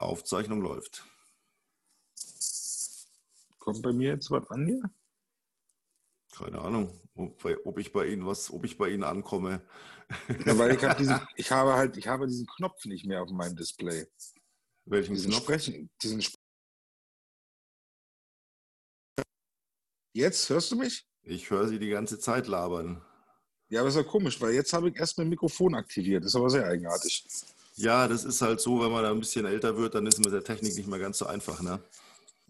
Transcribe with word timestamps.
Aufzeichnung 0.00 0.62
läuft. 0.62 1.04
Kommt 3.58 3.82
bei 3.82 3.92
mir 3.92 4.10
jetzt 4.14 4.30
was 4.30 4.48
an 4.50 4.66
hier? 4.66 4.82
Keine 6.32 6.60
Ahnung, 6.60 6.98
ob, 7.14 7.44
ob, 7.64 7.78
ich 7.78 7.92
bei 7.92 8.06
Ihnen 8.06 8.26
was, 8.26 8.50
ob 8.50 8.64
ich 8.64 8.78
bei 8.78 8.88
Ihnen 8.88 9.04
ankomme. 9.04 9.62
Ja, 10.46 10.56
weil 10.58 10.74
ich, 10.74 10.82
hab 10.82 10.96
diesen, 10.98 11.20
ich 11.36 11.50
habe 11.50 11.74
halt, 11.74 11.96
ich 11.96 12.08
habe 12.08 12.26
diesen 12.26 12.46
Knopf 12.46 12.84
nicht 12.86 13.04
mehr 13.06 13.22
auf 13.22 13.30
meinem 13.30 13.56
Display. 13.56 14.06
Welchen 14.86 15.14
diesen 15.14 15.30
Knopf? 15.30 15.44
Sprechen, 15.44 15.90
diesen 16.02 16.20
Sp 16.24 16.34
Jetzt 20.12 20.48
hörst 20.50 20.72
du 20.72 20.76
mich? 20.76 21.06
Ich 21.22 21.50
höre 21.50 21.68
Sie 21.68 21.78
die 21.78 21.90
ganze 21.90 22.18
Zeit 22.18 22.48
labern. 22.48 23.04
Ja, 23.68 23.80
aber 23.80 23.88
ist 23.88 23.94
ja 23.94 24.02
komisch, 24.02 24.40
weil 24.40 24.54
jetzt 24.54 24.72
habe 24.72 24.88
ich 24.88 24.96
erst 24.96 25.18
mein 25.18 25.28
Mikrofon 25.28 25.74
aktiviert. 25.76 26.24
Ist 26.24 26.34
aber 26.34 26.50
sehr 26.50 26.66
eigenartig. 26.66 27.24
Ja, 27.80 28.08
das 28.08 28.24
ist 28.24 28.42
halt 28.42 28.60
so, 28.60 28.80
wenn 28.80 28.92
man 28.92 29.02
da 29.02 29.10
ein 29.10 29.20
bisschen 29.20 29.46
älter 29.46 29.76
wird, 29.76 29.94
dann 29.94 30.06
ist 30.06 30.18
es 30.18 30.24
mit 30.24 30.32
der 30.32 30.44
Technik 30.44 30.76
nicht 30.76 30.88
mehr 30.88 30.98
ganz 30.98 31.18
so 31.18 31.26
einfach, 31.26 31.60
ne? 31.62 31.80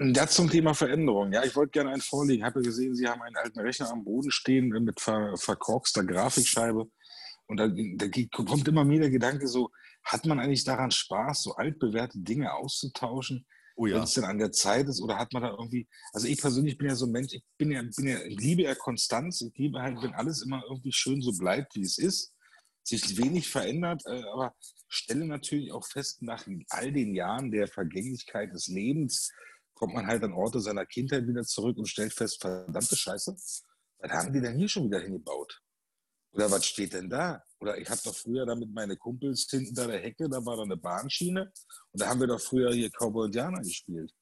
Das 0.02 0.32
zum 0.32 0.48
Thema 0.48 0.72
Veränderung. 0.72 1.30
Ja, 1.30 1.44
ich 1.44 1.54
wollte 1.54 1.72
gerne 1.72 1.90
einen 1.90 2.00
vorlegen. 2.00 2.40
Ich 2.40 2.46
habe 2.46 2.62
gesehen, 2.62 2.94
Sie 2.94 3.06
haben 3.06 3.20
einen 3.20 3.36
alten 3.36 3.60
Rechner 3.60 3.90
am 3.90 4.02
Boden 4.02 4.30
stehen 4.30 4.68
mit 4.68 4.98
ver 4.98 5.36
verkorkster 5.36 6.02
Grafikscheibe. 6.04 6.86
Und 7.46 7.56
da, 7.58 7.68
da, 7.68 8.06
kommt 8.32 8.66
immer 8.66 8.84
mehr 8.84 9.00
der 9.00 9.10
Gedanke 9.10 9.46
so, 9.46 9.70
hat 10.04 10.24
man 10.24 10.40
eigentlich 10.40 10.64
daran 10.64 10.90
Spaß, 10.90 11.42
so 11.42 11.54
altbewährte 11.54 12.18
Dinge 12.18 12.54
auszutauschen, 12.54 13.44
oh 13.76 13.86
ja. 13.86 13.96
wenn 13.96 14.04
es 14.04 14.14
denn 14.14 14.24
an 14.24 14.38
der 14.38 14.52
Zeit 14.52 14.88
ist? 14.88 15.02
Oder 15.02 15.18
hat 15.18 15.32
man 15.32 15.42
da 15.42 15.50
irgendwie, 15.50 15.86
also 16.12 16.26
ich 16.28 16.40
persönlich 16.40 16.78
bin 16.78 16.88
ja 16.88 16.94
so 16.94 17.06
ein 17.06 17.12
Mensch, 17.12 17.34
ich 17.34 17.44
bin 17.58 17.70
ja, 17.70 17.82
bin 17.82 18.06
ja, 18.06 18.22
ich 18.22 18.38
liebe 18.38 18.62
ja 18.62 18.74
Konstanz, 18.74 19.42
ich 19.42 19.52
liebe 19.58 19.80
halt, 19.80 20.00
wenn 20.00 20.14
alles 20.14 20.42
immer 20.42 20.62
irgendwie 20.68 20.92
schön 20.92 21.20
so 21.20 21.32
bleibt, 21.32 21.74
wie 21.74 21.82
es 21.82 21.98
ist, 21.98 22.32
sich 22.90 23.16
wenig 23.16 23.48
verändert, 23.48 24.02
äh, 24.06 24.22
aber 24.32 24.54
stelle 24.88 25.24
natürlich 25.24 25.72
auch 25.72 25.86
fest, 25.86 26.22
nach 26.22 26.46
all 26.68 26.92
den 26.92 27.14
Jahren 27.14 27.50
der 27.50 27.68
Vergänglichkeit 27.68 28.52
des 28.52 28.68
Lebens, 28.68 29.32
kommt 29.74 29.94
man 29.94 30.06
halt 30.06 30.22
an 30.22 30.32
Orte 30.32 30.60
seiner 30.60 30.84
Kindheit 30.84 31.26
wieder 31.26 31.42
zurück 31.42 31.78
und 31.78 31.88
stellt 31.88 32.12
fest, 32.12 32.40
verdammte 32.40 32.96
Scheiße, 32.96 33.34
was 33.98 34.10
haben 34.10 34.32
die 34.32 34.40
denn 34.40 34.56
hier 34.56 34.68
schon 34.68 34.84
wieder 34.84 35.00
hingebaut? 35.00 35.62
Oder 36.32 36.50
was 36.50 36.66
steht 36.66 36.92
denn 36.92 37.08
da? 37.08 37.42
Oder 37.60 37.78
ich 37.78 37.88
habe 37.88 38.00
doch 38.04 38.14
früher 38.14 38.46
da 38.46 38.54
mit 38.54 38.72
meinen 38.72 38.98
Kumpels 38.98 39.46
hinten 39.50 39.74
da 39.74 39.86
der 39.86 40.00
Hecke, 40.00 40.28
da 40.28 40.44
war 40.44 40.56
da 40.56 40.62
eine 40.62 40.76
Bahnschiene 40.76 41.52
und 41.92 42.00
da 42.00 42.08
haben 42.08 42.20
wir 42.20 42.26
doch 42.26 42.40
früher 42.40 42.72
hier 42.72 42.90
Cowboy 42.90 43.26
Indianer 43.26 43.60
gespielt. 43.60 44.12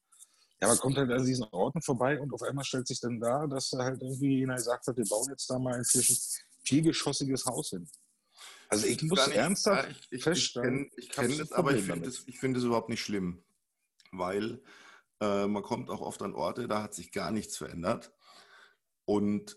Ja, 0.60 0.68
man 0.68 0.78
kommt 0.78 0.96
halt 0.96 1.10
an 1.10 1.24
diesen 1.24 1.44
Orten 1.52 1.80
vorbei 1.82 2.18
und 2.18 2.32
auf 2.32 2.42
einmal 2.42 2.64
stellt 2.64 2.88
sich 2.88 3.00
dann 3.00 3.20
da, 3.20 3.46
dass 3.46 3.70
da 3.70 3.78
halt 3.78 4.02
irgendwie 4.02 4.38
jemand 4.38 4.58
gesagt 4.58 4.86
hat, 4.86 4.96
wir 4.96 5.04
bauen 5.04 5.28
jetzt 5.30 5.48
da 5.48 5.58
mal 5.58 5.74
ein 5.74 5.84
viergeschossiges 6.64 7.44
Haus 7.46 7.70
hin. 7.70 7.88
Also 8.68 8.86
ich, 8.86 9.02
muss 9.02 9.26
nicht, 9.26 9.36
ernsthaft 9.36 9.88
ich, 9.88 10.18
ich, 10.18 10.22
feststellen, 10.22 10.90
ich 10.96 11.08
kenne 11.08 11.28
kenn 11.28 11.38
das, 11.38 11.52
aber 11.52 11.74
ich 11.74 11.84
finde 11.84 12.08
es 12.08 12.18
find 12.18 12.56
überhaupt 12.56 12.90
nicht 12.90 13.02
schlimm, 13.02 13.42
weil 14.12 14.62
äh, 15.20 15.46
man 15.46 15.62
kommt 15.62 15.90
auch 15.90 16.00
oft 16.00 16.22
an 16.22 16.34
Orte, 16.34 16.68
da 16.68 16.82
hat 16.82 16.94
sich 16.94 17.12
gar 17.12 17.30
nichts 17.30 17.56
verändert. 17.56 18.12
Und 19.04 19.56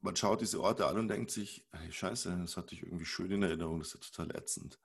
man 0.00 0.16
schaut 0.16 0.40
diese 0.40 0.60
Orte 0.60 0.86
an 0.86 0.98
und 0.98 1.08
denkt 1.08 1.30
sich, 1.30 1.66
hey, 1.72 1.90
scheiße, 1.90 2.38
das 2.42 2.56
hatte 2.56 2.74
ich 2.74 2.82
irgendwie 2.82 3.06
schön 3.06 3.30
in 3.30 3.42
Erinnerung, 3.42 3.78
das 3.78 3.94
ist 3.94 3.94
ja 3.94 4.24
total 4.24 4.36
ätzend. 4.36 4.78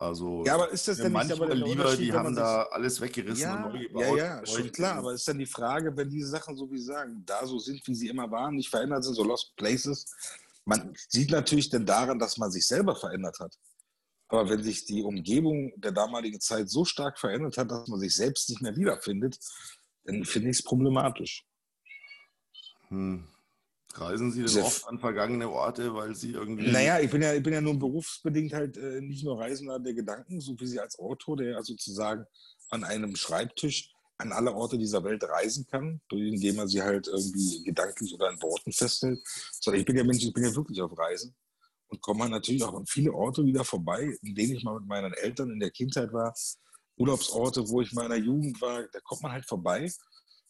Also 0.00 0.44
ja, 0.46 0.54
aber 0.54 0.70
ist 0.70 0.86
das 0.86 0.98
denn 0.98 1.12
nicht 1.12 1.32
aber 1.32 1.52
lieber, 1.54 1.96
die 1.96 2.12
haben 2.12 2.34
da 2.34 2.62
alles 2.70 3.00
weggerissen 3.00 3.42
ja, 3.42 3.64
und 3.64 3.72
neu 3.72 3.80
gebaut. 3.80 4.02
Ja, 4.02 4.16
ja, 4.16 4.46
schon 4.46 4.70
klar, 4.70 4.98
aber 4.98 5.12
ist 5.12 5.26
dann 5.26 5.38
die 5.38 5.46
Frage, 5.46 5.96
wenn 5.96 6.08
diese 6.08 6.28
Sachen, 6.28 6.56
so 6.56 6.70
wie 6.70 6.78
sagen, 6.78 7.24
da 7.26 7.44
so 7.44 7.58
sind, 7.58 7.84
wie 7.84 7.94
sie 7.96 8.08
immer 8.08 8.30
waren, 8.30 8.54
nicht 8.54 8.70
verändert 8.70 9.02
sind, 9.02 9.14
so 9.14 9.24
Lost 9.24 9.56
Places, 9.56 10.06
man 10.68 10.94
sieht 11.08 11.30
natürlich 11.30 11.70
denn 11.70 11.86
daran, 11.86 12.18
dass 12.18 12.36
man 12.36 12.50
sich 12.50 12.66
selber 12.66 12.94
verändert 12.94 13.40
hat. 13.40 13.56
Aber 14.28 14.50
wenn 14.50 14.62
sich 14.62 14.84
die 14.84 15.02
Umgebung 15.02 15.72
der 15.80 15.92
damaligen 15.92 16.40
Zeit 16.40 16.68
so 16.68 16.84
stark 16.84 17.18
verändert 17.18 17.56
hat, 17.56 17.70
dass 17.70 17.88
man 17.88 17.98
sich 17.98 18.14
selbst 18.14 18.50
nicht 18.50 18.60
mehr 18.60 18.76
wiederfindet, 18.76 19.38
dann 20.04 20.26
finde 20.26 20.50
ich 20.50 20.58
es 20.58 20.62
problematisch. 20.62 21.46
Hm. 22.88 23.26
Reisen 23.94 24.30
Sie 24.30 24.40
denn 24.40 24.48
Sehr 24.48 24.64
oft 24.64 24.86
an 24.86 24.98
vergangene 24.98 25.48
Orte, 25.48 25.94
weil 25.94 26.14
Sie 26.14 26.32
irgendwie. 26.32 26.70
Naja, 26.70 27.00
ich 27.00 27.10
bin 27.10 27.22
ja, 27.22 27.32
ich 27.32 27.42
bin 27.42 27.54
ja 27.54 27.62
nun 27.62 27.78
berufsbedingt 27.78 28.52
halt 28.52 28.76
äh, 28.76 29.00
nicht 29.00 29.24
nur 29.24 29.40
Reisender 29.40 29.78
der 29.78 29.94
Gedanken, 29.94 30.40
so 30.40 30.54
wie 30.60 30.66
Sie 30.66 30.78
als 30.78 30.98
Autor, 30.98 31.38
der 31.38 31.52
ja 31.52 31.62
sozusagen 31.62 32.26
an 32.68 32.84
einem 32.84 33.16
Schreibtisch 33.16 33.90
an 34.18 34.32
alle 34.32 34.52
Orte 34.52 34.76
dieser 34.76 35.02
Welt 35.04 35.22
reisen 35.24 35.66
kann, 35.66 36.00
indem 36.10 36.58
er 36.58 36.68
sie 36.68 36.82
halt 36.82 37.06
irgendwie 37.06 37.62
gedanklich 37.62 38.12
oder 38.14 38.30
in 38.30 38.42
Worten 38.42 38.72
festhält. 38.72 39.20
Sondern 39.60 39.80
ich 39.80 39.86
bin 39.86 39.96
ja 39.96 40.04
Mensch, 40.04 40.24
ich 40.24 40.32
bin 40.32 40.44
ja 40.44 40.54
wirklich 40.54 40.80
auf 40.82 40.96
Reisen. 40.98 41.34
Und 41.86 42.02
komme 42.02 42.22
halt 42.22 42.32
natürlich 42.32 42.62
auch 42.64 42.74
an 42.74 42.86
viele 42.86 43.14
Orte 43.14 43.44
wieder 43.44 43.64
vorbei, 43.64 44.14
in 44.22 44.34
denen 44.34 44.56
ich 44.56 44.64
mal 44.64 44.78
mit 44.78 44.88
meinen 44.88 45.14
Eltern 45.14 45.50
in 45.50 45.60
der 45.60 45.70
Kindheit 45.70 46.12
war, 46.12 46.34
Urlaubsorte, 46.96 47.68
wo 47.68 47.80
ich 47.80 47.92
mal 47.92 48.04
in 48.04 48.10
der 48.10 48.18
Jugend 48.18 48.60
war, 48.60 48.82
da 48.88 49.00
kommt 49.00 49.22
man 49.22 49.32
halt 49.32 49.46
vorbei, 49.46 49.90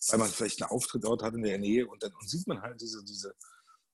weil 0.09 0.19
man 0.19 0.29
vielleicht 0.29 0.63
einen 0.63 0.71
Auftritt 0.71 1.05
dort 1.05 1.23
hat 1.23 1.35
in 1.35 1.43
der 1.43 1.59
Nähe. 1.59 1.87
Und 1.87 2.03
dann 2.03 2.13
und 2.13 2.29
sieht 2.29 2.47
man 2.47 2.61
halt 2.61 2.81
diese, 2.81 3.05
diese, 3.05 3.35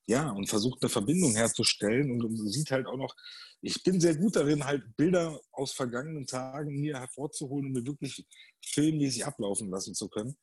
ja, 0.06 0.30
und 0.30 0.48
versucht 0.48 0.82
eine 0.82 0.90
Verbindung 0.90 1.34
herzustellen 1.34 2.10
und, 2.10 2.36
sieht 2.50 2.70
halt 2.70 2.86
auch 2.86 2.96
noch, 2.96 3.14
ich 3.62 3.82
bin 3.82 4.00
sehr 4.00 4.16
gut 4.16 4.36
darin, 4.36 4.64
halt 4.64 4.96
Bilder 4.96 5.40
aus 5.52 5.72
vergangenen 5.72 6.26
Tagen 6.26 6.76
hier 6.76 6.98
hervorzuholen 6.98 7.66
und 7.66 7.72
mir 7.72 7.86
wirklich 7.86 8.26
filmmäßig 8.62 9.24
ablaufen 9.24 9.70
lassen 9.70 9.94
zu 9.94 10.08
können. 10.08 10.36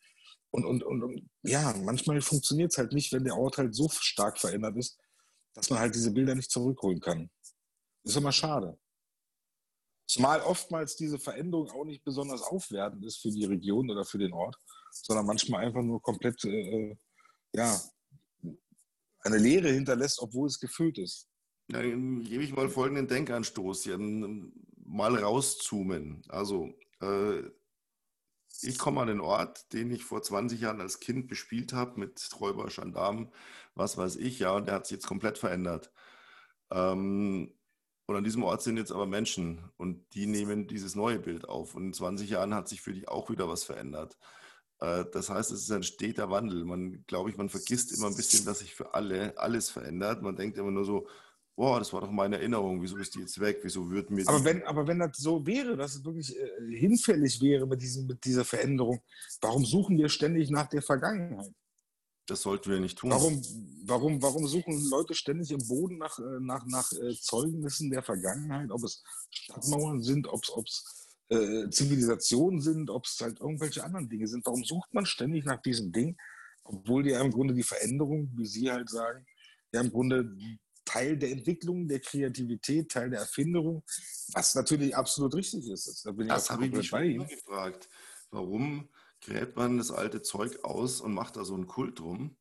Und, 0.50 0.66
und, 0.66 0.84
und, 0.84 1.04
und 1.04 1.30
ja, 1.44 1.74
manchmal 1.78 2.20
funktioniert 2.22 2.72
es 2.72 2.78
halt 2.78 2.94
nicht, 2.94 3.14
wenn 3.14 3.24
der 3.24 3.38
Ort 3.38 3.58
halt 3.58 3.76
so 3.76 3.88
stark 3.90 4.40
verändert 4.40 4.76
ist, 4.78 5.00
dass 5.54 5.70
man 5.70 5.80
halt 5.80 5.94
diese 5.96 6.12
Bilder 6.12 6.36
nicht 6.36 6.50
zurückholen 6.50 7.00
kann. 7.00 7.30
Ist 8.04 8.18
immer 8.18 8.32
schade. 8.32 8.78
Zumal 10.08 10.42
oftmals 10.42 10.96
diese 10.96 11.20
Veränderung 11.20 11.70
auch 11.70 11.86
nicht 11.86 12.04
besonders 12.04 12.42
aufwertend 12.42 13.06
ist 13.06 13.22
für 13.22 13.32
die 13.32 13.46
Region 13.46 13.90
oder 13.90 14.04
für 14.04 14.18
den 14.18 14.34
Ort, 14.34 14.58
sondern 14.92 15.26
manchmal 15.26 15.66
einfach 15.66 15.84
nur 15.84 16.02
komplett, 16.02 16.44
äh, 16.44 16.98
ja, 17.56 17.80
eine 19.24 19.38
Leere 19.38 19.70
hinterlässt, 19.70 20.20
obwohl 20.22 20.48
es 20.48 20.59
gefüllt 20.59 20.98
ist. 20.98 21.28
Ja, 21.72 21.82
dann 21.82 22.24
gebe 22.24 22.44
ich 22.44 22.54
mal 22.54 22.70
folgenden 22.70 23.08
Denkanstoß, 23.08 23.84
hier, 23.84 23.98
mal 23.98 25.16
rauszoomen. 25.16 26.24
Also, 26.28 26.74
äh, 27.02 27.44
ich 28.62 28.78
komme 28.78 29.02
an 29.02 29.08
den 29.08 29.22
Ort, 29.22 29.72
den 29.74 29.92
ich 29.92 30.04
vor 30.04 30.22
20 30.22 30.62
Jahren 30.62 30.82
als 30.82 31.00
Kind 31.00 31.28
bespielt 31.28 31.74
habe, 31.74 32.00
mit 32.00 32.30
Räuber, 32.40 32.68
Gendarmen, 32.68 33.32
was 33.76 33.98
weiß 33.98 34.18
ich, 34.18 34.40
ja, 34.40 34.56
und 34.56 34.68
der 34.68 34.76
hat 34.76 34.86
sich 34.86 34.96
jetzt 34.96 35.08
komplett 35.08 35.38
verändert. 35.38 35.92
Ähm, 36.72 37.53
und 38.08 38.16
an 38.18 38.24
diesem 38.24 38.44
Ort 38.44 38.62
sind 38.62 38.78
jetzt 38.78 38.92
aber 38.92 39.06
Menschen 39.06 39.72
und 39.78 40.03
die 40.14 40.26
nehmen 40.26 40.68
dieses 40.68 40.96
neue 40.96 41.20
Bild 41.20 41.48
auf. 41.48 41.76
Und 41.76 41.86
in 41.86 41.94
20 41.94 42.30
Jahren 42.30 42.53
hat 42.53 42.68
sich 42.68 42.82
für 42.82 42.94
dich 42.94 43.08
auch 43.08 43.30
wieder 43.30 43.48
was 43.48 43.64
verändert. 43.64 44.18
Äh, 44.81 45.06
das 45.14 45.30
heißt, 45.30 45.52
es 45.52 45.62
ist 45.62 45.72
ein 45.72 45.84
steter 45.84 46.30
Wandel. 46.30 46.66
Man, 46.66 47.03
glaube 47.08 47.30
ich, 47.30 47.38
man 47.38 47.50
vergisst 47.50 47.92
immer 47.94 48.08
ein 48.08 48.16
bisschen, 48.16 48.46
dass 48.46 48.59
sich 48.59 48.75
für 48.75 48.94
alle 48.94 49.38
alles 49.38 49.69
verändert. 49.69 50.22
Man 50.22 50.36
denkt 50.36 50.58
immer 50.58 50.72
nur 50.72 50.86
so, 50.86 51.08
boah, 51.56 51.80
das 51.80 51.94
war 51.94 52.02
doch 52.02 52.12
meine 52.12 52.38
Erinnerung, 52.38 52.81
wieso 52.81 52.97
ist 52.97 53.14
die 53.16 53.20
jetzt 53.20 53.40
weg, 53.40 53.59
wieso 53.62 53.90
wird 53.90 54.09
mir 54.09 54.28
aber 54.28 54.44
wenn, 54.44 54.64
aber 54.64 54.88
wenn 54.88 55.00
das 55.00 55.18
so 55.18 55.46
wäre, 55.46 55.78
dass 55.78 55.96
es 55.96 56.03
wirklich 56.03 56.36
äh, 56.36 56.75
hinfällig 56.75 57.40
wäre 57.41 57.68
mit, 57.68 57.81
diesem, 57.81 58.08
mit 58.08 58.24
dieser 58.25 58.46
Veränderung, 58.46 59.02
warum 59.41 59.64
suchen 59.64 59.97
wir 59.97 60.09
ständig 60.09 60.50
nach 60.50 60.68
der 60.68 60.81
Vergangenheit? 60.81 61.53
Das 62.25 62.41
sollten 62.41 62.72
wir 62.72 62.80
nicht 62.80 62.97
tun. 62.97 63.12
Warum, 63.12 63.41
warum, 63.84 64.22
warum 64.22 64.47
suchen 64.47 64.90
Leute 64.90 65.14
ständig 65.14 65.52
im 65.52 65.68
Boden 65.68 65.97
nach, 65.97 66.18
äh, 66.18 66.40
nach, 66.40 66.66
nach 66.66 66.91
äh, 66.94 67.14
Zeugnissen 67.20 67.91
der 67.91 68.02
Vergangenheit, 68.02 68.72
ob 68.72 68.84
es 68.84 69.03
Stadtmauern 69.30 70.02
sind, 70.02 70.28
ob 70.28 70.44
es 70.44 71.01
äh, 71.31 71.69
Zivilisationen 71.69 72.62
sind, 72.62 72.90
ob 72.90 73.06
es 73.06 73.19
halt 73.22 73.40
irgendwelche 73.40 73.84
anderen 73.84 74.09
Dinge 74.09 74.28
sind? 74.28 74.46
Warum 74.46 74.64
sucht 74.64 74.94
man 74.94 75.06
ständig 75.06 75.46
nach 75.46 75.62
diesem 75.62 75.92
Ding, 75.92 76.18
obwohl 76.64 77.03
die 77.03 77.12
ja 77.12 77.22
im 77.22 77.31
Grunde 77.31 77.53
die 77.53 77.64
Veränderung, 77.64 78.30
wie 78.36 78.46
Sie 78.46 78.69
halt 78.72 78.90
sagen, 78.90 79.25
ja 79.74 79.81
im 79.81 79.91
Grunde 79.91 80.38
Teil 80.84 81.18
der 81.18 81.31
Entwicklung, 81.31 81.88
der 81.88 82.00
Kreativität, 82.00 82.91
Teil 82.91 83.09
der 83.09 83.22
Erfinderung, 83.22 83.84
was 84.34 84.56
natürlich 84.56 84.96
absolut 84.96 85.34
richtig 85.36 85.70
ist. 85.70 86.06
Da 86.06 86.12
das 86.12 86.50
habe 86.50 86.66
ich 86.66 86.74
mich 86.74 86.91
immer 86.91 87.25
gefragt. 87.25 87.88
Warum 88.32 88.90
gräbt 89.22 89.56
man 89.56 89.78
das 89.78 89.91
alte 89.91 90.22
Zeug 90.22 90.64
aus 90.64 91.00
und 91.00 91.14
macht 91.14 91.38
da 91.38 91.46
so 91.46 91.53
einen 91.53 91.67
Kult 91.67 92.00
drum 92.00 92.35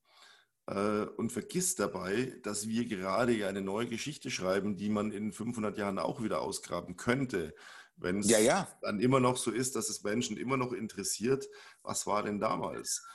äh, 0.67 1.03
und 1.17 1.31
vergisst 1.31 1.79
dabei, 1.79 2.33
dass 2.43 2.67
wir 2.67 2.87
gerade 2.87 3.33
ja 3.33 3.49
eine 3.49 3.61
neue 3.61 3.87
Geschichte 3.87 4.31
schreiben, 4.31 4.77
die 4.77 4.89
man 4.89 5.13
in 5.13 5.33
500 5.33 5.77
Jahren 5.79 5.99
auch 5.99 6.23
wieder 6.23 6.41
ausgraben 6.41 6.97
könnte. 6.97 7.55
Wenn 8.01 8.21
es 8.21 8.31
ja, 8.31 8.39
ja. 8.39 8.69
dann 8.81 8.99
immer 8.99 9.21
noch 9.21 9.37
so 9.37 9.51
ist, 9.51 9.77
dass 9.77 9.91
es 9.91 10.03
Menschen 10.03 10.37
immer 10.37 10.57
noch 10.57 10.73
interessiert, 10.73 11.47
was 11.83 12.07
war 12.07 12.23
denn 12.23 12.41
damals? 12.41 13.07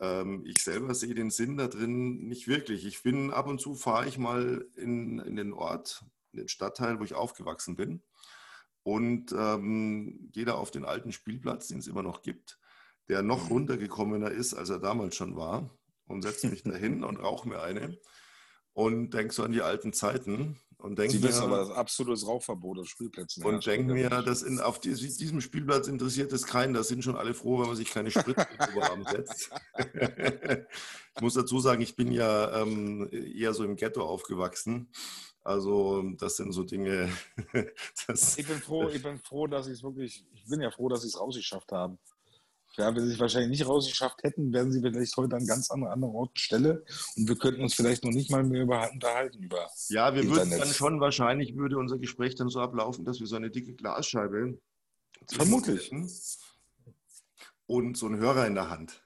Ähm, 0.00 0.44
ich 0.44 0.62
selber 0.62 0.94
sehe 0.94 1.14
den 1.14 1.30
Sinn 1.30 1.56
da 1.56 1.68
drin 1.68 2.26
nicht 2.26 2.48
wirklich. 2.48 2.84
Ich 2.84 3.02
bin 3.02 3.30
ab 3.32 3.46
und 3.46 3.60
zu 3.60 3.76
fahre 3.76 4.08
ich 4.08 4.18
mal 4.18 4.66
in, 4.76 5.20
in 5.20 5.36
den 5.36 5.52
Ort, 5.52 6.04
in 6.32 6.40
den 6.40 6.48
Stadtteil, 6.48 6.98
wo 6.98 7.04
ich 7.04 7.14
aufgewachsen 7.14 7.76
bin 7.76 8.02
und 8.82 9.32
ähm, 9.32 10.28
gehe 10.32 10.44
da 10.44 10.54
auf 10.54 10.72
den 10.72 10.84
alten 10.84 11.12
Spielplatz, 11.12 11.68
den 11.68 11.78
es 11.78 11.86
immer 11.86 12.02
noch 12.02 12.22
gibt, 12.22 12.58
der 13.08 13.22
noch 13.22 13.44
mhm. 13.44 13.52
runtergekommener 13.52 14.30
ist, 14.30 14.54
als 14.54 14.70
er 14.70 14.80
damals 14.80 15.14
schon 15.14 15.36
war 15.36 15.70
und 16.06 16.22
setze 16.22 16.48
mich 16.48 16.62
da 16.64 16.74
hin 16.74 17.04
und 17.04 17.18
rauche 17.18 17.48
mir 17.48 17.62
eine 17.62 17.96
und 18.72 19.10
denke 19.10 19.32
so 19.32 19.44
an 19.44 19.52
die 19.52 19.62
alten 19.62 19.92
Zeiten 19.92 20.58
Und 20.82 20.98
denk 20.98 21.12
Sie 21.12 21.18
mir, 21.18 21.28
wissen 21.28 21.44
aber, 21.44 21.58
das 21.58 21.70
absolutes 21.70 22.26
Rauchverbot 22.26 22.80
auf 22.80 22.88
Spielplätzen. 22.88 23.44
und 23.44 23.64
denk 23.64 23.86
mir, 23.86 24.10
dass 24.10 24.42
in, 24.42 24.58
auf 24.58 24.80
die, 24.80 24.92
diesem 24.92 25.40
Spielplatz 25.40 25.86
interessiert 25.86 26.32
es 26.32 26.44
keinen. 26.44 26.74
Da 26.74 26.82
sind 26.82 27.04
schon 27.04 27.14
alle 27.14 27.34
froh, 27.34 27.60
wenn 27.60 27.68
man 27.68 27.76
sich 27.76 27.88
keine 27.88 28.10
Spritze 28.10 28.48
Oberarm 28.74 29.04
setzt. 29.04 29.50
ich 31.14 31.22
muss 31.22 31.34
dazu 31.34 31.60
sagen, 31.60 31.82
ich 31.82 31.94
bin 31.94 32.10
ja 32.10 32.62
ähm, 32.62 33.08
eher 33.12 33.54
so 33.54 33.62
im 33.62 33.76
Ghetto 33.76 34.02
aufgewachsen. 34.02 34.88
Also 35.44 36.02
das 36.18 36.36
sind 36.36 36.52
so 36.52 36.64
Dinge. 36.64 37.08
Ich 38.36 38.46
bin 38.46 38.58
froh, 38.58 38.88
ich 38.88 39.02
bin 39.02 39.18
froh, 39.18 39.46
dass 39.46 39.68
ich 39.68 39.74
es 39.74 39.82
wirklich, 39.84 40.26
ich 40.32 40.46
bin 40.46 40.60
ja 40.60 40.70
froh, 40.72 40.88
dass 40.88 41.02
sie 41.02 41.08
es 41.08 41.20
rausgeschafft 41.20 41.70
haben. 41.70 41.98
Ja, 42.76 42.94
wenn 42.94 43.06
sie 43.06 43.12
es 43.12 43.20
wahrscheinlich 43.20 43.50
nicht 43.50 43.68
rausgeschafft 43.68 44.22
hätten, 44.22 44.52
wären 44.52 44.72
sie 44.72 44.80
vielleicht 44.80 45.16
heute 45.16 45.36
an 45.36 45.46
ganz 45.46 45.70
anderen, 45.70 45.92
anderen 45.92 46.14
Ort 46.14 46.38
Stelle 46.38 46.84
und 47.16 47.28
wir 47.28 47.36
könnten 47.36 47.62
uns 47.62 47.74
vielleicht 47.74 48.02
noch 48.02 48.12
nicht 48.12 48.30
mal 48.30 48.42
mehr 48.42 48.62
über, 48.62 48.90
unterhalten 48.90 49.42
über. 49.42 49.68
ja, 49.88 50.14
wir 50.14 50.24
würden 50.24 50.44
Internet. 50.44 50.60
dann 50.60 50.74
schon 50.74 51.00
wahrscheinlich, 51.00 51.54
würde 51.56 51.76
unser 51.76 51.98
Gespräch 51.98 52.34
dann 52.34 52.48
so 52.48 52.60
ablaufen, 52.60 53.04
dass 53.04 53.20
wir 53.20 53.26
so 53.26 53.36
eine 53.36 53.50
dicke 53.50 53.74
Glasscheibe 53.74 54.58
Vermutlich. 55.30 55.92
und 57.66 57.96
so 57.96 58.06
einen 58.06 58.18
Hörer 58.18 58.46
in 58.46 58.54
der 58.54 58.70
Hand. 58.70 59.02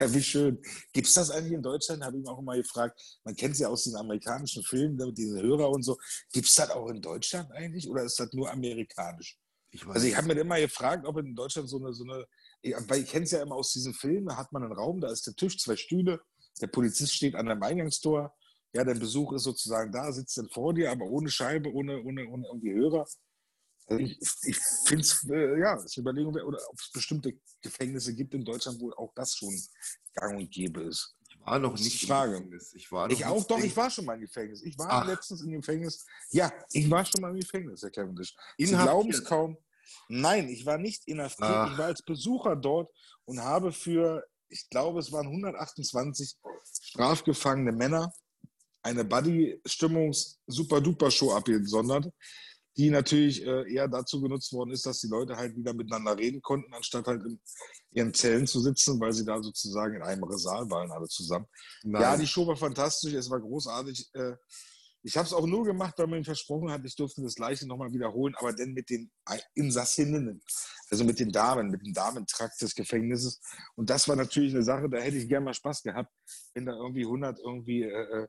Ja, 0.00 0.12
wie 0.12 0.22
schön. 0.22 0.60
Gibt 0.92 1.06
es 1.06 1.14
das 1.14 1.30
eigentlich 1.30 1.52
in 1.52 1.62
Deutschland? 1.62 2.02
Habe 2.04 2.18
ich 2.18 2.26
auch 2.26 2.38
immer 2.38 2.56
gefragt. 2.56 3.00
Man 3.24 3.36
kennt 3.36 3.54
es 3.54 3.60
ja 3.60 3.68
aus 3.68 3.84
den 3.84 3.94
amerikanischen 3.94 4.62
Filmen, 4.64 4.98
diese 5.14 5.40
Hörer 5.40 5.68
und 5.70 5.82
so. 5.82 5.96
Gibt 6.32 6.48
es 6.48 6.54
das 6.54 6.70
auch 6.70 6.88
in 6.88 7.00
Deutschland 7.00 7.52
eigentlich 7.52 7.88
oder 7.88 8.02
ist 8.02 8.18
das 8.18 8.32
nur 8.32 8.50
amerikanisch? 8.50 9.38
Ich 9.70 9.86
weiß 9.86 9.94
Also 9.94 10.06
ich 10.06 10.16
habe 10.16 10.26
mir 10.26 10.40
immer 10.40 10.58
gefragt, 10.58 11.06
ob 11.06 11.18
in 11.18 11.34
Deutschland 11.34 11.68
so 11.68 11.78
eine, 11.78 11.92
so 11.92 12.04
eine 12.04 12.26
weil 12.62 13.02
ich 13.02 13.10
kenne 13.10 13.24
es 13.24 13.30
ja 13.30 13.42
immer 13.42 13.56
aus 13.56 13.72
diesen 13.72 13.94
Filmen, 13.94 14.26
da 14.26 14.36
hat 14.36 14.52
man 14.52 14.62
einen 14.62 14.72
Raum, 14.72 15.00
da 15.00 15.10
ist 15.10 15.26
der 15.26 15.34
Tisch, 15.34 15.58
zwei 15.58 15.76
Stühle, 15.76 16.20
der 16.60 16.68
Polizist 16.68 17.14
steht 17.14 17.34
an 17.34 17.48
einem 17.48 17.62
Eingangstor, 17.62 18.34
ja, 18.74 18.84
der 18.84 18.94
Besuch 18.94 19.32
ist 19.32 19.42
sozusagen 19.42 19.92
da, 19.92 20.10
sitzt 20.12 20.38
dann 20.38 20.48
vor 20.48 20.72
dir, 20.72 20.90
aber 20.90 21.04
ohne 21.04 21.28
Scheibe, 21.28 21.72
ohne, 21.72 22.02
ohne, 22.02 22.26
ohne 22.26 22.46
irgendwie 22.46 22.72
Hörer. 22.72 23.06
Also 23.86 24.02
ich 24.02 24.18
ich 24.44 24.58
finde 24.86 25.02
es, 25.02 25.28
äh, 25.28 25.58
ja, 25.58 25.74
ist 25.74 25.98
eine 25.98 26.02
Überlegung, 26.02 26.34
oder 26.34 26.58
ob 26.68 26.78
es 26.78 26.90
bestimmte 26.92 27.34
Gefängnisse 27.60 28.14
gibt 28.14 28.32
in 28.34 28.44
Deutschland, 28.44 28.80
wo 28.80 28.92
auch 28.92 29.12
das 29.14 29.34
schon 29.34 29.54
gang 30.14 30.38
und 30.38 30.50
gäbe 30.50 30.82
ist. 30.82 31.14
Ich 31.28 31.38
war 31.40 31.58
noch 31.58 31.76
nicht 31.76 32.02
im. 32.02 32.08
Gefängnis. 32.08 32.72
Ich, 32.74 32.92
war 32.92 33.08
noch 33.08 33.14
Ich 33.14 33.24
auch, 33.24 33.44
doch, 33.44 33.58
ich 33.58 33.76
war 33.76 33.90
schon 33.90 34.04
mal 34.04 34.14
im 34.14 34.20
Gefängnis. 34.20 34.62
Ich 34.62 34.78
war 34.78 34.88
Ach. 34.90 35.06
letztens 35.06 35.42
im 35.42 35.50
Gefängnis. 35.50 36.06
Ja, 36.30 36.52
ich 36.70 36.88
war 36.88 37.04
schon 37.04 37.20
mal 37.20 37.30
im 37.30 37.40
Gefängnis, 37.40 37.82
Herr 37.82 37.90
Cavendish. 37.90 38.34
Sie 38.56 38.66
glauben 38.66 39.10
es 39.10 39.24
kaum. 39.24 39.58
Nein, 40.08 40.48
ich 40.48 40.66
war 40.66 40.78
nicht 40.78 41.06
inhaftiert. 41.06 41.50
Ach. 41.50 41.72
Ich 41.72 41.78
war 41.78 41.86
als 41.86 42.02
Besucher 42.02 42.56
dort 42.56 42.90
und 43.24 43.40
habe 43.40 43.72
für, 43.72 44.24
ich 44.48 44.68
glaube, 44.70 45.00
es 45.00 45.12
waren 45.12 45.26
128 45.26 46.36
strafgefangene 46.72 47.72
Männer 47.72 48.12
eine 48.82 49.04
Buddy-Stimmungs-Super-Duper-Show 49.04 51.32
abgesondert, 51.32 52.10
die 52.76 52.90
natürlich 52.90 53.46
äh, 53.46 53.72
eher 53.72 53.86
dazu 53.86 54.20
genutzt 54.20 54.52
worden 54.52 54.72
ist, 54.72 54.84
dass 54.86 54.98
die 55.00 55.08
Leute 55.08 55.36
halt 55.36 55.54
wieder 55.56 55.72
miteinander 55.74 56.18
reden 56.18 56.42
konnten, 56.42 56.74
anstatt 56.74 57.06
halt 57.06 57.22
in 57.24 57.40
ihren 57.92 58.12
Zellen 58.14 58.46
zu 58.46 58.60
sitzen, 58.60 58.98
weil 58.98 59.12
sie 59.12 59.24
da 59.24 59.40
sozusagen 59.42 59.96
in 59.96 60.02
einem 60.02 60.24
Saal 60.38 60.68
waren, 60.70 60.90
alle 60.90 61.06
zusammen. 61.06 61.46
Nein. 61.82 62.02
Ja, 62.02 62.16
die 62.16 62.26
Show 62.26 62.46
war 62.46 62.56
fantastisch, 62.56 63.12
es 63.12 63.28
war 63.30 63.40
großartig. 63.40 64.10
Ich 65.04 65.16
habe 65.16 65.26
es 65.26 65.32
auch 65.32 65.46
nur 65.46 65.64
gemacht, 65.64 65.94
weil 65.96 66.06
man 66.06 66.20
ihm 66.20 66.24
versprochen 66.24 66.70
hat, 66.70 66.84
ich 66.84 66.94
durfte 66.94 67.22
das 67.22 67.34
gleiche 67.34 67.66
nochmal 67.66 67.92
wiederholen, 67.92 68.34
aber 68.36 68.52
dann 68.52 68.72
mit 68.72 68.88
den 68.88 69.10
Insassinnen, 69.54 70.40
also 70.90 71.04
mit 71.04 71.18
den 71.18 71.32
Damen, 71.32 71.70
mit 71.70 71.84
dem 71.84 71.92
Damentrakt 71.92 72.60
des 72.62 72.74
Gefängnisses. 72.74 73.40
Und 73.74 73.90
das 73.90 74.06
war 74.08 74.14
natürlich 74.14 74.54
eine 74.54 74.62
Sache, 74.62 74.88
da 74.88 74.98
hätte 74.98 75.16
ich 75.16 75.28
gerne 75.28 75.46
mal 75.46 75.54
Spaß 75.54 75.82
gehabt, 75.82 76.12
wenn 76.54 76.66
da 76.66 76.72
irgendwie 76.72 77.04
100 77.04 77.38
irgendwie 77.40 77.82
äh, 77.82 78.22
äh, 78.22 78.28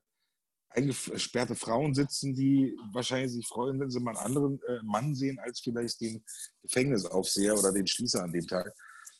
eingesperrte 0.69 1.55
Frauen 1.55 1.93
sitzen, 1.93 2.33
die 2.33 2.75
wahrscheinlich 2.91 3.31
sich 3.31 3.47
freuen, 3.47 3.79
wenn 3.79 3.91
sie 3.91 3.99
mal 3.99 4.17
einen 4.17 4.25
anderen 4.25 4.59
äh, 4.67 4.79
Mann 4.83 5.13
sehen, 5.13 5.37
als 5.39 5.59
vielleicht 5.59 6.01
den 6.01 6.25
Gefängnisaufseher 6.63 7.57
oder 7.57 7.71
den 7.71 7.85
Schließer 7.85 8.23
an 8.23 8.33
dem 8.33 8.47
Tag. 8.47 8.73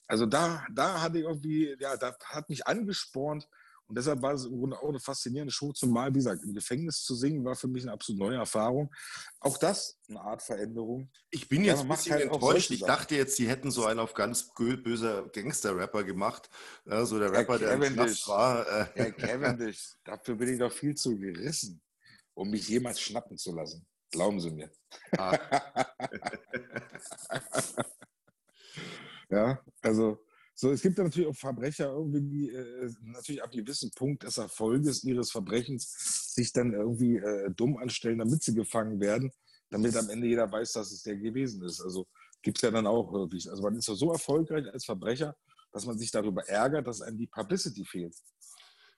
Also 0.08 0.26
da, 0.26 0.66
da 0.74 1.02
hatte 1.02 1.20
ich 1.20 1.24
irgendwie, 1.24 1.76
ja, 1.80 1.96
da 1.98 2.16
hat 2.26 2.50
mich 2.50 2.66
angespornt 2.66 3.48
und 3.94 3.98
deshalb 4.00 4.24
war 4.24 4.34
es 4.34 4.46
im 4.46 4.58
Grunde 4.58 4.76
auch 4.82 4.90
eine 4.90 5.00
faszinierende 5.00 5.54
Show, 5.54 5.72
zumal, 5.72 6.10
wie 6.10 6.18
gesagt, 6.18 6.42
im 6.44 6.52
Gefängnis 6.52 7.04
zu 7.04 7.14
singen, 7.14 7.46
war 7.46 7.56
für 7.56 7.68
mich 7.68 7.84
eine 7.84 7.92
absolut 7.92 8.22
neue 8.22 8.38
Erfahrung. 8.38 8.92
Auch 9.40 9.56
das 9.60 10.00
eine 10.10 10.20
Art 10.20 10.42
Veränderung. 10.42 11.12
Ich 11.30 11.48
bin 11.48 11.64
Ja, 11.64 11.74
jetzt 11.74 11.84
ein 11.84 11.90
bisschen 11.90 12.14
halt 12.14 12.24
enttäuscht. 12.24 12.72
Ich 12.72 12.82
dachte 12.82 13.16
jetzt, 13.16 13.36
sie 13.36 13.48
hätten 13.48 13.70
so 13.70 13.86
einen 13.86 14.00
auf 14.00 14.16
ganz 14.16 14.50
bö- 14.58 14.82
böser 14.82 15.30
Gangster-Rapper 15.30 16.06
gemacht. 16.06 16.50
Ja, 16.88 17.06
so 17.06 17.20
der 17.20 17.32
Rapper, 17.32 17.60
der 17.60 17.74
im 17.74 17.82
Cavendish. 17.82 18.28
War. 18.28 18.68
Äh, 18.68 18.88
Herr 18.96 19.12
Cavendish, 19.12 19.94
dafür 20.04 20.38
bin 20.38 20.54
ich 20.54 20.58
doch 20.58 20.74
viel 20.74 20.96
zu 20.96 21.16
gerissen, 21.16 21.80
um 22.34 22.50
mich 22.50 22.68
jemals 22.68 23.00
schnappen 23.00 23.38
zu 23.38 23.54
lassen. 23.56 23.86
Glauben 24.10 24.40
Sie 24.40 24.50
mir. 24.50 24.72
ah, 25.20 25.38
Ja, 29.30 29.64
also 29.84 30.26
so, 30.56 30.72
es 30.72 30.82
gibt 30.82 30.98
natürlich 30.98 31.28
auch 31.28 31.36
Verbrecher 31.36 31.92
irgendwie, 31.92 32.22
die 32.22 32.50
äh, 32.50 32.92
natürlich 33.02 33.42
ab 33.42 33.52
einem 33.52 33.66
gewissen 33.66 33.92
Punkt 33.92 34.24
des 34.24 34.38
Erfolges 34.38 35.04
ihres 35.04 35.32
Verbrechens 35.32 36.34
sich 36.36 36.54
dann 36.54 36.74
irgendwie 36.74 37.18
äh, 37.18 37.50
dumm 37.56 37.78
anstellen, 37.78 38.20
damit 38.20 38.44
sie 38.44 38.54
gefangen 38.54 39.00
werden, 39.00 39.32
damit 39.72 39.96
am 39.96 40.10
Ende 40.10 40.28
jeder 40.28 40.52
weiß, 40.52 40.74
dass 40.74 40.92
es 40.92 41.02
der 41.02 41.18
gewesen 41.18 41.64
ist. 41.64 41.82
Also 41.82 42.08
gibt 42.44 42.58
es 42.58 42.62
ja 42.62 42.72
dann 42.72 42.86
auch 42.86 43.12
wirklich. 43.12 43.50
Also 43.50 43.64
man 43.64 43.76
ist 43.76 43.88
ja 43.88 43.96
so 43.96 44.12
erfolgreich 44.12 44.72
als 44.72 44.86
Verbrecher, 44.86 45.36
dass 45.72 45.86
man 45.86 45.98
sich 45.98 46.12
darüber 46.12 46.48
ärgert, 46.48 46.86
dass 46.86 47.02
einem 47.02 47.18
die 47.18 47.28
Publicity 47.28 47.84
fehlt. 47.84 48.16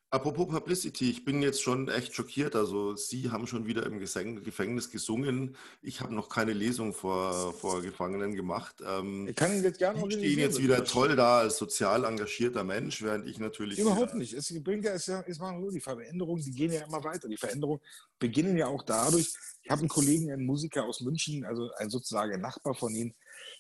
Apropos 0.10 0.48
Publicity, 0.48 1.10
ich 1.10 1.26
bin 1.26 1.42
jetzt 1.42 1.62
schon 1.62 1.90
echt 1.90 2.16
schockiert. 2.16 2.56
Also, 2.56 2.96
Sie 2.96 3.32
haben 3.32 3.48
schon 3.48 3.66
wieder 3.66 3.86
im 3.86 4.00
Gefängnis 4.00 4.92
gesungen. 4.92 5.56
Ich 5.82 6.02
habe 6.02 6.14
noch 6.14 6.30
keine 6.30 6.54
Lesung 6.54 6.94
vor, 6.94 7.54
vor 7.54 7.82
Gefangenen 7.82 8.36
gemacht. 8.36 8.76
Ähm, 8.86 9.28
Ich 9.28 9.36
kann 9.36 9.56
ihn 9.56 9.64
jetzt 9.64 9.80
gerne 9.80 10.00
Sie 10.00 10.12
stehen 10.12 10.40
jetzt 10.40 10.62
wieder 10.62 10.84
toll 10.84 11.16
da 11.16 11.40
als 11.40 11.58
sozial 11.58 12.06
engagierter 12.06 12.64
Mensch, 12.64 13.02
während 13.02 13.28
ich 13.28 13.40
natürlich. 13.40 13.80
Überhaupt 13.80 14.16
nicht. 14.16 14.34
Es 14.34 14.54
bringt 14.64 14.86
ja, 14.86 14.94
es, 14.94 15.08
es 15.08 15.40
machen 15.40 15.62
so, 15.62 15.72
die 15.72 15.82
Veränderungen, 15.82 16.42
die 16.42 16.52
gehen 16.52 16.72
ja 16.72 16.86
immer 16.86 17.04
weiter. 17.04 17.28
Die 17.28 17.38
Veränderungen 17.38 17.82
beginnen 18.20 18.58
ja 18.58 18.68
auch 18.68 18.84
dadurch. 18.84 19.34
Ich 19.64 19.72
habe 19.72 19.80
einen 19.80 19.90
Kollegen, 19.90 20.32
einen 20.32 20.46
Musiker 20.46 20.86
aus 20.86 21.02
München, 21.02 21.44
also 21.44 21.70
ein 21.78 21.90
sozusagen 21.90 22.40
Nachbar 22.40 22.76
von 22.76 22.94
Ihnen, 22.94 23.16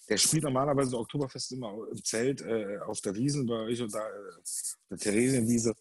der 0.09 0.17
spielt 0.17 0.43
normalerweise 0.43 0.97
Oktoberfest 0.97 1.51
immer 1.53 1.73
im 1.91 2.03
Zelt 2.03 2.41
äh, 2.41 2.77
auf 2.85 3.01
der 3.01 3.15
Wiesen 3.15 3.45
bei 3.45 3.55
euch 3.55 3.81
oder 3.81 3.99
äh, 3.99 4.41
der 4.91 4.97
Theresienwiese. 4.97 5.73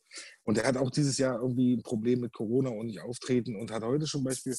Und 0.44 0.58
er 0.58 0.66
hat 0.66 0.76
auch 0.76 0.90
dieses 0.90 1.18
Jahr 1.18 1.40
irgendwie 1.40 1.74
ein 1.76 1.82
Problem 1.82 2.20
mit 2.20 2.32
Corona 2.32 2.70
und 2.70 2.86
nicht 2.86 3.00
auftreten 3.00 3.56
und 3.56 3.70
hat 3.70 3.82
heute 3.82 4.06
zum 4.06 4.24
Beispiel 4.24 4.54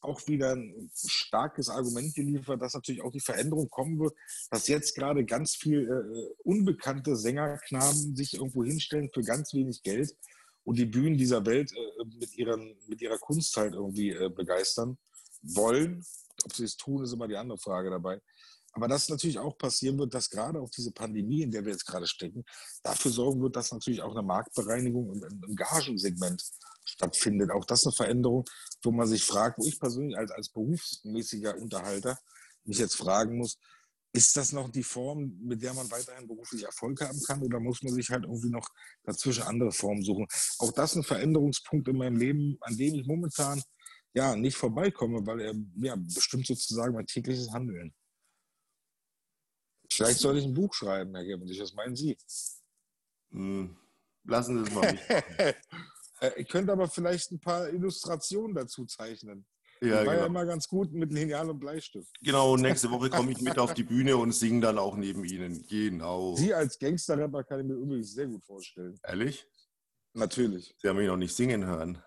auch 0.00 0.26
wieder 0.28 0.54
ein 0.54 0.90
starkes 0.94 1.68
Argument 1.68 2.14
geliefert, 2.14 2.62
dass 2.62 2.74
natürlich 2.74 3.02
auch 3.02 3.10
die 3.10 3.20
Veränderung 3.20 3.68
kommen 3.68 3.98
wird, 3.98 4.14
dass 4.50 4.68
jetzt 4.68 4.94
gerade 4.94 5.24
ganz 5.24 5.56
viel 5.56 5.88
äh, 5.88 6.34
unbekannte 6.44 7.16
Sängerknaben 7.16 8.14
sich 8.14 8.34
irgendwo 8.34 8.64
hinstellen 8.64 9.10
für 9.12 9.22
ganz 9.22 9.52
wenig 9.54 9.82
Geld 9.82 10.14
und 10.64 10.78
die 10.78 10.86
Bühnen 10.86 11.16
dieser 11.16 11.44
Welt 11.46 11.72
äh, 11.72 12.04
mit, 12.20 12.36
ihren, 12.36 12.76
mit 12.86 13.00
ihrer 13.00 13.18
Kunst 13.18 13.56
halt 13.56 13.74
irgendwie 13.74 14.10
äh, 14.10 14.28
begeistern 14.28 14.98
wollen. 15.42 16.04
Ob 16.44 16.54
sie 16.54 16.64
es 16.64 16.76
tun, 16.76 17.02
ist 17.02 17.12
immer 17.12 17.26
die 17.26 17.36
andere 17.36 17.58
Frage 17.58 17.90
dabei. 17.90 18.20
Aber 18.78 18.86
dass 18.86 19.08
natürlich 19.08 19.40
auch 19.40 19.58
passieren 19.58 19.98
wird, 19.98 20.14
dass 20.14 20.30
gerade 20.30 20.60
auch 20.60 20.70
diese 20.70 20.92
Pandemie, 20.92 21.42
in 21.42 21.50
der 21.50 21.64
wir 21.64 21.72
jetzt 21.72 21.84
gerade 21.84 22.06
stecken, 22.06 22.44
dafür 22.84 23.10
sorgen 23.10 23.42
wird, 23.42 23.56
dass 23.56 23.72
natürlich 23.72 24.02
auch 24.02 24.12
eine 24.12 24.22
Marktbereinigung 24.22 25.14
im, 25.14 25.40
im, 25.48 25.56
Gagensegment 25.56 26.44
stattfindet. 26.84 27.50
Auch 27.50 27.64
das 27.64 27.84
eine 27.84 27.92
Veränderung, 27.92 28.44
wo 28.84 28.92
man 28.92 29.08
sich 29.08 29.24
fragt, 29.24 29.58
wo 29.58 29.66
ich 29.66 29.80
persönlich 29.80 30.16
als, 30.16 30.30
als 30.30 30.50
berufsmäßiger 30.50 31.58
Unterhalter 31.58 32.20
mich 32.62 32.78
jetzt 32.78 32.94
fragen 32.94 33.38
muss, 33.38 33.58
ist 34.12 34.36
das 34.36 34.52
noch 34.52 34.70
die 34.70 34.84
Form, 34.84 35.36
mit 35.42 35.60
der 35.60 35.74
man 35.74 35.90
weiterhin 35.90 36.28
beruflich 36.28 36.62
Erfolg 36.62 37.00
haben 37.00 37.20
kann 37.26 37.42
oder 37.42 37.58
muss 37.58 37.82
man 37.82 37.92
sich 37.92 38.10
halt 38.10 38.22
irgendwie 38.22 38.50
noch 38.50 38.68
dazwischen 39.02 39.42
andere 39.42 39.72
Formen 39.72 40.04
suchen? 40.04 40.28
Auch 40.60 40.70
das 40.70 40.94
ein 40.94 41.02
Veränderungspunkt 41.02 41.88
in 41.88 41.96
meinem 41.96 42.16
Leben, 42.16 42.58
an 42.60 42.76
dem 42.76 42.94
ich 42.94 43.08
momentan 43.08 43.60
ja 44.14 44.36
nicht 44.36 44.56
vorbeikomme, 44.56 45.26
weil 45.26 45.40
er 45.40 45.54
ja, 45.82 45.96
bestimmt 45.96 46.46
sozusagen 46.46 46.94
mein 46.94 47.06
tägliches 47.06 47.50
Handeln. 47.50 47.92
Vielleicht 49.90 50.20
soll 50.20 50.38
ich 50.38 50.44
ein 50.44 50.54
Buch 50.54 50.72
schreiben, 50.74 51.14
Herr 51.14 51.24
Gerbendig, 51.24 51.60
was 51.60 51.74
meinen 51.74 51.96
Sie? 51.96 52.16
Hm, 53.30 53.76
lassen 54.24 54.64
Sie 54.64 54.70
es 54.70 54.74
mal 54.74 54.92
nicht. 54.92 55.04
Äh, 56.20 56.32
ich 56.36 56.48
könnte 56.48 56.72
aber 56.72 56.88
vielleicht 56.88 57.30
ein 57.30 57.38
paar 57.38 57.68
Illustrationen 57.68 58.52
dazu 58.52 58.84
zeichnen. 58.86 59.46
Ja, 59.80 60.00
ich 60.00 60.06
war 60.06 60.06
ja 60.06 60.12
genau. 60.14 60.26
immer 60.26 60.46
ganz 60.46 60.66
gut 60.66 60.92
mit 60.92 61.12
Lineal 61.12 61.48
und 61.50 61.60
Bleistift. 61.60 62.12
genau, 62.20 62.56
nächste 62.56 62.90
Woche 62.90 63.08
komme 63.10 63.30
ich 63.30 63.40
mit 63.40 63.58
auf 63.58 63.74
die 63.74 63.84
Bühne 63.84 64.16
und 64.16 64.32
singe 64.32 64.62
dann 64.62 64.78
auch 64.78 64.96
neben 64.96 65.24
Ihnen. 65.24 65.64
Genau. 65.68 66.34
Sie 66.34 66.52
als 66.52 66.78
Gangster-Rapper 66.78 67.44
kann 67.44 67.60
ich 67.60 67.66
mir 67.66 67.74
übrigens 67.74 68.12
sehr 68.12 68.26
gut 68.26 68.44
vorstellen. 68.44 68.98
Ehrlich? 69.04 69.46
Natürlich. 70.14 70.74
Sie 70.78 70.88
haben 70.88 70.96
mich 70.96 71.06
noch 71.06 71.16
nicht 71.16 71.34
singen 71.34 71.64
hören. 71.64 72.02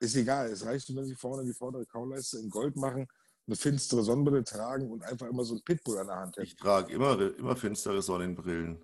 Ist 0.00 0.16
egal. 0.16 0.50
Es 0.50 0.64
reicht, 0.64 0.94
wenn 0.94 1.04
Sie 1.04 1.14
vorne 1.14 1.44
die 1.44 1.52
vordere 1.52 1.84
Kauleiste 1.84 2.38
in 2.38 2.48
Gold 2.48 2.76
machen, 2.76 3.06
eine 3.46 3.56
finstere 3.56 4.02
Sonnenbrille 4.02 4.44
tragen 4.44 4.90
und 4.90 5.02
einfach 5.02 5.26
immer 5.26 5.44
so 5.44 5.54
ein 5.54 5.62
Pitbull 5.62 5.98
an 5.98 6.06
der 6.06 6.16
Hand 6.16 6.36
hätten. 6.36 6.46
Ich 6.46 6.56
trage 6.56 6.92
immer, 6.92 7.20
immer 7.36 7.56
finstere 7.56 8.00
Sonnenbrillen. 8.00 8.82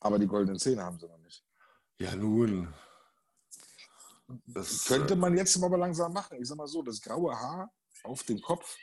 Aber 0.00 0.18
die 0.18 0.26
goldenen 0.26 0.58
Zähne 0.58 0.82
haben 0.82 0.98
Sie 0.98 1.06
noch 1.06 1.18
nicht. 1.18 1.44
Ja, 1.98 2.16
nun. 2.16 2.72
Das 4.46 4.86
könnte 4.86 5.14
äh, 5.14 5.16
man 5.16 5.36
jetzt 5.36 5.62
aber 5.62 5.76
langsam 5.76 6.12
machen. 6.12 6.38
Ich 6.40 6.48
sag 6.48 6.56
mal 6.56 6.66
so, 6.66 6.82
das 6.82 7.00
graue 7.00 7.34
Haar 7.34 7.70
auf 8.02 8.22
dem 8.24 8.40
Kopf, 8.40 8.76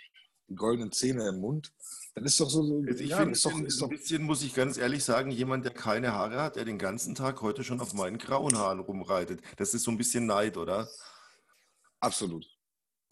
die 0.47 0.55
goldenen 0.55 0.91
Zähne 0.91 1.27
im 1.27 1.39
Mund, 1.39 1.73
dann 2.13 2.23
ist 2.25 2.39
doch 2.39 2.49
so. 2.49 2.63
so 2.63 2.83
also 2.87 3.03
ich 3.03 3.09
ja, 3.09 3.17
finde, 3.17 3.33
ist 3.33 3.45
doch, 3.45 3.59
ist 3.59 3.83
ein 3.83 3.89
bisschen, 3.89 4.23
muss 4.23 4.43
ich 4.43 4.53
ganz 4.53 4.77
ehrlich 4.77 5.03
sagen, 5.03 5.31
jemand, 5.31 5.65
der 5.65 5.73
keine 5.73 6.13
Haare 6.13 6.41
hat, 6.41 6.55
der 6.55 6.65
den 6.65 6.77
ganzen 6.77 7.15
Tag 7.15 7.41
heute 7.41 7.63
schon 7.63 7.81
auf 7.81 7.93
meinen 7.93 8.17
grauen 8.17 8.57
Haaren 8.57 8.79
rumreitet. 8.79 9.41
Das 9.57 9.73
ist 9.73 9.83
so 9.83 9.91
ein 9.91 9.97
bisschen 9.97 10.25
Neid, 10.25 10.55
oder? 10.55 10.87
Absolut. 11.99 12.45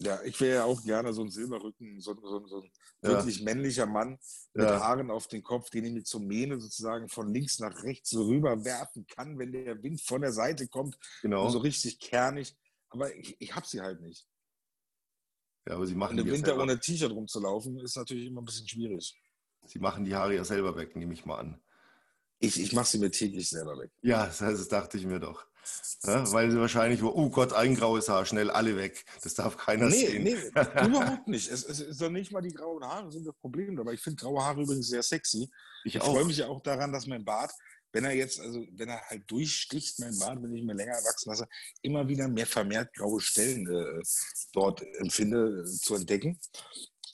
Ja, 0.00 0.22
ich 0.22 0.40
wäre 0.40 0.56
ja 0.56 0.64
auch 0.64 0.80
gerne 0.82 1.12
so 1.12 1.22
ein 1.22 1.30
Silberrücken, 1.30 2.00
so, 2.00 2.14
so, 2.14 2.46
so 2.46 2.60
ein 2.62 2.70
ja. 3.02 3.08
wirklich 3.10 3.42
männlicher 3.42 3.86
Mann 3.86 4.18
mit 4.54 4.64
ja. 4.64 4.80
Haaren 4.80 5.10
auf 5.10 5.26
dem 5.26 5.42
Kopf, 5.42 5.70
den 5.70 5.84
ich 5.84 5.92
mit 5.92 6.06
zur 6.06 6.20
Mähne 6.20 6.60
sozusagen 6.60 7.08
von 7.08 7.34
links 7.34 7.58
nach 7.58 7.82
rechts 7.82 8.10
so 8.10 8.24
rüberwerfen 8.26 9.06
kann, 9.06 9.38
wenn 9.38 9.50
der 9.50 9.82
Wind 9.82 10.00
von 10.00 10.20
der 10.20 10.32
Seite 10.32 10.68
kommt. 10.68 10.96
Genau. 11.22 11.48
So 11.50 11.58
richtig 11.58 11.98
kernig. 11.98 12.56
Aber 12.90 13.14
ich, 13.14 13.36
ich 13.40 13.54
habe 13.54 13.66
sie 13.66 13.80
halt 13.80 14.00
nicht. 14.00 14.28
Ja, 15.66 15.74
aber 15.74 15.86
sie 15.86 15.96
machen 15.96 16.18
Und 16.18 16.26
im 16.26 16.32
Winter 16.32 16.50
selber. 16.50 16.62
ohne 16.62 16.78
T-Shirt 16.78 17.10
rumzulaufen, 17.10 17.78
ist 17.80 17.96
natürlich 17.96 18.26
immer 18.26 18.40
ein 18.40 18.44
bisschen 18.44 18.68
schwierig. 18.68 19.20
Sie 19.66 19.80
machen 19.80 20.04
die 20.04 20.14
Haare 20.14 20.34
ja 20.34 20.44
selber 20.44 20.76
weg, 20.76 20.94
nehme 20.94 21.12
ich 21.12 21.26
mal 21.26 21.38
an. 21.38 21.60
Ich, 22.38 22.60
ich 22.60 22.72
mache 22.72 22.86
sie 22.86 22.98
mir 22.98 23.10
täglich 23.10 23.48
selber 23.48 23.76
weg. 23.78 23.90
Ja, 24.00 24.26
das, 24.26 24.38
das 24.38 24.68
dachte 24.68 24.96
ich 24.96 25.04
mir 25.04 25.18
doch. 25.18 25.47
Ja, 26.04 26.30
weil 26.32 26.50
sie 26.50 26.60
wahrscheinlich, 26.60 27.02
oh 27.02 27.28
Gott, 27.28 27.52
ein 27.52 27.74
graues 27.74 28.08
Haar, 28.08 28.24
schnell 28.24 28.50
alle 28.50 28.76
weg. 28.76 29.04
Das 29.22 29.34
darf 29.34 29.56
keiner 29.56 29.86
nee, 29.86 30.06
sehen. 30.06 30.22
Nee, 30.22 30.36
überhaupt 30.86 31.26
nicht. 31.26 31.50
Es, 31.50 31.64
es 31.64 31.80
ist 31.80 32.00
doch 32.00 32.10
nicht 32.10 32.30
mal 32.30 32.40
die 32.40 32.54
grauen 32.54 32.84
Haare 32.84 33.10
sind 33.10 33.26
das 33.26 33.34
Problem 33.36 33.74
dabei. 33.74 33.94
Ich 33.94 34.00
finde 34.00 34.22
graue 34.22 34.42
Haare 34.42 34.62
übrigens 34.62 34.88
sehr 34.88 35.02
sexy. 35.02 35.50
Ich, 35.84 35.96
ich 35.96 36.02
freue 36.02 36.24
mich 36.24 36.36
ja 36.36 36.46
auch 36.46 36.62
daran, 36.62 36.92
dass 36.92 37.06
mein 37.06 37.24
Bart, 37.24 37.52
wenn 37.92 38.04
er 38.04 38.12
jetzt, 38.12 38.38
also 38.38 38.64
wenn 38.72 38.88
er 38.90 39.00
halt 39.08 39.28
durchsticht, 39.28 39.98
mein 39.98 40.16
Bart, 40.18 40.40
wenn 40.40 40.54
ich 40.54 40.62
mir 40.62 40.74
länger 40.74 40.92
wachsen 40.92 41.30
lasse, 41.30 41.48
immer 41.82 42.06
wieder 42.06 42.28
mehr 42.28 42.46
vermehrt 42.46 42.94
graue 42.94 43.20
Stellen 43.20 43.66
äh, 43.66 44.02
dort 44.52 44.82
empfinde 44.98 45.62
äh, 45.62 45.64
zu 45.64 45.96
entdecken. 45.96 46.38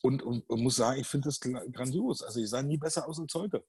Und, 0.03 0.23
und, 0.23 0.43
und, 0.51 0.61
muss 0.61 0.77
sagen, 0.77 1.01
ich 1.01 1.07
finde 1.07 1.29
das 1.29 1.41
grandios. 1.41 2.23
Also 2.23 2.39
ich 2.39 2.51
sah 2.51 2.63
nie 2.63 2.77
besser 2.77 3.09
aus 3.09 3.19
als 3.19 3.33
heute. 3.33 3.65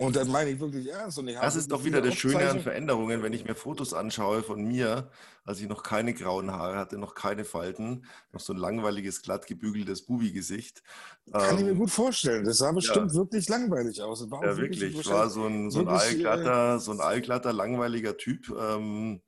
Und 0.00 0.16
dann 0.16 0.30
meine 0.30 0.48
ich 0.48 0.58
wirklich 0.58 0.88
ernst. 0.88 1.18
Und 1.18 1.28
ich 1.28 1.36
das 1.36 1.56
ist 1.56 1.70
doch 1.70 1.84
wieder 1.84 2.00
das 2.00 2.14
Schöne 2.14 2.48
an 2.48 2.60
Veränderungen, 2.60 3.22
wenn 3.22 3.34
ich 3.34 3.44
mir 3.44 3.54
Fotos 3.54 3.92
anschaue 3.92 4.42
von 4.42 4.64
mir, 4.64 5.10
als 5.44 5.60
ich 5.60 5.68
noch 5.68 5.82
keine 5.82 6.14
grauen 6.14 6.50
Haare 6.50 6.78
hatte, 6.78 6.96
noch 6.96 7.14
keine 7.14 7.44
Falten, 7.44 8.06
noch 8.32 8.40
so 8.40 8.54
ein 8.54 8.56
langweiliges, 8.56 9.20
glatt 9.20 9.46
gebügeltes 9.46 10.06
Bubi-Gesicht. 10.06 10.82
Kann 11.30 11.50
ähm, 11.50 11.58
ich 11.58 11.64
mir 11.64 11.70
ähm, 11.72 11.78
gut 11.80 11.90
vorstellen. 11.90 12.46
Das 12.46 12.56
sah 12.56 12.72
bestimmt 12.72 13.12
ja. 13.12 13.18
wirklich 13.18 13.46
langweilig 13.50 14.00
aus. 14.00 14.22
ja, 14.22 14.30
wirklich. 14.30 14.80
wirklich. 14.80 15.00
Ich 15.00 15.10
war 15.10 15.28
so 15.28 15.44
ein, 15.44 15.70
so 15.70 15.80
ein, 15.80 15.88
allglatter, 15.88 16.78
so 16.78 16.92
ein 16.92 17.00
allglatter, 17.02 17.52
langweiliger 17.52 18.16
Typ. 18.16 18.48
Ähm, 18.58 19.20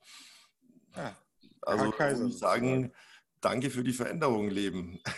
ja, 0.97 1.15
also 1.61 1.85
muss 1.85 2.33
ich 2.33 2.39
sagen, 2.39 2.93
danke 3.43 3.69
für 3.69 3.85
die 3.85 3.93
Veränderung, 3.93 4.49
Leben. 4.49 5.01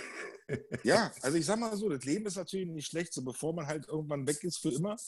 Ja, 0.83 1.11
also 1.23 1.39
ich 1.39 1.47
sag 1.47 1.59
mal 1.59 1.75
so, 1.75 1.89
das 1.89 2.05
Leben 2.05 2.27
ist 2.27 2.37
natürlich 2.37 2.69
nicht 2.69 2.87
schlecht, 2.87 3.15
so 3.15 3.25
bevor 3.25 3.55
man 3.55 3.67
halt 3.67 3.89
irgendwann 3.89 4.27
weg 4.27 4.45
ist 4.45 4.59
für 4.59 4.69
immer 4.69 4.99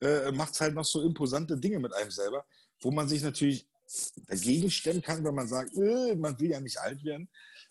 äh, 0.00 0.32
macht 0.32 0.54
es 0.54 0.60
halt 0.60 0.74
noch 0.74 0.84
so 0.84 1.02
imposante 1.02 1.58
Dinge 1.58 1.78
mit 1.78 1.92
einem 1.94 2.10
selber, 2.10 2.44
wo 2.80 2.90
man 2.90 3.08
sich 3.08 3.22
natürlich 3.22 3.68
dagegen 4.26 4.70
stemmen 4.70 5.02
kann, 5.02 5.24
wenn 5.24 5.34
man 5.34 5.48
sagt, 5.48 5.74
äh, 5.76 6.14
man 6.14 6.38
will 6.38 6.50
ja 6.50 6.60
nicht 6.60 6.78
alt 6.78 7.02
werden. 7.04 7.28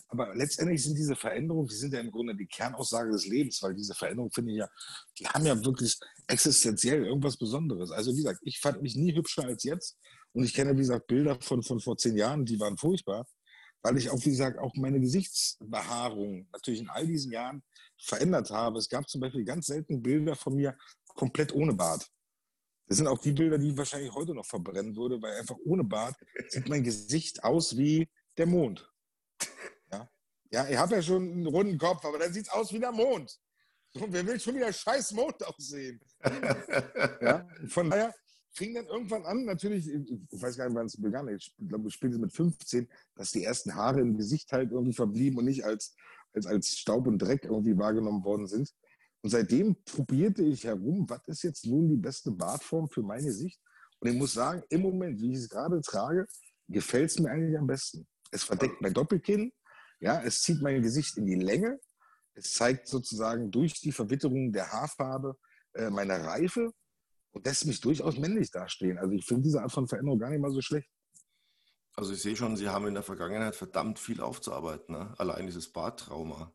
Aber 0.09 0.33
letztendlich 0.35 0.83
sind 0.83 0.97
diese 0.97 1.15
Veränderungen, 1.15 1.67
die 1.67 1.75
sind 1.75 1.93
ja 1.93 1.99
im 1.99 2.09
Grunde 2.11 2.35
die 2.35 2.47
Kernaussage 2.47 3.11
des 3.11 3.27
Lebens, 3.27 3.61
weil 3.61 3.75
diese 3.75 3.93
Veränderungen, 3.93 4.31
finde 4.31 4.51
ich 4.51 4.57
ja, 4.57 4.67
die 5.19 5.27
haben 5.27 5.45
ja 5.45 5.63
wirklich 5.63 5.97
existenziell 6.27 7.05
irgendwas 7.05 7.37
Besonderes. 7.37 7.91
Also 7.91 8.11
wie 8.13 8.23
gesagt, 8.23 8.39
ich 8.41 8.59
fand 8.59 8.81
mich 8.81 8.95
nie 8.95 9.15
hübscher 9.15 9.45
als 9.45 9.63
jetzt. 9.63 9.97
Und 10.33 10.43
ich 10.43 10.53
kenne, 10.53 10.73
wie 10.73 10.81
gesagt, 10.81 11.07
Bilder 11.07 11.37
von, 11.41 11.61
von 11.61 11.79
vor 11.79 11.97
zehn 11.97 12.17
Jahren, 12.17 12.45
die 12.45 12.59
waren 12.59 12.77
furchtbar, 12.77 13.27
weil 13.83 13.97
ich 13.97 14.09
auch, 14.09 14.19
wie 14.25 14.31
gesagt, 14.31 14.57
auch 14.57 14.75
meine 14.75 14.99
Gesichtsbehaarung 14.99 16.47
natürlich 16.51 16.81
in 16.81 16.89
all 16.89 17.05
diesen 17.05 17.31
Jahren 17.31 17.63
verändert 17.99 18.49
habe. 18.49 18.79
Es 18.79 18.89
gab 18.89 19.07
zum 19.07 19.21
Beispiel 19.21 19.45
ganz 19.45 19.67
selten 19.67 20.01
Bilder 20.01 20.35
von 20.35 20.55
mir 20.55 20.75
komplett 21.15 21.53
ohne 21.53 21.73
Bart. 21.73 22.09
Das 22.89 22.97
sind 22.97 23.07
auch 23.07 23.19
die 23.19 23.33
Bilder, 23.33 23.59
die 23.59 23.69
ich 23.69 23.77
wahrscheinlich 23.77 24.11
heute 24.13 24.33
noch 24.33 24.47
verbrennen 24.47 24.95
würde, 24.95 25.21
weil 25.21 25.37
einfach 25.37 25.55
ohne 25.63 25.83
Bart 25.83 26.15
sieht 26.47 26.67
mein 26.67 26.83
Gesicht 26.83 27.43
aus 27.43 27.77
wie 27.77 28.09
der 28.35 28.47
Mond. 28.47 28.91
Ja, 29.91 30.09
ja 30.51 30.67
ich 30.67 30.75
habe 30.75 30.95
ja 30.95 31.01
schon 31.03 31.31
einen 31.31 31.45
runden 31.45 31.77
Kopf, 31.77 32.03
aber 32.03 32.17
dann 32.17 32.33
sieht 32.33 32.47
es 32.47 32.51
aus 32.51 32.73
wie 32.73 32.79
der 32.79 32.91
Mond. 32.91 33.39
Und 33.93 34.11
wer 34.11 34.25
will 34.25 34.39
schon 34.39 34.55
wieder 34.55 34.73
scheiß 34.73 35.11
Mond 35.11 35.45
aussehen? 35.45 36.01
ja, 37.21 37.47
von 37.67 37.91
daher 37.91 38.11
fing 38.53 38.73
dann 38.73 38.87
irgendwann 38.87 39.23
an, 39.23 39.45
natürlich, 39.45 39.87
ich 39.87 40.41
weiß 40.41 40.57
gar 40.57 40.67
nicht, 40.67 40.75
wann 40.75 40.87
es 40.87 40.99
begann, 40.99 41.27
ich 41.27 41.53
glaube, 41.67 41.91
spätestens 41.91 42.21
mit 42.21 42.33
15, 42.33 42.89
dass 43.13 43.31
die 43.31 43.43
ersten 43.43 43.75
Haare 43.75 44.01
im 44.01 44.17
Gesicht 44.17 44.51
halt 44.51 44.71
irgendwie 44.71 44.93
verblieben 44.93 45.37
und 45.37 45.45
nicht 45.45 45.63
als, 45.63 45.95
als, 46.33 46.47
als 46.47 46.79
Staub 46.79 47.05
und 47.05 47.19
Dreck 47.19 47.43
irgendwie 47.45 47.77
wahrgenommen 47.77 48.23
worden 48.23 48.47
sind. 48.47 48.73
Und 49.21 49.31
seitdem 49.31 49.75
probierte 49.83 50.43
ich 50.43 50.63
herum, 50.63 51.05
was 51.09 51.27
ist 51.27 51.43
jetzt 51.43 51.65
nun 51.65 51.89
die 51.89 51.97
beste 51.97 52.31
Bartform 52.31 52.89
für 52.89 53.01
meine 53.01 53.31
Sicht? 53.31 53.59
Und 53.99 54.09
ich 54.09 54.15
muss 54.15 54.33
sagen, 54.33 54.63
im 54.69 54.81
Moment, 54.81 55.19
wie 55.19 55.31
ich 55.31 55.39
es 55.39 55.49
gerade 55.49 55.81
trage, 55.81 56.25
gefällt 56.69 57.09
es 57.09 57.19
mir 57.19 57.29
eigentlich 57.29 57.57
am 57.57 57.67
besten. 57.67 58.07
Es 58.31 58.43
verdeckt 58.43 58.81
mein 58.81 58.93
Doppelkinn, 58.93 59.51
ja, 59.99 60.21
es 60.21 60.41
zieht 60.41 60.61
mein 60.61 60.81
Gesicht 60.81 61.17
in 61.17 61.25
die 61.25 61.35
Länge, 61.35 61.79
es 62.33 62.53
zeigt 62.53 62.87
sozusagen 62.87 63.51
durch 63.51 63.81
die 63.81 63.91
Verwitterung 63.91 64.53
der 64.53 64.71
Haarfarbe 64.71 65.35
äh, 65.73 65.89
meine 65.89 66.23
Reife 66.23 66.71
und 67.31 67.45
lässt 67.45 67.65
mich 67.65 67.81
durchaus 67.81 68.17
männlich 68.17 68.51
dastehen. 68.51 68.97
Also 68.97 69.13
ich 69.13 69.25
finde 69.25 69.43
diese 69.43 69.61
Art 69.61 69.71
von 69.71 69.87
Veränderung 69.87 70.19
gar 70.19 70.29
nicht 70.29 70.39
mal 70.39 70.51
so 70.51 70.61
schlecht. 70.61 70.89
Also 71.95 72.13
ich 72.13 72.21
sehe 72.21 72.35
schon, 72.35 72.55
Sie 72.55 72.69
haben 72.69 72.87
in 72.87 72.93
der 72.93 73.03
Vergangenheit 73.03 73.55
verdammt 73.55 73.99
viel 73.99 74.21
aufzuarbeiten. 74.21 74.95
Ne? 74.95 75.13
Allein 75.17 75.47
dieses 75.47 75.71
Barttrauma. 75.71 76.53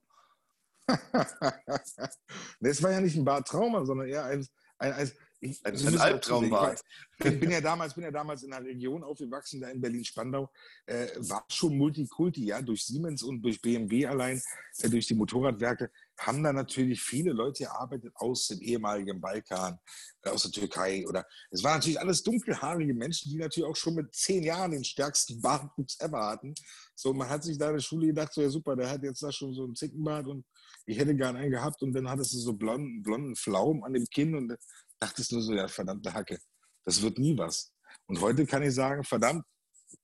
das 2.61 2.83
war 2.83 2.93
ja 2.93 3.01
nicht 3.01 3.17
ein 3.17 3.25
Bartrauma, 3.25 3.85
sondern 3.85 4.09
eher 4.09 4.25
ein, 4.25 4.47
ein, 4.79 4.93
ein, 4.93 5.13
ich, 5.41 5.65
ein, 5.65 5.75
ein 5.75 5.99
Albtraumbad. 5.99 6.83
Ich 7.19 7.41
bin 7.41 7.51
ja 7.51 7.61
damals, 7.61 7.95
bin 7.95 8.05
ja 8.05 8.11
damals 8.11 8.43
in 8.43 8.53
einer 8.53 8.67
Region 8.67 9.05
aufgewachsen, 9.05 9.61
da 9.61 9.69
in 9.69 9.81
Berlin-Spandau, 9.81 10.51
äh, 10.87 11.09
war 11.19 11.45
schon 11.49 11.77
Multikulti, 11.77 12.47
ja, 12.47 12.61
durch 12.61 12.85
Siemens 12.85 13.23
und 13.23 13.43
durch 13.43 13.61
BMW 13.61 14.07
allein, 14.07 14.43
äh, 14.79 14.89
durch 14.89 15.07
die 15.07 15.15
Motorradwerke, 15.15 15.91
haben 16.19 16.43
da 16.43 16.53
natürlich 16.53 17.03
viele 17.03 17.33
Leute 17.33 17.65
gearbeitet 17.65 18.13
aus 18.17 18.49
dem 18.49 18.61
ehemaligen 18.61 19.21
Balkan, 19.21 19.79
äh, 20.23 20.31
aus 20.31 20.43
der 20.43 20.53
Türkei 20.53 21.07
oder 21.09 21.27
es 21.51 21.63
waren 21.63 21.75
natürlich 21.75 22.01
alles 22.01 22.23
dunkelhaarige 22.23 22.95
Menschen, 22.95 23.31
die 23.31 23.39
natürlich 23.39 23.69
auch 23.69 23.77
schon 23.77 23.95
mit 23.95 24.15
zehn 24.15 24.43
Jahren 24.43 24.73
den 24.73 24.85
stärksten 24.85 25.41
Bartwuchs 25.41 25.99
ever 26.01 26.27
hatten. 26.27 26.55
So, 26.95 27.13
man 27.13 27.29
hat 27.29 27.45
sich 27.45 27.59
da 27.59 27.69
in 27.69 27.75
der 27.75 27.83
Schule 27.83 28.07
gedacht, 28.09 28.33
so 28.33 28.43
ja 28.43 28.49
super, 28.49 28.77
der 28.77 28.89
hat 28.91 29.03
jetzt 29.03 29.23
da 29.23 29.31
schon 29.31 29.55
so 29.55 29.65
einen 29.65 29.75
Zickenbart 29.75 30.27
und 30.27 30.45
ich 30.87 30.99
hätte 30.99 31.15
gern 31.15 31.37
einen 31.37 31.51
gehabt 31.51 31.83
und 31.83 31.93
dann 31.93 32.09
hattest 32.09 32.35
du 32.35 32.39
so 32.39 32.53
blonden, 32.53 33.03
blonden 33.03 33.37
Flaum 33.37 33.83
an 33.85 33.95
dem 33.95 34.07
Kinn 34.07 34.35
und 34.35 34.57
dachtest 35.01 35.33
nur 35.33 35.43
so, 35.43 35.55
ja, 35.55 35.69
verdammte 35.69 36.13
Hacke, 36.13 36.39
das 36.85 37.01
wird 37.03 37.19
nie 37.19 37.37
was. 37.37 37.73
Und 38.07 38.21
heute 38.21 38.47
kann 38.47 38.63
ich 38.63 38.75
sagen, 38.75 39.05
verdammt, 39.05 39.45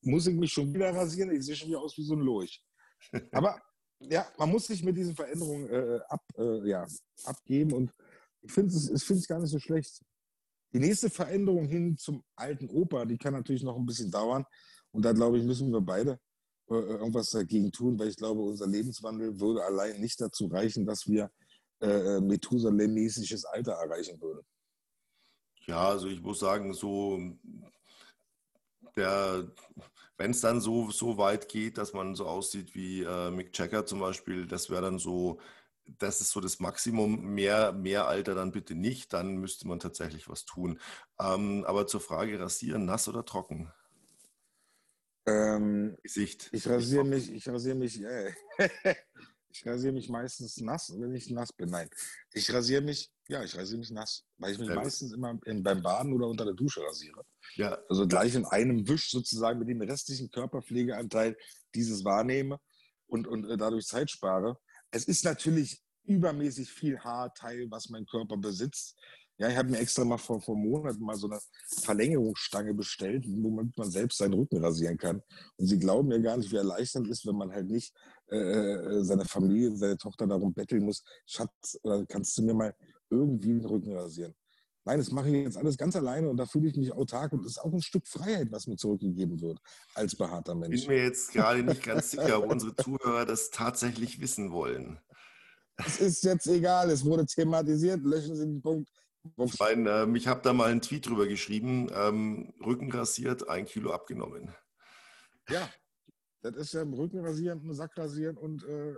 muss 0.03 0.27
ich 0.27 0.35
mich 0.35 0.53
schon 0.53 0.73
wieder 0.73 0.95
rasieren, 0.95 1.31
ich 1.33 1.45
sehe 1.45 1.57
schon 1.57 1.69
wieder 1.69 1.81
aus 1.81 1.97
wie 1.97 2.05
so 2.05 2.15
ein 2.15 2.21
Lurch. 2.21 2.63
Aber 3.33 3.61
ja, 4.01 4.27
man 4.39 4.51
muss 4.51 4.67
sich 4.67 4.83
mit 4.83 4.97
diesen 4.97 5.15
Veränderungen 5.15 5.69
äh, 5.69 6.01
ab, 6.09 6.23
äh, 6.39 6.69
ja, 6.69 6.87
abgeben 7.25 7.73
und 7.73 7.93
ich 8.43 8.53
finde 8.53 8.75
es 8.75 8.89
ich 8.89 9.05
find's 9.05 9.27
gar 9.27 9.39
nicht 9.39 9.51
so 9.51 9.59
schlecht. 9.59 10.01
Die 10.73 10.79
nächste 10.79 11.11
Veränderung 11.11 11.67
hin 11.67 11.97
zum 11.99 12.23
alten 12.37 12.71
Opa, 12.71 13.05
die 13.05 13.19
kann 13.19 13.35
natürlich 13.35 13.63
noch 13.63 13.77
ein 13.77 13.85
bisschen 13.85 14.11
dauern 14.11 14.47
und 14.93 15.05
da 15.05 15.13
glaube 15.13 15.39
ich, 15.39 15.45
müssen 15.45 15.71
wir 15.71 15.81
beide 15.81 16.19
irgendwas 16.77 17.31
dagegen 17.31 17.73
tun, 17.73 17.99
weil 17.99 18.09
ich 18.09 18.17
glaube, 18.17 18.41
unser 18.41 18.67
Lebenswandel 18.67 19.39
würde 19.41 19.65
allein 19.65 20.01
nicht 20.01 20.21
dazu 20.21 20.47
reichen, 20.47 20.87
dass 20.87 21.07
wir 21.07 21.31
äh, 21.81 21.87
äh 21.87 22.21
Methusalem-mäßiges 22.21 23.45
Alter 23.47 23.73
erreichen 23.73 24.21
würden. 24.21 24.43
Ja, 25.67 25.89
also 25.89 26.09
ich 26.09 26.21
muss 26.21 26.41
sagen, 26.41 26.73
so 26.73 27.21
wenn 30.21 30.31
es 30.33 30.41
dann 30.41 30.61
so, 30.61 30.91
so 30.91 31.17
weit 31.19 31.49
geht, 31.49 31.79
dass 31.79 31.93
man 31.93 32.15
so 32.15 32.27
aussieht 32.27 32.75
wie 32.75 33.03
äh, 33.03 33.31
Mick 33.31 33.57
Jagger 33.57 33.87
zum 33.87 34.01
Beispiel, 34.01 34.47
das 34.47 34.71
wäre 34.71 34.83
dann 34.83 34.99
so, 34.99 35.41
das 35.87 36.21
ist 36.21 36.31
so 36.31 36.41
das 36.41 36.61
Maximum. 36.61 37.21
Mehr, 37.35 37.73
mehr 37.73 38.07
Alter 38.07 38.35
dann 38.35 38.53
bitte 38.53 38.75
nicht, 38.75 39.13
dann 39.13 39.37
müsste 39.37 39.67
man 39.67 39.81
tatsächlich 39.81 40.29
was 40.29 40.45
tun. 40.45 40.79
Ähm, 41.19 41.65
aber 41.67 41.87
zur 41.87 42.01
Frage, 42.01 42.39
rasieren, 42.39 42.85
nass 42.85 43.09
oder 43.09 43.25
trocken? 43.25 43.73
Ähm, 45.31 45.97
Gesicht. 46.03 46.49
Ich 46.53 46.67
rasiere 46.69 47.05
mich, 47.05 47.31
ich 47.31 47.49
rasiere 47.49 47.77
mich, 47.77 48.03
äh, 48.03 48.33
ich 49.53 49.67
rasiere 49.67 49.93
mich 49.93 50.09
meistens 50.09 50.57
nass, 50.59 50.93
wenn 50.97 51.15
ich 51.15 51.31
nass 51.31 51.53
bin. 51.53 51.71
Nein, 51.71 51.89
ich 52.33 52.53
rasiere 52.53 52.83
mich, 52.83 53.11
ja, 53.29 53.43
ich 53.43 53.57
rasiere 53.57 53.79
mich 53.79 53.91
nass, 53.91 54.25
weil 54.39 54.53
ich 54.53 54.59
mich 54.59 54.69
ja, 54.69 54.75
meistens 54.75 55.13
immer 55.13 55.39
in, 55.45 55.63
beim 55.63 55.83
Baden 55.83 56.13
oder 56.13 56.27
unter 56.27 56.45
der 56.45 56.55
Dusche 56.55 56.83
rasiere. 56.83 57.25
Ja. 57.55 57.79
Also 57.89 58.07
gleich 58.07 58.35
in 58.35 58.45
einem 58.47 58.87
Wisch 58.89 59.11
sozusagen 59.11 59.59
mit 59.59 59.69
dem 59.69 59.81
restlichen 59.81 60.31
Körperpflegeanteil 60.31 61.37
dieses 61.75 62.05
wahrnehme 62.05 62.59
und, 63.07 63.27
und 63.27 63.49
äh, 63.49 63.57
dadurch 63.57 63.87
Zeit 63.87 64.11
spare. 64.11 64.59
Es 64.91 65.05
ist 65.05 65.25
natürlich 65.25 65.83
übermäßig 66.05 66.71
viel 66.71 66.99
Haarteil, 66.99 67.71
was 67.71 67.89
mein 67.89 68.07
Körper 68.07 68.37
besitzt. 68.37 68.99
Ja, 69.41 69.49
ich 69.49 69.57
habe 69.57 69.71
mir 69.71 69.79
extra 69.79 70.05
mal 70.05 70.19
vor, 70.19 70.39
vor 70.39 70.55
Monaten 70.55 71.03
mal 71.03 71.17
so 71.17 71.27
eine 71.27 71.41
Verlängerungsstange 71.83 72.75
bestellt, 72.75 73.25
womit 73.27 73.75
man 73.79 73.91
selbst 73.91 74.19
seinen 74.19 74.35
Rücken 74.35 74.63
rasieren 74.63 74.99
kann. 74.99 75.23
Und 75.57 75.67
sie 75.67 75.79
glauben 75.79 76.09
mir 76.09 76.21
gar 76.21 76.37
nicht, 76.37 76.53
wie 76.53 76.57
erleichternd 76.57 77.09
ist, 77.09 77.27
wenn 77.27 77.37
man 77.37 77.51
halt 77.51 77.71
nicht 77.71 77.95
äh, 78.31 78.37
äh 78.37 79.03
seine 79.03 79.25
Familie, 79.25 79.75
seine 79.75 79.97
Tochter 79.97 80.27
darum 80.27 80.53
betteln 80.53 80.85
muss, 80.85 81.03
Schatz, 81.25 81.79
oder 81.83 82.05
kannst 82.05 82.37
du 82.37 82.43
mir 82.43 82.53
mal 82.53 82.77
irgendwie 83.09 83.55
den 83.55 83.65
Rücken 83.65 83.97
rasieren? 83.97 84.35
Nein, 84.85 84.99
das 84.99 85.11
mache 85.11 85.31
ich 85.31 85.45
jetzt 85.45 85.57
alles 85.57 85.79
ganz 85.79 85.97
alleine 85.97 86.29
und 86.29 86.37
da 86.37 86.45
fühle 86.45 86.69
ich 86.69 86.77
mich 86.77 86.93
autark 86.93 87.33
und 87.33 87.43
das 87.43 87.53
ist 87.53 87.59
auch 87.63 87.73
ein 87.73 87.81
Stück 87.81 88.07
Freiheit, 88.07 88.49
was 88.53 88.67
mir 88.67 88.77
zurückgegeben 88.77 89.41
wird 89.41 89.59
als 89.95 90.15
behaarter 90.17 90.55
Mensch. 90.55 90.75
Ich 90.75 90.87
bin 90.87 90.97
mir 90.97 91.05
jetzt 91.05 91.33
gerade 91.33 91.63
nicht 91.63 91.83
ganz 91.83 92.11
sicher, 92.11 92.45
ob 92.45 92.51
unsere 92.51 92.77
Zuhörer 92.77 93.25
das 93.25 93.49
tatsächlich 93.49 94.21
wissen 94.21 94.53
wollen. 94.53 94.99
Es 95.77 95.99
ist 95.99 96.25
jetzt 96.25 96.47
egal, 96.47 96.91
es 96.91 97.07
wurde 97.07 97.25
thematisiert, 97.25 98.05
löschen 98.05 98.37
Sie 98.37 98.45
den 98.45 98.61
Punkt. 98.61 98.91
Ich 99.37 99.59
meine, 99.59 99.91
ähm, 99.91 100.15
ich 100.15 100.27
habe 100.27 100.41
da 100.43 100.53
mal 100.53 100.71
einen 100.71 100.81
Tweet 100.81 101.07
drüber 101.07 101.27
geschrieben, 101.27 101.89
ähm, 101.93 102.53
Rücken 102.65 102.91
rasiert, 102.91 103.49
ein 103.49 103.67
Kilo 103.67 103.93
abgenommen. 103.93 104.55
Ja, 105.49 105.69
das 106.43 106.57
ist 106.57 106.73
ja 106.73 106.83
Rücken 106.83 107.21
rasieren, 107.21 107.61
einen 107.61 107.75
Sack 107.75 107.97
rasieren 107.99 108.37
und 108.37 108.65
äh, 108.65 108.95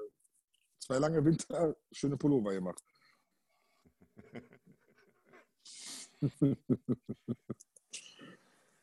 zwei 0.79 0.99
lange 0.99 1.25
Winter 1.25 1.77
schöne 1.91 2.17
Pullover 2.17 2.53
gemacht. 2.53 2.81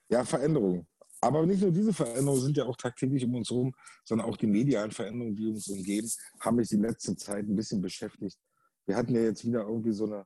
ja, 0.09 0.25
Veränderung. 0.25 0.85
Aber 1.21 1.45
nicht 1.45 1.61
nur 1.61 1.71
diese 1.71 1.93
Veränderungen 1.93 2.41
sind 2.41 2.57
ja 2.57 2.65
auch 2.65 2.75
tagtäglich 2.77 3.23
um 3.25 3.35
uns 3.35 3.49
herum, 3.49 3.73
sondern 4.05 4.27
auch 4.27 4.37
die 4.37 4.47
medialen 4.47 4.91
Veränderungen, 4.91 5.35
die 5.35 5.47
uns 5.47 5.67
umgeben, 5.67 6.09
haben 6.39 6.55
mich 6.57 6.69
die 6.69 6.77
letzte 6.77 7.15
Zeit 7.15 7.45
ein 7.45 7.55
bisschen 7.55 7.81
beschäftigt. 7.81 8.37
Wir 8.85 8.95
hatten 8.95 9.13
ja 9.13 9.21
jetzt 9.21 9.45
wieder 9.45 9.61
irgendwie 9.61 9.91
so 9.91 10.05
eine, 10.05 10.25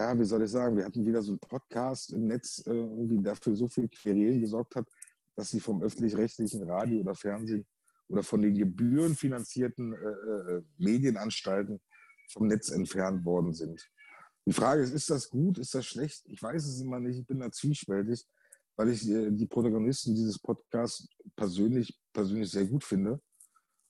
ja, 0.00 0.18
wie 0.18 0.24
soll 0.24 0.42
ich 0.42 0.50
sagen, 0.50 0.76
wir 0.76 0.84
hatten 0.84 1.04
wieder 1.04 1.22
so 1.22 1.32
einen 1.32 1.38
Podcast 1.38 2.12
im 2.12 2.26
Netz, 2.26 2.62
äh, 2.66 2.70
irgendwie 2.70 3.22
dafür 3.22 3.54
so 3.54 3.68
viel 3.68 3.88
Querelen 3.88 4.40
gesorgt 4.40 4.76
hat, 4.76 4.88
dass 5.36 5.50
sie 5.50 5.60
vom 5.60 5.82
öffentlich-rechtlichen 5.82 6.68
Radio 6.68 7.00
oder 7.00 7.14
Fernsehen 7.14 7.66
oder 8.08 8.22
von 8.22 8.42
den 8.42 8.54
gebührenfinanzierten 8.54 9.92
äh, 9.92 9.96
äh, 9.96 10.62
Medienanstalten 10.78 11.80
vom 12.28 12.46
Netz 12.46 12.70
entfernt 12.70 13.24
worden 13.24 13.52
sind. 13.52 13.90
Die 14.46 14.52
Frage 14.52 14.82
ist, 14.82 14.92
ist 14.92 15.10
das 15.10 15.28
gut, 15.28 15.58
ist 15.58 15.74
das 15.74 15.86
schlecht? 15.86 16.22
Ich 16.26 16.42
weiß 16.42 16.64
es 16.64 16.80
immer 16.80 16.98
nicht, 16.98 17.18
ich 17.18 17.26
bin 17.26 17.40
da 17.40 17.50
zwiespältig 17.50 18.26
weil 18.80 18.92
ich 18.92 19.06
äh, 19.10 19.30
die 19.30 19.46
Protagonisten 19.46 20.14
dieses 20.14 20.38
Podcasts 20.38 21.06
persönlich, 21.36 22.00
persönlich 22.14 22.50
sehr 22.50 22.64
gut 22.64 22.82
finde. 22.82 23.20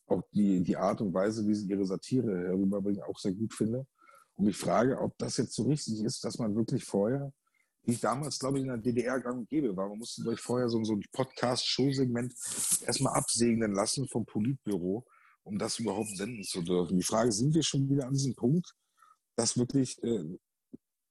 Auch 0.06 0.22
die, 0.32 0.60
die 0.64 0.76
Art 0.76 1.00
und 1.00 1.14
Weise, 1.14 1.46
wie 1.46 1.54
sie 1.54 1.68
ihre 1.68 1.86
Satire 1.86 2.36
herüberbringen, 2.36 3.02
auch 3.02 3.16
sehr 3.16 3.32
gut 3.32 3.54
finde. 3.54 3.86
Und 4.40 4.48
ich 4.48 4.56
frage, 4.56 4.98
ob 4.98 5.18
das 5.18 5.36
jetzt 5.36 5.54
so 5.54 5.64
richtig 5.64 6.00
ist, 6.02 6.24
dass 6.24 6.38
man 6.38 6.56
wirklich 6.56 6.82
vorher, 6.82 7.30
wie 7.82 7.92
ich 7.92 8.00
damals, 8.00 8.38
glaube 8.38 8.56
ich, 8.56 8.62
in 8.62 8.68
der 8.68 8.78
DDR 8.78 9.20
gang 9.20 9.40
und 9.40 9.48
gäbe 9.50 9.76
war, 9.76 9.90
man 9.90 9.98
musste 9.98 10.22
durch 10.22 10.40
vorher 10.40 10.70
so, 10.70 10.82
so 10.82 10.94
ein 10.94 11.04
Podcast-Show-Segment 11.12 12.32
erstmal 12.86 13.12
absegnen 13.12 13.72
lassen 13.72 14.08
vom 14.08 14.24
Politbüro, 14.24 15.06
um 15.42 15.58
das 15.58 15.78
überhaupt 15.78 16.16
senden 16.16 16.42
zu 16.42 16.62
dürfen. 16.62 16.96
Die 16.96 17.04
Frage, 17.04 17.32
sind 17.32 17.52
wir 17.52 17.62
schon 17.62 17.90
wieder 17.90 18.06
an 18.06 18.14
diesem 18.14 18.34
Punkt, 18.34 18.74
dass 19.36 19.58
wirklich 19.58 20.02
äh, 20.02 20.38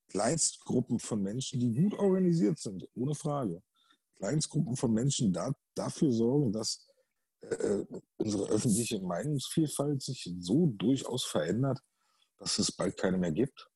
Kleinstgruppen 0.08 0.98
von 0.98 1.22
Menschen, 1.22 1.60
die 1.60 1.72
gut 1.72 1.94
organisiert 1.94 2.58
sind, 2.58 2.88
ohne 2.96 3.14
Frage, 3.14 3.62
Kleinstgruppen 4.18 4.76
von 4.76 4.92
Menschen 4.92 5.32
da, 5.32 5.54
dafür 5.76 6.12
sorgen, 6.12 6.52
dass 6.52 6.84
äh, 7.42 7.86
unsere 8.18 8.50
öffentliche 8.50 9.00
Meinungsvielfalt 9.00 10.02
sich 10.02 10.34
so 10.40 10.74
durchaus 10.80 11.26
verändert, 11.26 11.80
dass 12.40 12.58
es 12.58 12.72
bald 12.72 12.98
keine 12.98 13.18
mehr 13.18 13.32
gibt? 13.32 13.70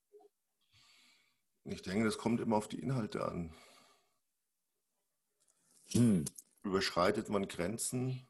Ich 1.66 1.82
denke, 1.82 2.06
das 2.06 2.18
kommt 2.18 2.42
immer 2.42 2.58
auf 2.58 2.68
die 2.68 2.80
Inhalte 2.80 3.24
an. 3.24 3.54
Hm. 5.92 6.26
Überschreitet 6.64 7.30
man 7.30 7.48
Grenzen? 7.48 8.28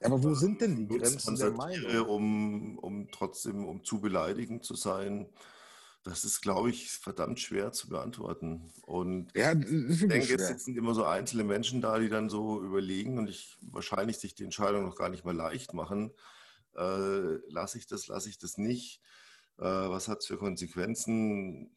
Aber 0.00 0.22
wo 0.22 0.34
sind 0.34 0.60
denn 0.60 0.76
die 0.76 0.88
Grenzen 0.88 1.36
der 1.36 1.52
Meinung? 1.52 2.06
Um, 2.06 2.78
um 2.78 3.10
trotzdem, 3.10 3.64
um 3.64 3.84
zu 3.84 4.00
beleidigend 4.00 4.64
zu 4.64 4.74
sein, 4.74 5.32
das 6.02 6.24
ist, 6.24 6.40
glaube 6.40 6.70
ich, 6.70 6.90
verdammt 6.90 7.38
schwer 7.38 7.72
zu 7.72 7.88
beantworten. 7.88 8.72
Und 8.82 9.30
ja, 9.36 9.52
ich 9.52 10.00
denke, 10.00 10.22
schwer. 10.22 10.40
es 10.40 10.48
sitzen 10.48 10.76
immer 10.76 10.94
so 10.94 11.04
einzelne 11.04 11.44
Menschen 11.44 11.80
da, 11.80 11.98
die 11.98 12.08
dann 12.08 12.28
so 12.28 12.62
überlegen 12.62 13.18
und 13.18 13.28
ich 13.28 13.56
wahrscheinlich 13.60 14.18
sich 14.18 14.34
die 14.34 14.44
Entscheidung 14.44 14.84
noch 14.84 14.96
gar 14.96 15.08
nicht 15.08 15.24
mal 15.24 15.36
leicht 15.36 15.72
machen. 15.74 16.12
Äh, 16.74 17.36
lasse 17.48 17.78
ich 17.78 17.86
das, 17.86 18.08
lasse 18.08 18.28
ich 18.28 18.38
das 18.38 18.58
nicht? 18.58 19.00
Äh, 19.58 19.64
was 19.64 20.08
hat 20.08 20.18
es 20.18 20.26
für 20.26 20.38
Konsequenzen? 20.38 21.74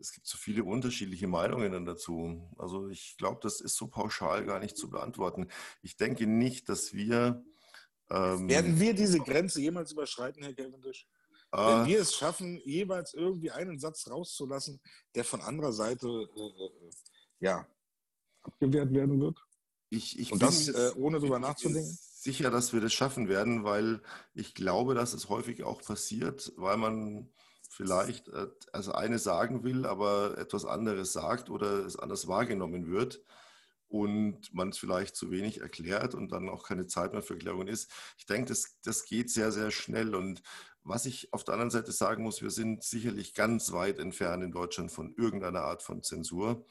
Es 0.00 0.12
gibt 0.12 0.26
so 0.26 0.38
viele 0.38 0.64
unterschiedliche 0.64 1.26
Meinungen 1.26 1.84
dazu. 1.84 2.48
Also 2.56 2.88
ich 2.88 3.16
glaube, 3.18 3.40
das 3.42 3.60
ist 3.60 3.76
so 3.76 3.88
pauschal 3.88 4.44
gar 4.44 4.60
nicht 4.60 4.76
zu 4.76 4.90
beantworten. 4.90 5.48
Ich 5.82 5.96
denke 5.96 6.26
nicht, 6.26 6.68
dass 6.68 6.92
wir... 6.92 7.44
Ähm, 8.10 8.48
Werden 8.48 8.80
wir 8.80 8.94
diese 8.94 9.18
Grenze 9.18 9.60
jemals 9.60 9.92
überschreiten, 9.92 10.42
Herr 10.42 10.54
Cavendish? 10.54 11.06
Wenn 11.50 11.60
ah. 11.60 11.86
wir 11.86 12.00
es 12.00 12.14
schaffen, 12.14 12.60
jeweils 12.64 13.14
irgendwie 13.14 13.50
einen 13.50 13.78
Satz 13.78 14.08
rauszulassen, 14.08 14.80
der 15.14 15.24
von 15.24 15.40
anderer 15.40 15.72
Seite 15.72 16.06
äh, 16.06 16.40
äh 16.40 16.90
ja, 17.40 17.66
abgewehrt 18.42 18.92
werden 18.92 19.20
wird. 19.20 19.38
Ich, 19.90 20.18
ich 20.18 20.32
Und 20.32 20.42
das 20.42 20.68
äh, 20.68 20.92
ohne 20.96 21.18
darüber 21.18 21.38
nachzudenken? 21.38 21.98
Sicher, 22.28 22.50
dass 22.50 22.74
wir 22.74 22.82
das 22.82 22.92
schaffen 22.92 23.26
werden, 23.30 23.64
weil 23.64 24.02
ich 24.34 24.54
glaube, 24.54 24.94
dass 24.94 25.14
es 25.14 25.30
häufig 25.30 25.64
auch 25.64 25.80
passiert, 25.80 26.52
weil 26.56 26.76
man 26.76 27.30
vielleicht 27.70 28.28
äh, 28.28 28.48
also 28.70 28.92
eine 28.92 29.18
sagen 29.18 29.64
will, 29.64 29.86
aber 29.86 30.36
etwas 30.36 30.66
anderes 30.66 31.14
sagt 31.14 31.48
oder 31.48 31.86
es 31.86 31.98
anders 31.98 32.28
wahrgenommen 32.28 32.86
wird 32.90 33.22
und 33.88 34.52
man 34.52 34.68
es 34.68 34.76
vielleicht 34.76 35.16
zu 35.16 35.30
wenig 35.30 35.62
erklärt 35.62 36.14
und 36.14 36.30
dann 36.30 36.50
auch 36.50 36.68
keine 36.68 36.86
Zeit 36.86 37.14
mehr 37.14 37.22
für 37.22 37.32
Erklärungen 37.32 37.68
ist. 37.68 37.90
Ich 38.18 38.26
denke, 38.26 38.50
das, 38.50 38.78
das 38.82 39.06
geht 39.06 39.30
sehr, 39.30 39.50
sehr 39.50 39.70
schnell. 39.70 40.14
Und 40.14 40.42
was 40.82 41.06
ich 41.06 41.32
auf 41.32 41.44
der 41.44 41.54
anderen 41.54 41.70
Seite 41.70 41.92
sagen 41.92 42.24
muss, 42.24 42.42
wir 42.42 42.50
sind 42.50 42.84
sicherlich 42.84 43.32
ganz 43.32 43.72
weit 43.72 43.98
entfernt 44.00 44.44
in 44.44 44.52
Deutschland 44.52 44.92
von 44.92 45.14
irgendeiner 45.16 45.62
Art 45.62 45.82
von 45.82 46.02
Zensur, 46.02 46.66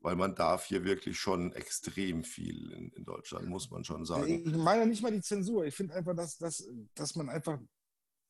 weil 0.00 0.16
man 0.16 0.34
darf 0.34 0.64
hier 0.64 0.84
wirklich 0.84 1.18
schon 1.18 1.52
extrem 1.52 2.24
viel 2.24 2.72
in, 2.72 2.90
in 2.90 3.04
Deutschland, 3.04 3.48
muss 3.48 3.70
man 3.70 3.84
schon 3.84 4.04
sagen. 4.04 4.26
Ich 4.26 4.56
meine 4.56 4.86
nicht 4.86 5.02
mal 5.02 5.12
die 5.12 5.20
Zensur. 5.20 5.64
Ich 5.66 5.74
finde 5.74 5.94
einfach, 5.94 6.16
dass, 6.16 6.38
dass, 6.38 6.66
dass 6.94 7.16
man 7.16 7.28
einfach, 7.28 7.58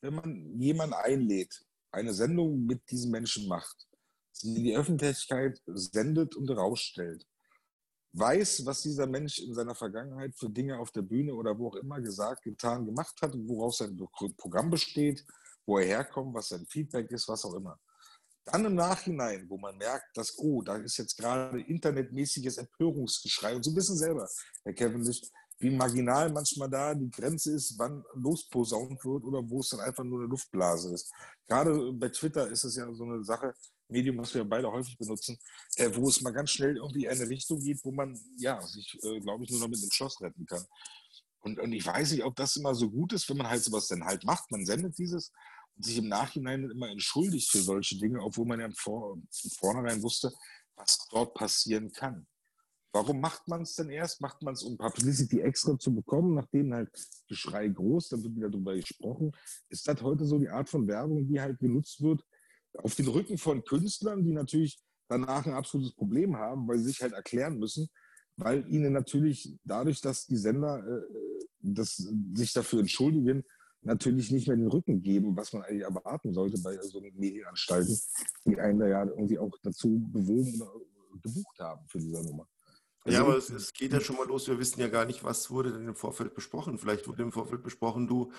wenn 0.01 0.15
man 0.15 0.61
jemanden 0.61 0.95
einlädt, 0.95 1.65
eine 1.93 2.13
Sendung 2.13 2.67
mit 2.67 2.91
diesen 2.91 3.11
Menschen 3.11 3.49
macht, 3.49 3.89
sie 4.33 4.57
in 4.57 4.65
die 4.65 4.77
Öffentlichkeit 4.77 5.61
sendet 5.67 6.35
und 6.35 6.51
rausstellt, 6.51 7.27
weiß, 8.13 8.67
was 8.67 8.83
dieser 8.83 9.07
Mensch 9.07 9.39
in 9.39 9.55
seiner 9.55 9.75
Vergangenheit 9.75 10.35
für 10.35 10.51
Dinge 10.51 10.79
auf 10.79 10.91
der 10.91 11.03
Bühne 11.03 11.35
oder 11.35 11.57
wo 11.57 11.69
auch 11.69 11.77
immer 11.77 12.01
gesagt, 12.01 12.43
getan, 12.43 12.85
gemacht 12.85 13.21
hat, 13.23 13.33
woraus 13.35 13.79
sein 13.79 13.97
Programm 14.37 14.71
besteht, 14.71 15.25
wo 15.65 15.79
er 15.79 15.87
herkommt, 15.87 16.35
was 16.35 16.49
sein 16.49 16.67
Feedback 16.67 17.11
ist, 17.13 17.29
was 17.29 17.45
auch 17.45 17.55
immer. 17.55 17.79
Dann 18.45 18.65
im 18.65 18.75
Nachhinein, 18.75 19.49
wo 19.49 19.59
man 19.59 19.77
merkt, 19.77 20.17
dass, 20.17 20.37
oh, 20.39 20.63
da 20.63 20.77
ist 20.77 20.97
jetzt 20.97 21.17
gerade 21.17 21.61
internetmäßiges 21.61 22.57
Empörungsgeschrei 22.57 23.55
und 23.55 23.65
Sie 23.65 23.75
wissen 23.77 23.97
selber, 23.97 24.29
Herr 24.65 24.73
Kevin, 24.73 25.03
nicht, 25.03 25.31
wie 25.59 25.71
marginal 25.71 26.33
manchmal 26.33 26.71
da 26.71 26.95
die 26.95 27.11
Grenze 27.11 27.53
ist, 27.53 27.79
wann 27.79 28.03
losposaunt 28.15 29.05
wird 29.05 29.25
oder 29.25 29.49
wo 29.49 29.61
es 29.61 29.69
dann 29.69 29.81
einfach 29.81 30.05
nur 30.05 30.21
eine 30.21 30.29
Luftblase 30.29 30.95
ist. 30.95 31.13
Gerade 31.47 31.93
bei 31.93 32.09
Twitter 32.09 32.49
ist 32.49 32.65
es 32.65 32.77
ja 32.77 32.91
so 32.95 33.05
eine 33.05 33.23
Sache, 33.23 33.55
Medium, 33.89 34.19
was 34.19 34.35
wir 34.35 34.45
beide 34.45 34.71
häufig 34.71 34.97
benutzen, 34.97 35.39
äh, 35.77 35.91
wo 35.95 36.09
es 36.09 36.23
mal 36.23 36.33
ganz 36.33 36.51
schnell 36.51 36.77
irgendwie 36.77 37.05
in 37.05 37.11
eine 37.11 37.29
Richtung 37.29 37.61
geht, 37.61 37.85
wo 37.85 37.93
man 37.93 38.19
ja 38.39 38.61
sich, 38.63 38.99
äh, 39.03 39.21
glaube 39.21 39.45
ich, 39.45 39.51
nur 39.51 39.61
noch 39.61 39.69
mit 39.69 39.83
dem 39.83 39.91
Schoss 39.91 40.21
retten 40.21 40.47
kann. 40.47 40.65
Und, 41.41 41.59
und 41.59 41.73
ich 41.73 41.87
weiß 41.87 42.13
nicht, 42.13 42.25
ob 42.25 42.37
das 42.37 42.57
immer 42.57 42.75
so 42.75 42.91
gut 42.91 43.13
ist, 43.13 43.29
wenn 43.29 43.39
man 43.39 43.49
halt 43.49 43.63
sowas 43.63 43.89
dann 43.89 44.05
halt 44.05 44.25
macht. 44.25 44.51
Man 44.51 44.65
sendet 44.65 44.97
dieses 44.99 45.33
sich 45.85 45.99
im 45.99 46.09
Nachhinein 46.09 46.71
immer 46.71 46.89
entschuldigt 46.89 47.51
für 47.51 47.59
solche 47.59 47.99
Dinge, 47.99 48.21
obwohl 48.21 48.47
man 48.47 48.61
ja 48.61 48.67
im, 48.67 48.75
Vor 48.75 49.15
im 49.15 49.51
Vornherein 49.59 50.03
wusste, 50.03 50.33
was 50.77 50.99
dort 51.11 51.35
passieren 51.35 51.91
kann. 51.93 52.27
Warum 52.93 53.21
macht 53.21 53.47
man 53.47 53.63
es 53.63 53.75
denn 53.77 53.89
erst? 53.89 54.21
Macht 54.21 54.43
man 54.43 54.55
es, 54.55 54.65
um 54.65 54.77
Publicity 54.77 55.41
extra 55.41 55.79
zu 55.79 55.95
bekommen, 55.95 56.35
nachdem 56.35 56.75
halt 56.75 56.91
Geschrei 57.29 57.69
groß, 57.69 58.09
dann 58.09 58.25
wird 58.25 58.35
wieder 58.35 58.51
darüber 58.51 58.75
gesprochen. 58.75 59.31
Ist 59.69 59.87
das 59.87 60.03
heute 60.03 60.25
so 60.25 60.39
die 60.39 60.49
Art 60.49 60.69
von 60.69 60.89
Werbung, 60.89 61.29
die 61.29 61.41
halt 61.41 61.61
genutzt 61.61 62.03
wird, 62.03 62.25
auf 62.75 62.95
den 62.97 63.07
Rücken 63.07 63.39
von 63.39 63.63
Künstlern, 63.65 64.25
die 64.25 64.33
natürlich 64.33 64.81
danach 65.09 65.47
ein 65.47 65.55
absolutes 65.55 65.95
Problem 65.95 66.37
haben, 66.37 66.67
weil 66.67 66.79
sie 66.79 66.87
sich 66.87 67.03
halt 67.03 67.13
erklären 67.13 67.59
müssen, 67.59 67.89
weil 68.37 68.69
ihnen 68.69 68.93
natürlich 68.93 69.57
dadurch, 69.65 70.01
dass 70.01 70.27
die 70.27 70.37
Sender 70.37 70.79
äh, 70.79 71.03
das, 71.61 71.97
sich 72.35 72.53
dafür 72.53 72.81
entschuldigen, 72.81 73.45
natürlich 73.83 74.31
nicht 74.31 74.49
mehr 74.49 74.57
den 74.57 74.69
Rücken 74.69 75.03
geben, 75.03 75.37
was 75.37 75.53
man 75.53 75.63
eigentlich 75.63 75.83
erwarten 75.83 76.33
sollte 76.33 76.61
bei 76.63 76.77
so 76.81 77.01
Medienanstalten, 77.01 77.99
die 78.45 78.59
einen 78.59 78.79
da 78.79 78.87
ja 78.87 79.05
irgendwie 79.05 79.39
auch 79.39 79.57
dazu 79.63 80.01
bewogen 80.13 80.61
oder 80.61 80.85
gebucht 81.23 81.59
haben 81.59 81.87
für 81.89 81.99
diese 81.99 82.23
Nummer. 82.23 82.47
Also 83.05 83.17
ja, 83.17 83.25
aber 83.25 83.37
es, 83.37 83.49
es, 83.49 83.73
geht 83.73 83.93
ja 83.93 84.01
schon 84.01 84.17
mal 84.17 84.27
los. 84.27 84.47
Wir 84.47 84.59
wissen 84.59 84.81
ja 84.81 84.89
gar 84.89 85.07
nicht, 85.07 85.25
was 85.25 85.51
wurde 85.51 85.73
denn 85.73 85.89
im 85.89 85.95
Vorfeld 85.95 86.35
besprochen. 86.35 86.79
Vielleicht 86.79 87.09
wurde 87.09 87.23
im 87.23 87.33
Vorfeld 87.33 87.63
besprochen, 87.63 88.07
du, 88.07 88.31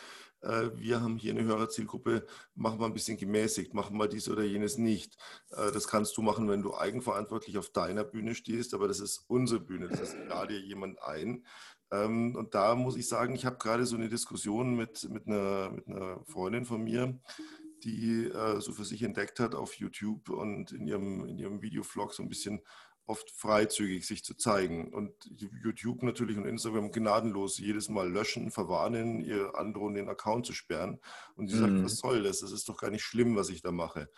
äh, 0.41 0.69
wir 0.75 1.01
haben 1.01 1.17
hier 1.17 1.31
eine 1.31 1.43
Hörerzielgruppe, 1.43 2.27
mach 2.53 2.77
mal 2.77 2.85
ein 2.85 2.93
bisschen 2.93 3.17
gemäßigt, 3.17 3.73
mach 3.73 3.89
mal 3.89 4.07
dies 4.07 4.29
oder 4.29 4.43
jenes 4.43 4.77
nicht. 4.77 5.17
Äh, 5.49 5.71
das 5.71 5.87
kannst 5.87 6.15
du 6.15 6.21
machen, 6.21 6.47
wenn 6.47 6.61
du 6.61 6.75
eigenverantwortlich 6.75 7.57
auf 7.57 7.69
deiner 7.69 8.03
Bühne 8.03 8.35
stehst, 8.35 8.75
aber 8.75 8.87
das 8.87 8.99
ist 8.99 9.25
unsere 9.27 9.59
Bühne, 9.59 9.87
das 9.87 9.99
ist 9.99 10.15
lade 10.27 10.55
jemand 10.55 11.01
ein. 11.01 11.43
Ähm, 11.91 12.35
und 12.35 12.53
da 12.53 12.75
muss 12.75 12.95
ich 12.95 13.07
sagen, 13.07 13.33
ich 13.33 13.45
habe 13.45 13.57
gerade 13.57 13.87
so 13.87 13.95
eine 13.95 14.09
Diskussion 14.09 14.75
mit, 14.75 15.09
mit, 15.09 15.27
einer, 15.27 15.71
mit 15.71 15.87
einer 15.87 16.23
Freundin 16.25 16.65
von 16.65 16.83
mir, 16.83 17.19
die 17.83 18.25
äh, 18.25 18.61
so 18.61 18.73
für 18.73 18.85
sich 18.85 19.01
entdeckt 19.03 19.39
hat 19.39 19.55
auf 19.55 19.73
YouTube 19.75 20.29
und 20.29 20.71
in 20.71 20.87
ihrem, 20.87 21.25
in 21.25 21.39
ihrem 21.39 21.61
Videovlog 21.61 22.13
so 22.13 22.23
ein 22.23 22.29
bisschen 22.29 22.61
oft 23.11 23.29
freizügig 23.29 24.07
sich 24.07 24.23
zu 24.23 24.35
zeigen. 24.35 24.93
Und 24.93 25.13
YouTube 25.61 26.01
natürlich 26.01 26.37
und 26.37 26.45
Instagram 26.45 26.91
gnadenlos 26.91 27.57
jedes 27.57 27.89
Mal 27.89 28.09
löschen, 28.09 28.51
verwarnen, 28.51 29.19
ihr 29.19 29.53
androhen, 29.55 29.95
den 29.95 30.07
Account 30.07 30.45
zu 30.45 30.53
sperren. 30.53 30.99
Und 31.35 31.49
sie 31.49 31.57
sagt, 31.57 31.73
mhm. 31.73 31.83
was 31.83 31.97
soll 31.97 32.23
das? 32.23 32.39
Das 32.39 32.53
ist 32.53 32.69
doch 32.69 32.77
gar 32.77 32.89
nicht 32.89 33.03
schlimm, 33.03 33.35
was 33.35 33.49
ich 33.49 33.61
da 33.61 33.71
mache. 33.71 34.09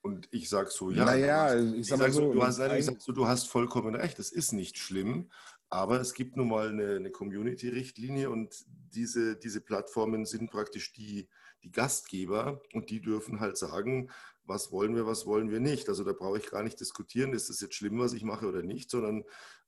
Und 0.00 0.28
ich 0.32 0.48
sage 0.48 0.70
so, 0.70 0.90
ja, 0.90 1.04
naja, 1.04 1.54
ich 1.56 1.86
sag, 1.86 2.00
mal 2.00 2.10
so, 2.10 2.32
du, 2.32 2.42
hast, 2.42 2.58
ich 2.58 2.84
sag 2.84 3.00
so, 3.00 3.12
du 3.12 3.28
hast 3.28 3.48
vollkommen 3.48 3.94
recht, 3.94 4.18
das 4.18 4.32
ist 4.32 4.52
nicht 4.52 4.76
schlimm, 4.76 5.30
aber 5.68 6.00
es 6.00 6.14
gibt 6.14 6.36
nun 6.36 6.48
mal 6.48 6.70
eine, 6.70 6.96
eine 6.96 7.12
Community-Richtlinie 7.12 8.28
und 8.28 8.52
diese, 8.66 9.36
diese 9.36 9.60
Plattformen 9.60 10.26
sind 10.26 10.50
praktisch 10.50 10.92
die, 10.92 11.28
die 11.62 11.70
Gastgeber 11.70 12.60
und 12.72 12.90
die 12.90 13.00
dürfen 13.00 13.38
halt 13.38 13.56
sagen, 13.56 14.10
was 14.44 14.72
wollen 14.72 14.94
wir, 14.94 15.06
was 15.06 15.26
wollen 15.26 15.50
wir 15.50 15.60
nicht. 15.60 15.88
Also 15.88 16.04
da 16.04 16.12
brauche 16.12 16.38
ich 16.38 16.50
gar 16.50 16.62
nicht 16.62 16.80
diskutieren, 16.80 17.32
ist 17.32 17.48
das 17.48 17.60
jetzt 17.60 17.74
schlimm, 17.74 17.98
was 17.98 18.12
ich 18.12 18.24
mache 18.24 18.46
oder 18.46 18.62
nicht, 18.62 18.90
sondern 18.90 19.24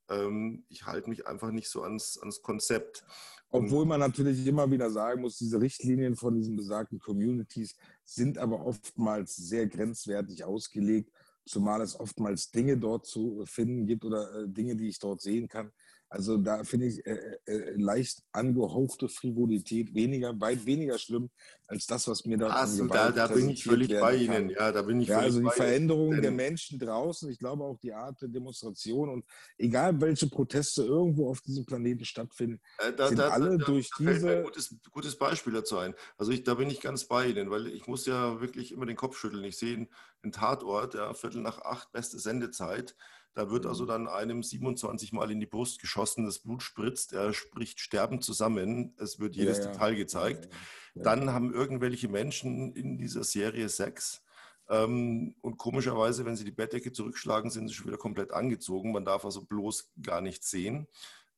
ähm, 0.09 0.65
ich 0.69 0.87
halte 0.87 1.09
mich 1.09 1.27
einfach 1.27 1.51
nicht 1.51 1.69
so 1.69 1.83
ans, 1.83 2.19
ans 2.19 2.43
Konzept. 2.43 3.05
Obwohl 3.51 3.87
man 3.87 4.01
natürlich 4.01 4.45
immer 4.47 4.69
wieder 4.71 4.91
sagen 4.91 5.21
muss, 5.21 5.39
diese 5.39 5.61
Richtlinien 5.61 6.17
von 6.17 6.35
diesen 6.35 6.57
besagten 6.57 6.99
Communities 6.99 7.77
sind 8.05 8.37
aber 8.37 8.67
oftmals 8.67 9.37
sehr 9.37 9.69
grenzwertig 9.69 10.45
ausgelegt, 10.45 11.13
zumal 11.47 11.81
es 11.81 11.99
oftmals 11.99 12.51
Dinge 12.51 12.77
dort 12.77 13.07
zu 13.07 13.45
finden 13.47 13.87
gibt 13.87 14.05
oder 14.05 14.43
äh, 14.43 14.49
Dinge, 14.49 14.75
die 14.77 14.89
ich 14.89 14.99
dort 14.99 15.21
sehen 15.21 15.49
kann, 15.49 15.71
also 16.15 16.37
da 16.37 16.63
finde 16.63 16.87
ich 16.87 17.05
äh, 17.07 17.39
äh, 17.47 17.75
leicht 17.77 18.23
angehauchte 18.31 19.09
Frivolität 19.09 19.95
weniger, 19.95 20.41
weit 20.41 20.65
weniger 20.65 20.97
schlimm 20.97 21.29
als 21.67 21.89
das, 21.89 22.07
was 22.07 22.25
mir 22.25 22.39
da 22.39 22.51
also, 22.51 22.87
da, 22.87 23.11
da 23.11 23.27
bin 23.27 23.51
ich 23.51 23.65
völlig 23.65 23.89
bei 23.89 24.15
Ihnen. 24.15 24.51
Ja, 24.51 24.71
da 24.71 24.83
bin 24.83 25.01
ich 25.01 25.09
ja, 25.09 25.19
also 25.19 25.41
die 25.41 25.51
Veränderung 25.51 26.23
der 26.23 26.31
Menschen 26.31 26.79
draußen, 26.79 27.29
ich 27.31 27.41
glaube 27.41 27.65
auch 27.65 27.81
die 27.81 27.93
Art 27.93 28.23
der 28.23 28.29
Demonstration 28.29 29.09
und 29.09 29.25
egal 29.59 30.01
welche 30.01 30.29
Proteste 30.29 30.85
irgendwo 30.85 31.31
auf 31.31 31.41
diesem 31.41 31.67
Planeten 31.67 32.05
stattfinden, 32.05 32.61
äh, 32.79 32.93
da, 32.93 33.09
sind 33.09 33.19
da, 33.19 33.31
alle 33.31 33.59
durch 33.59 33.91
diese. 33.99 34.39
Ein 34.39 34.45
gutes, 34.45 34.77
gutes 34.93 35.17
Beispiel 35.17 35.53
dazu 35.53 35.79
ein. 35.79 35.95
Also 36.17 36.31
ich, 36.31 36.45
da 36.45 36.55
bin 36.55 36.71
ich 36.71 36.81
ganz 36.81 37.07
bei 37.07 37.27
Ihnen, 37.27 37.51
weil 37.51 37.67
ich 37.67 37.89
muss 37.89 38.07
ja 38.07 38.41
wirklich 38.41 38.71
immer 38.71 38.87
den 38.87 38.97
Kopf 38.97 39.19
schütteln. 39.19 39.43
Ich 39.43 39.57
sehe 39.57 39.89
einen 40.23 40.33
Tatort, 40.33 40.95
ja, 40.95 41.13
Viertel 41.13 41.43
nach 41.43 41.59
acht, 41.63 41.91
beste 41.91 42.21
Sendezeit. 42.21 42.95
Da 43.35 43.51
wird 43.51 43.67
also 43.67 43.85
mhm. 43.85 43.89
dann 43.89 44.09
einem 44.09 44.43
27 44.43 45.13
Mal 45.13 45.31
in 45.31 45.41
die 45.41 45.47
Brust 45.47 45.81
geschossen, 45.81 46.25
das 46.25 46.39
Blut 46.39 46.63
spritzt, 46.63 47.13
er 47.13 47.33
spricht 47.33 47.81
Sterben 47.81 48.21
zusammen, 48.21 48.95
es 48.99 49.19
wird 49.19 49.35
jedes 49.35 49.59
ja, 49.59 49.65
ja. 49.65 49.73
Detail 49.73 49.95
gezeigt. 49.97 50.49
Ja, 50.95 51.03
dann 51.03 51.33
haben 51.33 51.53
irgendwelche 51.53 52.09
Menschen 52.09 52.73
in 52.75 52.97
dieser 52.97 53.25
Serie 53.25 53.69
Sex. 53.69 54.23
Ähm, 54.69 55.35
und 55.41 55.59
komischerweise, 55.59 56.25
wenn 56.25 56.37
sie 56.37 56.45
die 56.45 56.53
Bettdecke 56.53 56.93
zurückschlagen, 56.93 57.51
sind 57.51 57.69
sie 57.69 57.75
schon 57.75 57.89
wieder 57.89 57.99
komplett 57.99 58.33
angezogen. 58.33 58.93
Man 58.93 59.05
darf 59.05 59.25
also 59.25 59.45
bloß 59.45 59.93
gar 60.03 60.21
nichts 60.21 60.51
sehen. 60.51 60.87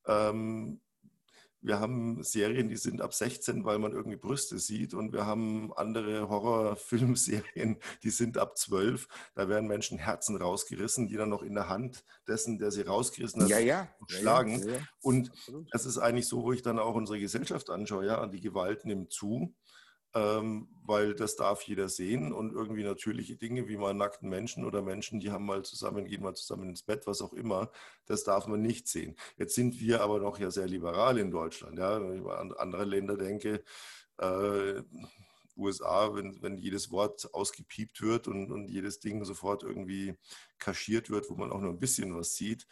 Ähm, 0.07 0.81
wir 1.67 1.81
haben 1.81 2.23
Serien, 2.23 2.69
die 2.69 2.77
sind 2.77 3.01
ab 3.01 3.13
16, 3.13 3.65
weil 3.65 3.81
man 3.81 3.91
irgendwie 3.91 4.17
Brüste 4.17 4.59
sieht. 4.61 4.95
Und 4.95 5.13
wir 5.13 5.27
haben 5.27 5.73
andere 5.75 6.29
Horrorfilmserien, 6.29 7.79
die 8.05 8.11
sind 8.11 8.39
ab 8.39 8.57
12. 8.57 9.09
Da 9.35 9.49
werden 9.49 9.67
Menschen 9.67 9.99
Herzen 9.99 10.37
rausgerissen, 10.37 11.09
die 11.09 11.17
dann 11.17 11.29
noch 11.29 11.43
in 11.43 11.55
der 11.55 11.69
Hand 11.69 12.05
dessen, 12.29 12.59
der 12.59 12.71
sie 12.71 12.83
rausgerissen 12.83 13.43
hat, 13.43 13.49
ja, 13.49 13.59
ja. 13.59 13.89
schlagen. 14.07 14.63
Ja, 14.67 14.79
und 15.01 15.33
das 15.73 15.87
ist 15.87 15.99
eigentlich 15.99 16.29
so, 16.29 16.45
wo 16.45 16.53
ich 16.53 16.63
dann 16.63 16.79
auch 16.79 16.95
unsere 16.95 17.19
Gesellschaft 17.19 17.69
anschaue. 17.69 18.07
Ja, 18.07 18.25
die 18.29 18.41
Gewalt 18.41 18.85
nimmt 18.85 19.13
zu 19.13 19.53
weil 20.19 21.15
das 21.15 21.37
darf 21.37 21.63
jeder 21.63 21.89
sehen 21.89 22.33
und 22.33 22.53
irgendwie 22.53 22.85
natürliche 22.85 23.37
Dinge 23.37 23.69
wie 23.69 23.77
mal 23.77 23.93
nackten 23.93 24.29
Menschen 24.29 24.65
oder 24.65 24.83
Menschen, 24.83 25.21
die 25.21 25.31
haben 25.31 25.45
mal 25.45 25.65
zusammen, 25.65 26.07
gehen 26.07 26.23
mal 26.23 26.35
zusammen 26.35 26.71
ins 26.71 26.83
Bett, 26.83 27.07
was 27.07 27.21
auch 27.21 27.33
immer, 27.33 27.71
das 28.07 28.25
darf 28.25 28.47
man 28.47 28.63
nicht 28.63 28.89
sehen. 28.89 29.17
Jetzt 29.37 29.55
sind 29.55 29.81
wir 29.81 30.01
aber 30.01 30.19
noch 30.19 30.39
ja 30.39 30.51
sehr 30.51 30.67
liberal 30.67 31.19
in 31.19 31.31
Deutschland. 31.31 31.79
Ja? 31.79 32.01
Wenn 32.01 32.23
ich 32.23 32.27
an 32.27 32.53
andere 32.53 32.85
Länder 32.85 33.17
denke, 33.17 33.63
äh, 34.19 34.83
USA, 35.57 36.15
wenn, 36.15 36.41
wenn 36.43 36.59
jedes 36.59 36.91
Wort 36.91 37.33
ausgepiept 37.33 38.03
wird 38.03 38.29
und, 38.29 38.51
und 38.53 38.69
jedes 38.69 39.01
Ding 39.01 39.25
sofort 39.25 39.63
irgendwie 39.63 40.15
kaschiert 40.59 41.11
wird, 41.11 41.31
wo 41.31 41.35
man 41.35 41.51
auch 41.51 41.61
nur 41.61 41.71
ein 41.73 41.81
bisschen 41.81 42.15
was 42.15 42.35
sieht, 42.35 42.67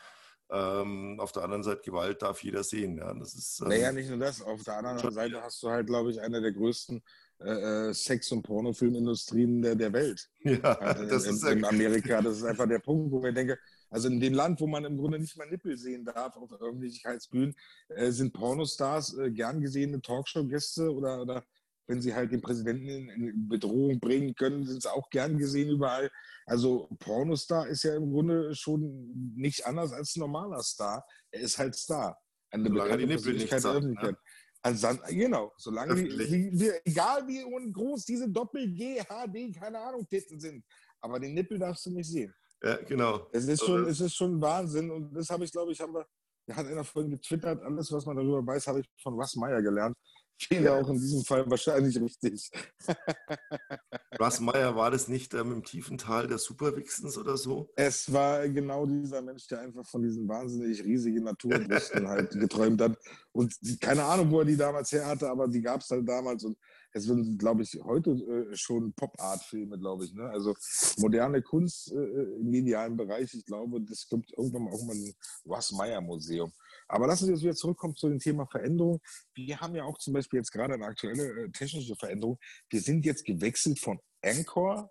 ähm, 0.51 1.19
auf 1.21 1.33
der 1.33 1.43
anderen 1.43 1.63
Seite 1.63 1.81
Gewalt 1.83 2.23
darf 2.23 2.43
jeder 2.43 2.63
sehen. 2.63 2.99
Ja. 2.99 3.13
Das 3.15 3.35
ist, 3.35 3.61
ähm, 3.61 3.69
naja, 3.69 3.93
nicht 3.93 4.09
nur 4.09 4.19
das. 4.19 4.43
Auf 4.43 4.63
der 4.63 4.77
anderen 4.77 5.13
Seite 5.13 5.43
hast 5.43 5.63
du 5.63 5.71
halt, 5.71 5.87
glaube 5.87 6.11
ich, 6.11 6.21
eine 6.21 6.41
der 6.41 6.53
größten 6.53 7.03
äh, 7.41 7.89
äh, 7.89 7.95
Sex- 7.95 8.33
und 8.33 8.43
Pornofilmindustrien 8.43 9.63
der, 9.63 9.75
der 9.75 9.93
Welt. 9.93 10.29
Ja, 10.45 10.79
also 10.79 11.07
das 11.07 11.25
in, 11.25 11.35
ist 11.35 11.45
in, 11.45 11.65
Amerika. 11.65 12.21
Das 12.23 12.39
ist 12.39 12.45
einfach 12.45 12.69
der 12.69 12.79
Punkt, 12.79 13.11
wo 13.11 13.25
ich 13.25 13.35
denke, 13.35 13.59
also 13.91 14.09
in 14.09 14.21
dem 14.21 14.35
Land, 14.35 14.61
wo 14.61 14.67
man 14.67 14.85
im 14.85 14.97
Grunde 14.97 15.19
nicht 15.19 15.37
mal 15.37 15.49
Nippel 15.49 15.77
sehen 15.77 16.05
darf 16.05 16.37
auf 16.37 16.53
Öffentlichkeitsbühnen, 16.53 17.55
äh, 17.89 18.11
sind 18.11 18.33
Pornostars 18.33 19.17
äh, 19.19 19.31
gern 19.31 19.61
gesehene 19.61 20.01
Talkshow-Gäste 20.01 20.93
oder, 20.93 21.23
oder 21.23 21.45
wenn 21.87 22.01
sie 22.01 22.15
halt 22.15 22.33
den 22.33 22.41
Präsidenten 22.41 22.89
in, 22.89 23.09
in 23.09 23.49
Bedrohung 23.49 24.01
bringen 24.01 24.35
können, 24.35 24.65
sind 24.65 24.83
sie 24.83 24.93
auch 24.93 25.11
gern 25.11 25.39
gesehen 25.39 25.71
überall. 25.71 26.11
Also 26.47 26.89
Pornostar 26.99 27.69
ist 27.69 27.83
ja 27.83 27.95
im 27.95 28.11
Grunde 28.11 28.55
schon 28.55 29.33
nicht 29.37 29.67
anders 29.67 29.93
als 29.93 30.17
ein 30.17 30.21
normaler 30.21 30.63
Star. 30.63 31.05
Er 31.31 31.41
ist 31.41 31.59
halt 31.59 31.75
Star. 31.75 32.19
Eine 32.51 32.71
bekannte 32.71 33.07
Persönlichkeit 33.07 33.65
der 33.65 33.71
Öffentlichkeit. 33.73 34.13
Ne? 34.13 34.19
Also, 34.65 34.89
genau, 35.11 35.53
solange 35.59 35.95
die, 35.95 36.51
die, 36.51 36.71
egal 36.87 37.27
wie 37.29 37.45
groß 37.71 38.07
diese 38.07 38.31
Doppel-G, 38.31 39.03
HD, 39.03 39.55
keine 39.55 39.79
Ahnung, 39.79 40.07
Titten 40.09 40.41
sind. 40.41 40.65
Aber 41.03 41.21
den 41.21 41.35
Nippel 41.35 41.59
darfst 41.59 41.85
du 41.85 41.91
nicht 41.91 42.09
sehen. 42.09 42.35
Ja, 42.63 42.77
genau. 42.77 43.29
Es 43.31 43.47
ist 43.47 43.63
schon, 43.63 43.87
es 43.87 44.01
ist 44.01 44.15
schon 44.15 44.41
Wahnsinn. 44.41 44.91
Und 44.91 45.13
das 45.13 45.29
habe 45.29 45.45
ich, 45.45 45.53
glaube 45.53 45.73
ich, 45.73 45.81
haben 45.81 45.93
wir, 45.93 46.07
hat 46.51 46.67
einer 46.67 46.83
vorhin 46.83 47.11
getwittert, 47.11 47.63
alles, 47.63 47.93
was 47.93 48.07
man 48.07 48.17
darüber 48.17 48.47
weiß, 48.47 48.67
habe 48.69 48.81
ich 48.81 48.87
von 49.03 49.13
Russ 49.13 49.37
Meyer 49.37 49.61
gelernt. 49.61 49.99
Fehler 50.39 50.75
auch 50.75 50.89
in 50.89 50.99
diesem 50.99 51.25
Fall 51.25 51.49
wahrscheinlich 51.51 52.01
richtig. 52.01 52.51
Russ 54.21 54.41
Meyer, 54.41 54.77
war 54.77 54.91
das 54.91 55.09
nicht 55.09 55.35
ähm, 55.35 55.53
im 55.53 55.65
tiefen 55.65 55.99
Tal 55.99 56.27
der 56.29 56.39
Superwixens 56.39 57.17
oder 57.19 57.37
so? 57.37 57.71
Es 57.77 58.13
war 58.13 58.49
genau 58.49 58.87
dieser 58.87 59.23
Mensch, 59.23 59.47
der 59.49 59.61
einfach 59.61 59.87
von 59.87 60.03
diesen 60.03 60.29
wahnsinnig 60.29 60.85
riesigen 60.85 61.25
Naturbrüsten 61.25 62.09
halt 62.09 62.31
geträumt 62.39 62.81
hat. 62.81 62.99
Und 63.33 63.55
keine 63.81 64.05
Ahnung, 64.05 64.31
wo 64.31 64.41
er 64.41 64.45
die 64.45 64.57
damals 64.57 64.93
her 64.93 65.07
hatte, 65.07 65.29
aber 65.29 65.49
die 65.49 65.63
gab 65.63 65.81
es 65.81 65.91
halt 65.91 66.09
damals. 66.09 66.45
Und 66.45 66.57
es 66.93 67.05
sind, 67.05 67.39
glaube 67.39 67.63
ich, 67.63 67.77
heute 67.83 68.11
äh, 68.11 68.57
schon 68.57 68.93
Pop-Art-Filme, 68.93 69.79
glaube 69.79 70.05
ich. 70.05 70.15
Ne? 70.15 70.29
Also 70.31 70.55
moderne 70.99 71.43
Kunst 71.43 71.93
äh, 71.93 71.97
äh, 71.97 72.41
im 72.41 72.51
medialen 72.51 72.97
Bereich. 72.97 73.35
Ich 73.35 73.45
glaube, 73.45 73.81
das 73.81 74.07
kommt 74.09 74.33
irgendwann 74.37 74.65
mal 74.65 74.73
auch 74.73 74.85
mal 74.85 74.95
ein 74.95 75.13
Russ 75.45 75.73
Meyer 75.73 76.01
Museum. 76.01 76.53
Aber 76.95 77.09
lassen 77.09 77.27
Sie 77.27 77.33
uns 77.33 77.43
wieder 77.43 77.57
zurückkommen 77.57 77.97
zu 77.97 78.09
dem 78.09 78.21
Thema 78.21 78.47
Veränderung. 78.47 79.01
Wir 79.35 79.61
haben 79.61 79.75
ja 79.75 79.83
auch 79.83 79.99
zum 79.99 80.13
Beispiel 80.13 80.39
jetzt 80.39 80.53
gerade 80.53 80.75
eine 80.75 80.85
aktuelle 80.85 81.25
äh, 81.25 81.51
technische 81.51 81.97
Veränderung. 81.97 82.39
Wir 82.71 82.81
sind 82.81 83.05
jetzt 83.05 83.25
gewechselt 83.25 83.81
von 83.81 83.99
Anchor 84.23 84.89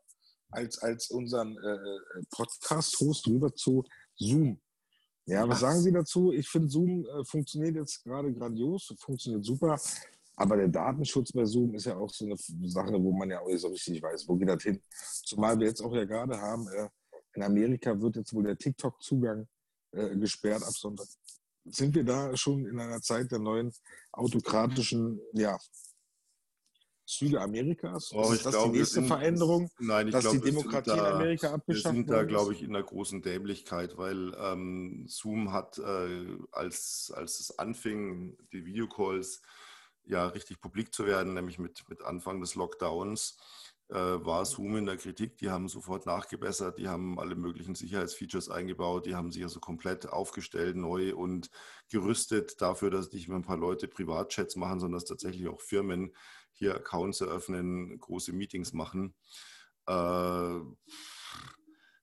als, 0.49 0.79
als 0.79 1.09
unseren 1.11 1.55
äh, 1.57 1.61
äh 1.61 2.23
Podcast-Host 2.29 3.25
rüber 3.27 3.55
zu 3.55 3.85
Zoom. 4.17 4.59
Ja, 5.25 5.47
was 5.47 5.61
sagen 5.61 5.79
Sie 5.79 5.93
dazu? 5.93 6.33
Ich 6.33 6.49
finde, 6.49 6.67
Zoom 6.67 7.05
äh, 7.05 7.23
funktioniert 7.23 7.77
jetzt 7.77 8.03
gerade 8.03 8.33
grandios, 8.33 8.93
funktioniert 8.99 9.45
super. 9.45 9.79
Aber 10.35 10.57
der 10.57 10.67
Datenschutz 10.67 11.31
bei 11.31 11.45
Zoom 11.45 11.73
ist 11.75 11.85
ja 11.85 11.95
auch 11.95 12.09
so 12.09 12.25
eine 12.25 12.35
Sache, 12.69 13.01
wo 13.01 13.13
man 13.13 13.29
ja 13.29 13.39
auch 13.39 13.47
nicht 13.47 13.61
so 13.61 13.69
richtig 13.69 14.03
weiß, 14.03 14.27
wo 14.27 14.35
geht 14.35 14.49
das 14.49 14.61
hin. 14.61 14.81
Zumal 15.23 15.57
wir 15.57 15.67
jetzt 15.67 15.79
auch 15.79 15.95
ja 15.95 16.03
gerade 16.03 16.37
haben, 16.37 16.67
äh, 16.67 16.89
in 17.35 17.43
Amerika 17.43 17.97
wird 18.01 18.17
jetzt 18.17 18.33
wohl 18.33 18.43
der 18.43 18.57
TikTok-Zugang 18.57 19.47
äh, 19.91 20.17
gesperrt 20.17 20.63
ab 20.63 20.73
Sonntag 20.73 21.07
sind 21.65 21.95
wir 21.95 22.04
da 22.04 22.36
schon 22.36 22.65
in 22.65 22.80
einer 22.80 23.02
Zeit 23.02 23.32
der 23.32 23.39
neuen 23.39 23.71
autokratischen 24.12 25.19
ja, 25.34 25.58
Züge 27.06 27.41
Amerikas? 27.41 28.12
Oh, 28.13 28.32
ist 28.32 28.45
das 28.45 28.54
glaube, 28.54 28.71
die 28.71 28.80
nächste 28.80 28.95
sind, 28.95 29.08
Veränderung, 29.08 29.69
nein, 29.80 30.10
dass 30.12 30.23
glaube, 30.23 30.39
die 30.39 30.52
Demokratie 30.52 30.89
da, 30.89 30.95
in 30.95 31.15
Amerika 31.15 31.54
abgeschafft 31.54 31.95
wird? 31.95 31.95
Wir 31.95 31.99
sind 31.99 32.10
da, 32.10 32.23
glaube 32.23 32.54
ich, 32.54 32.63
in 32.63 32.76
einer 32.76 32.84
großen 32.84 33.21
Dämlichkeit, 33.21 33.97
weil 33.97 34.34
ähm, 34.39 35.06
Zoom 35.08 35.52
hat, 35.52 35.78
äh, 35.78 36.38
als, 36.52 37.12
als 37.15 37.39
es 37.39 37.60
anfing, 37.60 38.38
die 38.52 38.65
Videocalls 38.65 39.41
ja 40.06 40.28
richtig 40.28 40.60
publik 40.60 40.93
zu 40.93 41.06
werden, 41.06 41.34
nämlich 41.34 41.60
mit, 41.60 41.88
mit 41.89 42.02
Anfang 42.02 42.41
des 42.41 42.56
Lockdowns, 42.56 43.38
war 43.97 44.45
Zoom 44.45 44.77
in 44.77 44.86
der 44.86 44.97
Kritik. 44.97 45.38
Die 45.38 45.49
haben 45.49 45.67
sofort 45.67 46.06
nachgebessert, 46.06 46.79
die 46.79 46.88
haben 46.88 47.19
alle 47.19 47.36
möglichen 47.36 47.75
Sicherheitsfeatures 47.75 48.49
eingebaut, 48.49 49.06
die 49.06 49.15
haben 49.15 49.32
sich 49.32 49.43
also 49.43 49.60
komplett 49.60 50.10
aufgestellt, 50.10 50.75
neu 50.75 51.15
und 51.15 51.49
gerüstet 51.89 52.62
dafür, 52.62 52.89
dass 52.89 53.12
nicht 53.12 53.27
mehr 53.27 53.38
ein 53.38 53.43
paar 53.43 53.58
Leute 53.58 53.88
Privatchats 53.88 54.56
machen, 54.56 54.79
sondern 54.79 54.99
dass 54.99 55.06
tatsächlich 55.06 55.47
auch 55.47 55.62
Firmen 55.62 56.15
hier 56.53 56.75
Accounts 56.75 57.21
eröffnen, 57.21 57.99
große 57.99 58.34
Meetings 58.34 58.73
machen. 58.73 59.13
Äh, 59.88 60.60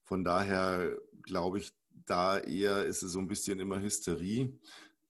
von 0.05 0.24
daher 0.24 0.96
glaube 1.22 1.59
ich, 1.59 1.72
da 2.07 2.38
eher 2.38 2.85
ist 2.85 3.03
es 3.03 3.12
so 3.12 3.18
ein 3.18 3.29
bisschen 3.29 3.61
immer 3.61 3.81
Hysterie. 3.81 4.59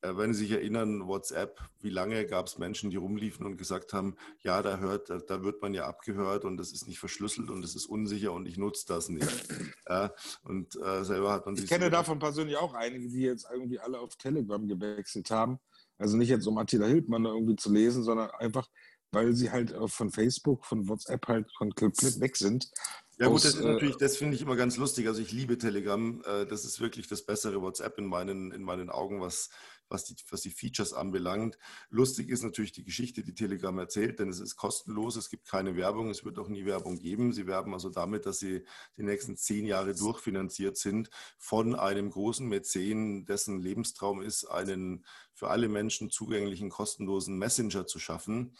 Äh, 0.03 0.17
wenn 0.17 0.33
Sie 0.33 0.41
sich 0.41 0.53
erinnern, 0.53 1.07
WhatsApp, 1.07 1.61
wie 1.81 1.91
lange 1.91 2.27
gab 2.27 2.47
es 2.47 2.59
Menschen, 2.59 2.91
die 2.91 2.97
rumliefen 2.97 3.45
und 3.45 3.57
gesagt 3.57 3.93
haben, 3.93 4.17
ja, 4.43 4.63
da 4.63 4.79
hört, 4.79 5.11
da, 5.11 5.43
wird 5.43 5.61
man 5.63 5.75
ja 5.75 5.87
abgehört 5.87 6.45
und 6.45 6.57
das 6.57 6.73
ist 6.73 6.87
nicht 6.89 6.99
verschlüsselt 6.99 7.51
und 7.51 7.63
das 7.63 7.75
ist 7.75 7.87
unsicher 7.87 8.33
und 8.33 8.47
ich 8.47 8.57
nutze 8.57 8.87
das 8.87 9.09
nicht. 9.09 9.29
Ja, 9.89 10.13
und 10.45 10.77
äh, 10.77 11.03
selber 11.03 11.33
hat 11.33 11.47
man 11.47 11.57
Ich 11.57 11.67
kenne 11.67 11.91
davon 11.91 12.21
persönlich 12.21 12.57
auch 12.57 12.75
einige, 12.75 13.09
die 13.09 13.23
jetzt 13.23 13.49
irgendwie 13.53 13.81
alle 13.81 13.99
auf 13.99 14.15
Telegram 14.15 14.69
gewechselt 14.69 15.31
haben. 15.33 15.59
Also 15.99 16.17
nicht 16.17 16.29
jetzt, 16.29 16.47
um 16.47 16.57
Attila 16.59 16.87
Hildmann 16.87 17.25
irgendwie 17.25 17.57
zu 17.57 17.73
lesen, 17.73 18.05
sondern 18.05 18.31
einfach, 18.31 18.69
weil 19.11 19.35
sie 19.35 19.51
halt 19.51 19.75
von 19.87 20.11
Facebook, 20.11 20.65
von 20.65 20.89
WhatsApp 20.89 21.27
halt 21.27 21.53
komplett 21.57 22.21
weg 22.21 22.37
sind. 22.37 22.71
Ja 23.19 23.27
gut, 23.27 23.45
das 23.45 23.55
ist 23.55 23.63
natürlich, 23.63 23.97
das 23.97 24.17
finde 24.17 24.35
ich 24.35 24.43
immer 24.43 24.57
ganz 24.57 24.77
lustig. 24.77 25.07
Also 25.07 25.21
ich 25.21 25.33
liebe 25.33 25.59
Telegram. 25.59 26.23
Äh, 26.25 26.47
das 26.47 26.65
ist 26.65 26.81
wirklich 26.81 27.07
das 27.07 27.23
bessere 27.23 27.61
WhatsApp 27.61 27.99
in 27.99 28.07
meinen, 28.07 28.53
in 28.53 28.63
meinen 28.63 28.89
Augen, 28.89 29.21
was, 29.21 29.51
was, 29.90 30.05
die, 30.05 30.16
was 30.31 30.40
die 30.40 30.50
Features 30.50 30.92
anbelangt. 30.94 31.59
Lustig 31.90 32.31
ist 32.31 32.42
natürlich 32.42 32.72
die 32.72 32.85
Geschichte, 32.85 33.22
die 33.22 33.35
Telegram 33.35 33.76
erzählt, 33.79 34.18
denn 34.18 34.31
es 34.31 34.40
ist 34.40 34.57
kostenlos, 34.57 35.16
es 35.16 35.29
gibt 35.29 35.46
keine 35.46 35.76
Werbung, 35.76 36.11
es 36.11 36.24
wird 36.24 36.38
auch 36.38 36.48
nie 36.48 36.64
Werbung 36.64 36.98
geben. 36.98 37.33
Sie 37.33 37.46
werben 37.46 37.74
also 37.74 37.90
damit, 37.90 38.24
dass 38.24 38.38
sie 38.38 38.64
die 38.96 39.03
nächsten 39.03 39.37
zehn 39.37 39.66
Jahre 39.66 39.94
durchfinanziert 39.94 40.76
sind 40.76 41.11
von 41.37 41.74
einem 41.74 42.11
großen 42.11 42.48
Mäzen, 42.48 43.26
dessen 43.26 43.61
Lebenstraum 43.61 44.22
ist, 44.22 44.44
einen 44.46 45.05
für 45.35 45.50
alle 45.50 45.68
Menschen 45.68 46.11
zugänglichen 46.11 46.70
kostenlosen 46.70 47.37
Messenger 47.37 47.87
zu 47.87 47.98
schaffen 47.98 48.55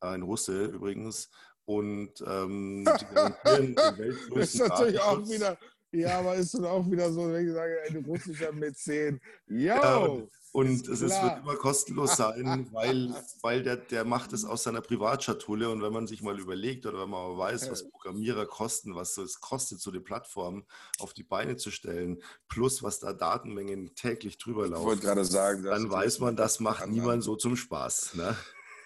ein 0.00 0.22
Russe 0.22 0.66
übrigens. 0.66 1.30
Und 1.64 2.20
ähm, 2.24 2.84
die 2.84 3.04
garantieren 3.14 3.74
den 3.74 3.98
weltgrößten 3.98 4.38
Das 4.38 4.54
ist 4.54 4.68
natürlich 4.68 5.00
auch 5.00 5.28
wieder, 5.28 5.58
ja, 6.00 6.18
aber 6.18 6.34
ist 6.34 6.54
dann 6.54 6.64
auch 6.64 6.90
wieder 6.90 7.12
so, 7.12 7.32
wenn 7.32 7.46
ich 7.46 7.52
sage, 7.52 7.76
ein 7.88 8.04
russischer 8.04 8.52
Mäzen. 8.52 9.20
Yo, 9.48 9.56
ja, 9.56 10.08
und 10.56 10.88
es 10.88 11.02
ist, 11.02 11.22
wird 11.22 11.40
immer 11.42 11.56
kostenlos 11.56 12.16
sein, 12.16 12.66
weil, 12.72 13.14
weil 13.42 13.62
der, 13.62 13.76
der 13.76 14.06
macht 14.06 14.32
es 14.32 14.46
aus 14.46 14.62
seiner 14.62 14.80
Privatschatulle. 14.80 15.68
Und 15.68 15.82
wenn 15.82 15.92
man 15.92 16.06
sich 16.06 16.22
mal 16.22 16.40
überlegt 16.40 16.86
oder 16.86 17.02
wenn 17.02 17.10
man 17.10 17.36
mal 17.36 17.38
weiß, 17.38 17.70
was 17.70 17.90
Programmierer 17.90 18.46
kosten, 18.46 18.94
was 18.94 19.18
es 19.18 19.40
kostet, 19.42 19.80
so 19.80 19.90
eine 19.90 20.00
Plattform 20.00 20.64
auf 20.98 21.12
die 21.12 21.24
Beine 21.24 21.56
zu 21.56 21.70
stellen, 21.70 22.22
plus 22.48 22.82
was 22.82 23.00
da 23.00 23.12
Datenmengen 23.12 23.94
täglich 23.96 24.38
drüber 24.38 24.66
laufen, 24.66 25.24
sagen, 25.24 25.62
dann 25.62 25.90
weiß 25.90 26.20
man, 26.20 26.36
das 26.36 26.58
macht 26.58 26.86
niemand 26.86 27.22
so 27.22 27.36
zum 27.36 27.54
Spaß. 27.54 28.14
Ne? 28.14 28.34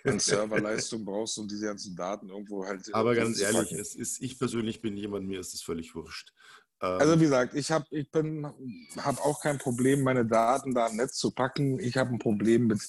an 0.04 0.18
Serverleistung 0.18 1.04
brauchst 1.04 1.38
und 1.38 1.50
diese 1.50 1.66
ganzen 1.66 1.94
Daten 1.96 2.30
irgendwo 2.30 2.64
halt. 2.64 2.92
Aber 2.94 3.14
ganz 3.14 3.40
ehrlich, 3.40 3.72
es 3.72 3.94
ist, 3.94 4.20
ich 4.20 4.38
persönlich 4.38 4.80
bin 4.80 4.96
jemand, 4.96 5.26
mir 5.26 5.40
ist 5.40 5.54
es 5.54 5.62
völlig 5.62 5.94
wurscht. 5.94 6.32
Also 6.80 7.12
ähm, 7.12 7.20
wie 7.20 7.24
gesagt, 7.24 7.54
ich 7.54 7.70
habe 7.70 7.84
ich 7.90 8.08
habe 8.12 9.20
auch 9.20 9.42
kein 9.42 9.58
Problem, 9.58 10.02
meine 10.02 10.24
Daten 10.24 10.74
da 10.74 10.86
im 10.86 10.96
Netz 10.96 11.16
zu 11.16 11.30
packen. 11.30 11.78
Ich 11.78 11.96
habe 11.96 12.10
ein 12.10 12.18
Problem 12.18 12.68
mit, 12.68 12.80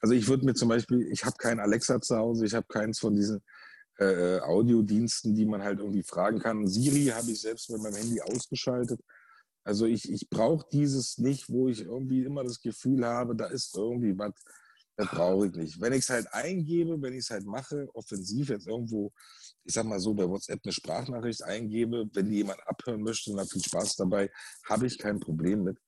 also 0.00 0.14
ich 0.14 0.28
würde 0.28 0.44
mir 0.44 0.54
zum 0.54 0.68
Beispiel, 0.68 1.08
ich 1.10 1.24
habe 1.24 1.36
keinen 1.36 1.58
Alexa 1.58 2.00
zu 2.00 2.16
Hause, 2.16 2.46
ich 2.46 2.54
habe 2.54 2.66
keins 2.68 3.00
von 3.00 3.16
diesen 3.16 3.42
äh, 3.98 4.38
Audiodiensten, 4.40 5.34
die 5.34 5.44
man 5.44 5.62
halt 5.62 5.80
irgendwie 5.80 6.04
fragen 6.04 6.38
kann. 6.38 6.68
Siri 6.68 7.06
habe 7.06 7.30
ich 7.32 7.40
selbst 7.40 7.68
mit 7.70 7.82
meinem 7.82 7.96
Handy 7.96 8.20
ausgeschaltet. 8.20 9.00
Also 9.64 9.86
ich, 9.86 10.10
ich 10.10 10.28
brauche 10.28 10.66
dieses 10.72 11.18
nicht, 11.18 11.48
wo 11.50 11.68
ich 11.68 11.82
irgendwie 11.84 12.24
immer 12.24 12.44
das 12.44 12.60
Gefühl 12.60 13.04
habe, 13.04 13.34
da 13.36 13.46
ist 13.46 13.76
irgendwie 13.76 14.16
was, 14.18 14.32
das 14.96 15.08
brauche 15.08 15.46
ich 15.46 15.54
nicht. 15.54 15.80
Wenn 15.80 15.92
ich 15.92 16.00
es 16.00 16.10
halt 16.10 16.32
eingebe, 16.32 17.00
wenn 17.00 17.14
ich 17.14 17.20
es 17.20 17.30
halt 17.30 17.46
mache, 17.46 17.88
offensiv 17.94 18.50
jetzt 18.50 18.66
irgendwo, 18.66 19.12
ich 19.64 19.74
sag 19.74 19.86
mal 19.86 20.00
so, 20.00 20.14
bei 20.14 20.28
WhatsApp 20.28 20.60
eine 20.64 20.72
Sprachnachricht 20.72 21.42
eingebe, 21.42 22.04
wenn 22.12 22.30
die 22.30 22.36
jemand 22.36 22.60
abhören 22.66 23.02
möchte 23.02 23.30
und 23.32 23.40
hat 23.40 23.50
viel 23.50 23.64
Spaß 23.64 23.96
dabei, 23.96 24.30
habe 24.68 24.86
ich 24.86 24.98
kein 24.98 25.18
Problem 25.18 25.62
mit. 25.62 25.78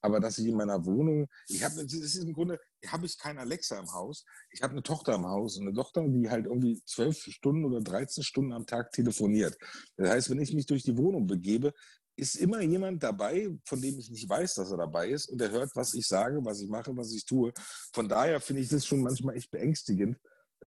Aber 0.00 0.20
dass 0.20 0.38
ich 0.38 0.46
in 0.46 0.56
meiner 0.56 0.84
Wohnung, 0.84 1.28
ich 1.48 1.64
habe, 1.64 1.76
das 1.76 1.94
ist 1.94 2.16
im 2.16 2.34
Grunde, 2.34 2.60
habe 2.86 3.06
ich 3.06 3.18
kein 3.18 3.38
Alexa 3.38 3.78
im 3.78 3.90
Haus. 3.90 4.24
Ich 4.50 4.62
habe 4.62 4.72
eine 4.72 4.82
Tochter 4.82 5.14
im 5.14 5.26
Haus, 5.26 5.58
eine 5.58 5.72
Tochter, 5.72 6.06
die 6.06 6.28
halt 6.28 6.44
irgendwie 6.44 6.82
zwölf 6.84 7.16
Stunden 7.16 7.64
oder 7.64 7.80
13 7.80 8.22
Stunden 8.22 8.52
am 8.52 8.66
Tag 8.66 8.92
telefoniert. 8.92 9.56
Das 9.96 10.10
heißt, 10.10 10.30
wenn 10.30 10.42
ich 10.42 10.52
mich 10.52 10.66
durch 10.66 10.82
die 10.82 10.98
Wohnung 10.98 11.26
begebe, 11.26 11.72
ist 12.16 12.36
immer 12.36 12.60
jemand 12.60 13.02
dabei, 13.02 13.56
von 13.64 13.80
dem 13.80 13.98
ich 13.98 14.10
nicht 14.10 14.28
weiß, 14.28 14.54
dass 14.54 14.70
er 14.70 14.78
dabei 14.78 15.10
ist 15.10 15.28
und 15.28 15.40
er 15.40 15.50
hört, 15.50 15.74
was 15.74 15.94
ich 15.94 16.06
sage, 16.06 16.44
was 16.44 16.60
ich 16.60 16.68
mache, 16.68 16.96
was 16.96 17.12
ich 17.12 17.24
tue. 17.24 17.52
Von 17.92 18.08
daher 18.08 18.40
finde 18.40 18.62
ich 18.62 18.68
das 18.68 18.86
schon 18.86 19.02
manchmal 19.02 19.36
echt 19.36 19.50
beängstigend, 19.50 20.18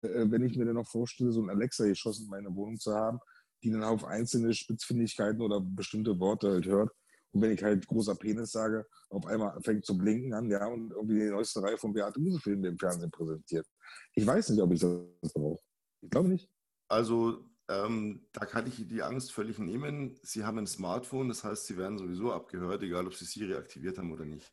äh, 0.01 0.25
wenn 0.29 0.43
ich 0.43 0.57
mir 0.57 0.65
dann 0.65 0.75
noch 0.75 0.87
vorstelle, 0.87 1.31
so 1.31 1.41
ein 1.41 1.49
Alexa-Geschoss 1.49 2.21
in 2.21 2.27
meiner 2.27 2.53
Wohnung 2.55 2.79
zu 2.79 2.93
haben, 2.93 3.19
die 3.63 3.71
dann 3.71 3.83
auf 3.83 4.05
einzelne 4.05 4.53
Spitzfindigkeiten 4.53 5.41
oder 5.41 5.61
bestimmte 5.61 6.19
Worte 6.19 6.49
halt 6.49 6.65
hört. 6.65 6.91
Und 7.31 7.41
wenn 7.41 7.51
ich 7.51 7.63
halt 7.63 7.85
großer 7.85 8.15
Penis 8.15 8.51
sage, 8.51 8.85
auf 9.09 9.25
einmal 9.25 9.59
fängt 9.61 9.85
zu 9.85 9.97
blinken 9.97 10.33
an, 10.33 10.49
ja, 10.49 10.65
und 10.67 10.91
irgendwie 10.91 11.19
die 11.19 11.29
neueste 11.29 11.61
Reihe 11.61 11.77
von 11.77 11.93
Beate 11.93 12.19
Use-Filmen 12.19 12.63
im 12.63 12.79
Fernsehen 12.79 13.11
präsentiert. 13.11 13.67
Ich 14.13 14.25
weiß 14.25 14.49
nicht, 14.49 14.61
ob 14.61 14.71
ich 14.71 14.79
das 14.79 15.33
brauche. 15.33 15.61
Ich 16.01 16.09
glaube 16.09 16.29
nicht. 16.29 16.49
Also 16.87 17.43
ähm, 17.67 18.27
da 18.31 18.45
kann 18.45 18.67
ich 18.67 18.87
die 18.87 19.01
Angst 19.01 19.31
völlig 19.31 19.59
nehmen. 19.59 20.17
Sie 20.21 20.43
haben 20.43 20.57
ein 20.59 20.67
Smartphone, 20.67 21.29
das 21.29 21.43
heißt, 21.43 21.65
Sie 21.65 21.77
werden 21.77 21.97
sowieso 21.97 22.31
abgehört, 22.31 22.83
egal 22.83 23.07
ob 23.07 23.15
Sie 23.15 23.25
Siri 23.25 23.55
aktiviert 23.55 23.97
haben 23.97 24.11
oder 24.11 24.25
nicht. 24.25 24.51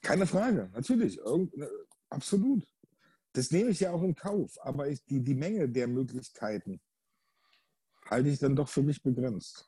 Keine 0.00 0.26
Frage, 0.26 0.70
natürlich. 0.72 1.18
Irgend, 1.18 1.56
ne, 1.56 1.68
absolut. 2.08 2.66
Das 3.34 3.50
nehme 3.50 3.70
ich 3.70 3.80
ja 3.80 3.92
auch 3.92 4.02
in 4.02 4.14
Kauf. 4.14 4.56
Aber 4.62 4.88
ich, 4.88 5.04
die, 5.04 5.22
die 5.22 5.34
Menge 5.34 5.68
der 5.68 5.88
Möglichkeiten 5.88 6.80
halte 8.08 8.28
ich 8.28 8.38
dann 8.38 8.56
doch 8.56 8.68
für 8.68 8.82
mich 8.82 9.02
begrenzt. 9.02 9.66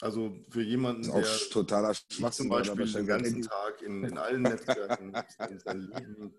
Also 0.00 0.36
für 0.50 0.62
jemanden, 0.62 1.02
der 1.12 1.24
totaler 1.50 1.94
zum 1.94 2.48
Beispiel 2.48 2.92
den 2.92 3.06
ganzen 3.06 3.42
Tag 3.42 3.82
in, 3.82 4.02
in 4.02 4.18
allen 4.18 4.42
Netzwerken 4.42 5.14
in 5.68 6.34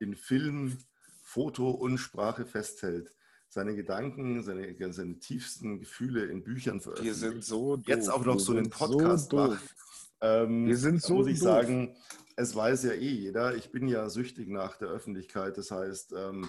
in 0.00 0.16
Film, 0.16 0.78
Foto 1.22 1.70
und 1.70 1.98
Sprache 1.98 2.44
festhält, 2.44 3.14
seine 3.50 3.74
Gedanken, 3.74 4.42
seine, 4.42 4.74
seine 4.92 5.18
tiefsten 5.18 5.80
Gefühle 5.80 6.26
in 6.26 6.44
Büchern 6.44 6.80
veröffentlicht. 6.80 7.20
Wir 7.20 7.30
sind 7.30 7.44
so 7.44 7.76
doof. 7.76 7.86
Jetzt 7.88 8.08
auch 8.08 8.24
noch 8.24 8.34
Wir 8.36 8.40
so 8.40 8.52
einen 8.56 8.70
Podcast 8.70 9.30
so 9.30 9.36
macht. 9.36 9.74
Ähm, 10.20 10.66
Wir 10.68 10.76
sind 10.76 11.02
so 11.02 11.16
muss 11.16 11.26
ich 11.26 11.40
doof. 11.40 11.42
sagen, 11.42 11.96
es 12.36 12.54
weiß 12.54 12.84
ja 12.84 12.92
eh 12.92 13.08
jeder, 13.10 13.56
ich 13.56 13.72
bin 13.72 13.88
ja 13.88 14.08
süchtig 14.08 14.48
nach 14.48 14.76
der 14.76 14.88
Öffentlichkeit. 14.88 15.58
Das 15.58 15.72
heißt, 15.72 16.14
ähm, 16.16 16.48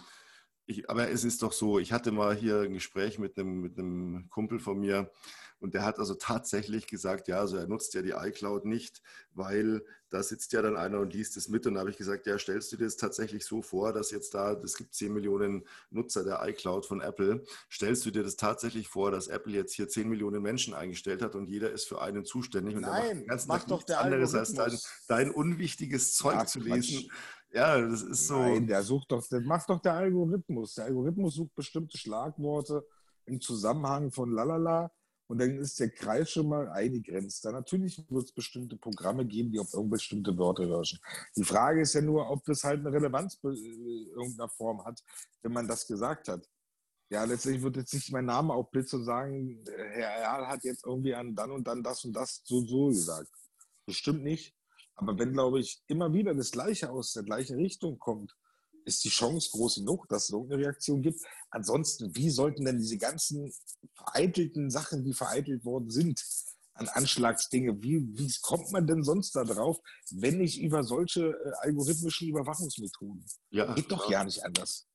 ich, 0.67 0.89
aber 0.91 1.09
es 1.09 1.23
ist 1.23 1.41
doch 1.41 1.53
so, 1.53 1.79
ich 1.79 1.91
hatte 1.91 2.11
mal 2.11 2.35
hier 2.35 2.61
ein 2.61 2.73
Gespräch 2.73 3.17
mit 3.17 3.37
einem, 3.37 3.61
mit 3.61 3.79
einem 3.79 4.29
Kumpel 4.29 4.59
von 4.59 4.79
mir, 4.79 5.11
und 5.61 5.75
der 5.75 5.85
hat 5.85 5.99
also 5.99 6.15
tatsächlich 6.15 6.87
gesagt, 6.87 7.27
ja, 7.27 7.39
also 7.39 7.55
er 7.55 7.67
nutzt 7.67 7.93
ja 7.93 8.01
die 8.01 8.11
iCloud 8.11 8.65
nicht, 8.65 9.01
weil 9.33 9.85
da 10.09 10.23
sitzt 10.23 10.53
ja 10.53 10.61
dann 10.63 10.75
einer 10.75 10.99
und 10.99 11.13
liest 11.13 11.37
es 11.37 11.49
mit. 11.49 11.67
Und 11.67 11.75
da 11.75 11.81
habe 11.81 11.91
ich 11.91 11.97
gesagt, 11.97 12.25
ja, 12.25 12.37
stellst 12.39 12.71
du 12.71 12.77
dir 12.77 12.85
das 12.85 12.97
tatsächlich 12.97 13.45
so 13.45 13.61
vor, 13.61 13.93
dass 13.93 14.09
jetzt 14.09 14.33
da, 14.33 14.53
es 14.53 14.75
gibt 14.75 14.95
10 14.95 15.13
Millionen 15.13 15.63
Nutzer 15.91 16.23
der 16.23 16.41
iCloud 16.49 16.87
von 16.87 16.99
Apple, 16.99 17.43
stellst 17.71 18.05
du 18.05 18.11
dir 18.11 18.23
das 18.23 18.37
tatsächlich 18.37 18.87
vor, 18.87 19.11
dass 19.11 19.27
Apple 19.27 19.53
jetzt 19.53 19.73
hier 19.73 19.87
10 19.87 20.09
Millionen 20.09 20.41
Menschen 20.41 20.73
eingestellt 20.73 21.21
hat 21.21 21.35
und 21.35 21.47
jeder 21.47 21.69
ist 21.69 21.87
für 21.87 22.01
einen 22.01 22.25
zuständig 22.25 22.75
und 22.75 22.81
Nein, 22.81 23.25
macht 23.27 23.47
macht 23.47 23.71
doch 23.71 23.83
der 23.83 24.01
anderes 24.01 24.33
als 24.33 24.53
dein, 24.53 24.77
dein 25.07 25.31
unwichtiges 25.31 26.15
Zeug 26.15 26.37
Ach, 26.39 26.45
zu 26.47 26.59
lesen. 26.59 27.07
Quatsch. 27.07 27.17
Ja, 27.53 27.79
das 27.79 28.01
ist 28.01 28.27
so. 28.27 28.39
Nein, 28.39 28.65
der 28.65 28.81
sucht 28.81 29.11
doch, 29.11 29.25
das 29.27 29.43
macht 29.43 29.69
doch 29.69 29.79
der 29.79 29.93
Algorithmus. 29.93 30.75
Der 30.75 30.85
Algorithmus 30.85 31.35
sucht 31.35 31.53
bestimmte 31.53 31.97
Schlagworte 31.97 32.83
im 33.25 33.39
Zusammenhang 33.39 34.11
von 34.11 34.31
lalala 34.31 34.91
und 35.31 35.39
dann 35.39 35.59
ist 35.59 35.79
der 35.79 35.89
Kreis 35.89 36.29
schon 36.29 36.49
mal 36.49 36.67
eingegrenzt. 36.67 37.45
Da 37.45 37.53
natürlich 37.53 38.03
wird 38.09 38.25
es 38.25 38.33
bestimmte 38.33 38.75
Programme 38.75 39.25
geben, 39.25 39.49
die 39.49 39.59
auf 39.59 39.73
irgendwelche 39.73 40.01
bestimmte 40.01 40.37
Wörter 40.37 40.65
löschen. 40.65 40.99
Die 41.37 41.45
Frage 41.45 41.79
ist 41.83 41.93
ja 41.93 42.01
nur, 42.01 42.29
ob 42.29 42.43
das 42.43 42.65
halt 42.65 42.81
eine 42.81 42.91
Relevanz 42.91 43.39
in 43.41 43.51
äh, 43.53 44.09
irgendeiner 44.09 44.49
Form 44.49 44.83
hat, 44.83 45.01
wenn 45.41 45.53
man 45.53 45.69
das 45.69 45.87
gesagt 45.87 46.27
hat. 46.27 46.45
Ja, 47.09 47.23
letztlich 47.23 47.61
wird 47.61 47.77
jetzt 47.77 47.93
nicht 47.93 48.11
mein 48.11 48.25
Name 48.25 48.53
aufblitzen 48.53 48.99
und 48.99 49.05
sagen, 49.05 49.63
Herr 49.73 50.17
Erl 50.17 50.47
hat 50.49 50.65
jetzt 50.65 50.85
irgendwie 50.85 51.15
an 51.15 51.33
dann 51.33 51.51
und 51.51 51.65
dann 51.65 51.81
das 51.81 52.03
und 52.03 52.11
das 52.11 52.41
so 52.43 52.65
so 52.65 52.87
gesagt. 52.87 53.31
Bestimmt 53.85 54.23
nicht. 54.23 54.53
Aber 54.95 55.17
wenn, 55.17 55.31
glaube 55.31 55.61
ich, 55.61 55.81
immer 55.87 56.11
wieder 56.11 56.35
das 56.35 56.51
Gleiche 56.51 56.89
aus 56.89 57.13
der 57.13 57.23
gleichen 57.23 57.55
Richtung 57.55 57.97
kommt, 57.99 58.35
ist 58.85 59.03
die 59.03 59.09
Chance 59.09 59.49
groß 59.51 59.75
genug, 59.75 60.07
dass 60.09 60.25
es 60.25 60.29
irgendeine 60.31 60.63
Reaktion 60.63 61.01
gibt. 61.01 61.21
Ansonsten, 61.49 62.15
wie 62.15 62.29
sollten 62.29 62.65
denn 62.65 62.79
diese 62.79 62.97
ganzen 62.97 63.51
vereitelten 63.95 64.69
Sachen, 64.69 65.03
die 65.03 65.13
vereitelt 65.13 65.65
worden 65.65 65.89
sind, 65.89 66.23
an 66.73 66.87
Anschlagsdinge, 66.89 67.81
wie, 67.81 68.07
wie 68.17 68.33
kommt 68.41 68.71
man 68.71 68.87
denn 68.87 69.03
sonst 69.03 69.35
da 69.35 69.43
drauf, 69.43 69.77
wenn 70.11 70.37
nicht 70.37 70.59
über 70.59 70.83
solche 70.83 71.29
äh, 71.29 71.51
algorithmischen 71.59 72.29
Überwachungsmethoden? 72.29 73.25
Ja, 73.51 73.73
Geht 73.73 73.91
doch 73.91 74.09
ja 74.09 74.23
nicht 74.23 74.43
anders. 74.43 74.87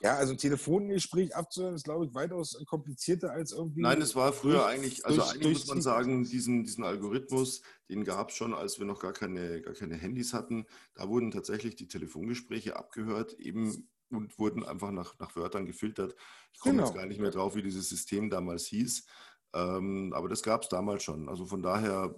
Ja, 0.00 0.16
also 0.16 0.34
Telefongespräch 0.34 1.34
abzuhören 1.34 1.74
ist, 1.74 1.84
glaube 1.84 2.06
ich, 2.06 2.14
weitaus 2.14 2.62
komplizierter 2.66 3.32
als 3.32 3.52
irgendwie. 3.52 3.80
Nein, 3.80 4.00
es 4.02 4.14
war 4.14 4.32
früher 4.32 4.58
durch, 4.58 4.66
eigentlich, 4.66 5.06
also 5.06 5.18
durch, 5.18 5.30
eigentlich 5.30 5.42
durch 5.42 5.58
muss 5.58 5.68
man 5.68 5.82
sagen, 5.82 6.24
diesen, 6.24 6.64
diesen 6.64 6.84
Algorithmus, 6.84 7.62
den 7.88 8.04
gab 8.04 8.30
es 8.30 8.36
schon, 8.36 8.54
als 8.54 8.78
wir 8.78 8.86
noch 8.86 9.00
gar 9.00 9.12
keine, 9.12 9.62
gar 9.62 9.74
keine 9.74 9.96
Handys 9.96 10.32
hatten. 10.34 10.66
Da 10.94 11.08
wurden 11.08 11.30
tatsächlich 11.30 11.76
die 11.76 11.88
Telefongespräche 11.88 12.76
abgehört, 12.76 13.34
eben 13.34 13.88
und 14.10 14.38
wurden 14.38 14.64
einfach 14.64 14.90
nach, 14.90 15.18
nach 15.18 15.34
Wörtern 15.34 15.66
gefiltert. 15.66 16.14
Ich 16.52 16.60
komme 16.60 16.76
genau. 16.76 16.86
jetzt 16.86 16.96
gar 16.96 17.06
nicht 17.06 17.20
mehr 17.20 17.30
drauf, 17.30 17.56
wie 17.56 17.62
dieses 17.62 17.88
System 17.88 18.30
damals 18.30 18.66
hieß. 18.66 19.06
Ähm, 19.54 20.12
aber 20.14 20.28
das 20.28 20.42
gab 20.42 20.62
es 20.62 20.68
damals 20.68 21.02
schon. 21.02 21.28
Also 21.28 21.46
von 21.46 21.62
daher 21.62 22.14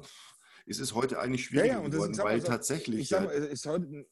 ist 0.66 0.80
es 0.80 0.94
heute 0.94 1.18
eigentlich 1.18 1.46
schwierig 1.46 1.68
ja, 1.68 1.80
ja, 1.80 1.88
geworden, 1.88 2.18
weil 2.18 2.42
tatsächlich. 2.42 3.00
Ich 3.00 3.08
sag 3.08 3.24
mal, 3.24 3.30
ist 3.30 3.66
heute 3.66 4.06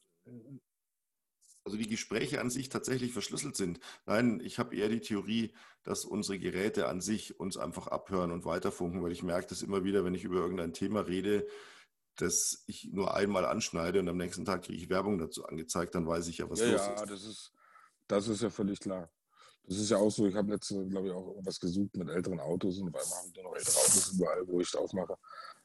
also 1.67 1.77
die 1.77 1.87
Gespräche 1.87 2.39
an 2.39 2.49
sich 2.49 2.69
tatsächlich 2.69 3.11
verschlüsselt 3.11 3.57
sind. 3.57 3.81
Nein, 4.05 4.39
ich 4.41 4.57
habe 4.57 4.73
eher 4.73 4.87
die 4.87 5.01
Theorie, 5.01 5.53
dass 5.83 6.05
unsere 6.05 6.39
Geräte 6.39 6.87
an 6.87 7.01
sich 7.01 7.41
uns 7.41 7.57
einfach 7.57 7.87
abhören 7.87 8.31
und 8.31 8.45
weiterfunken, 8.45 9.03
weil 9.03 9.11
ich 9.11 9.21
merke 9.21 9.47
das 9.47 9.63
immer 9.63 9.83
wieder, 9.83 10.05
wenn 10.05 10.13
ich 10.13 10.23
über 10.23 10.37
irgendein 10.37 10.71
Thema 10.71 11.01
rede, 11.01 11.45
dass 12.15 12.63
ich 12.67 12.89
nur 12.93 13.13
einmal 13.13 13.45
anschneide 13.45 13.99
und 13.99 14.07
am 14.07 14.15
nächsten 14.15 14.45
Tag 14.45 14.63
kriege 14.63 14.81
ich 14.81 14.89
Werbung 14.89 15.17
dazu 15.17 15.45
angezeigt, 15.45 15.93
dann 15.93 16.07
weiß 16.07 16.29
ich 16.29 16.37
ja, 16.37 16.49
was 16.49 16.61
ja, 16.61 16.71
los 16.71 16.81
ja, 16.81 16.93
ist. 16.93 16.99
Ja, 17.01 17.05
das 17.05 17.25
ist, 17.25 17.51
das 18.07 18.27
ist 18.29 18.41
ja 18.41 18.49
völlig 18.49 18.79
klar. 18.79 19.11
Das 19.65 19.77
ist 19.77 19.89
ja 19.89 19.97
auch 19.97 20.09
so, 20.09 20.25
ich 20.25 20.35
habe 20.35 20.49
letzte, 20.49 20.87
glaube 20.87 21.07
ich, 21.07 21.13
auch 21.13 21.27
irgendwas 21.27 21.59
gesucht 21.59 21.97
mit 21.97 22.07
älteren 22.07 22.39
Autos 22.39 22.79
und 22.79 22.95
auf 22.95 23.03
einmal 23.03 23.19
haben 23.19 23.35
wir 23.35 23.43
noch 23.43 23.55
ältere 23.55 23.75
Autos 23.75 24.13
überall, 24.13 24.47
wo 24.47 24.61
ich 24.61 24.71
da 24.71 24.79
aufmache 24.79 25.17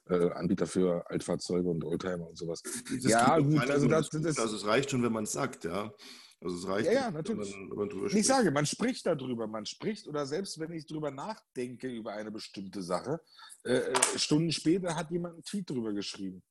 äh, 0.09 0.31
Anbieter 0.31 0.67
für 0.67 1.09
Altfahrzeuge 1.11 1.69
und 1.69 1.85
Oldtimer 1.85 2.29
und 2.29 2.37
sowas. 2.37 2.63
Das 2.63 3.05
ja, 3.05 3.39
gut, 3.39 3.71
also 3.71 3.89
das, 3.89 4.09
das, 4.11 4.39
also 4.39 4.57
es 4.57 4.67
reicht 4.67 4.91
schon, 4.91 5.03
wenn 5.03 5.13
man 5.13 5.25
es 5.25 5.33
sagt, 5.33 5.65
ja. 5.65 5.93
Also 6.41 6.57
es 6.57 6.67
reicht, 6.67 6.87
ja, 6.87 6.93
ja, 6.93 7.11
natürlich. 7.11 7.53
wenn 7.53 7.69
man, 7.69 7.91
wenn 7.91 7.99
man 8.01 8.17
Ich 8.17 8.27
sage, 8.27 8.51
man 8.51 8.67
spricht 8.67 9.07
darüber, 9.07 9.47
man 9.47 9.65
spricht 9.65 10.09
oder 10.09 10.27
selbst 10.27 10.59
wenn 10.59 10.73
ich 10.73 10.87
darüber 10.87 11.11
nachdenke 11.11 11.89
über 11.89 12.13
eine 12.13 12.33
bestimmte 12.33 12.83
Sache, 12.83 13.21
äh, 13.65 13.75
äh, 13.75 14.19
Stunden 14.19 14.51
später 14.51 14.97
hat 14.97 15.11
jemand 15.13 15.35
einen 15.35 15.45
Tweet 15.45 15.71
darüber 15.71 15.93
geschrieben. 15.93 16.43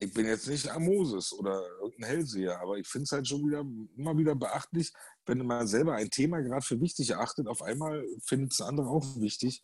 Ich 0.00 0.14
bin 0.14 0.26
jetzt 0.26 0.46
nicht 0.46 0.70
am 0.70 0.84
Moses 0.84 1.32
oder 1.32 1.60
irgendein 1.82 2.08
Hellseher, 2.10 2.60
aber 2.60 2.78
ich 2.78 2.86
finde 2.86 3.02
es 3.02 3.12
halt 3.12 3.26
schon 3.26 3.46
wieder 3.46 3.66
immer 3.96 4.16
wieder 4.16 4.34
beachtlich, 4.36 4.92
wenn 5.26 5.44
man 5.44 5.66
selber 5.66 5.94
ein 5.94 6.08
Thema 6.08 6.40
gerade 6.40 6.64
für 6.64 6.80
wichtig 6.80 7.10
erachtet, 7.10 7.48
auf 7.48 7.62
einmal 7.62 8.06
findet 8.24 8.52
es 8.52 8.60
andere 8.60 8.88
auch 8.88 9.20
wichtig 9.20 9.60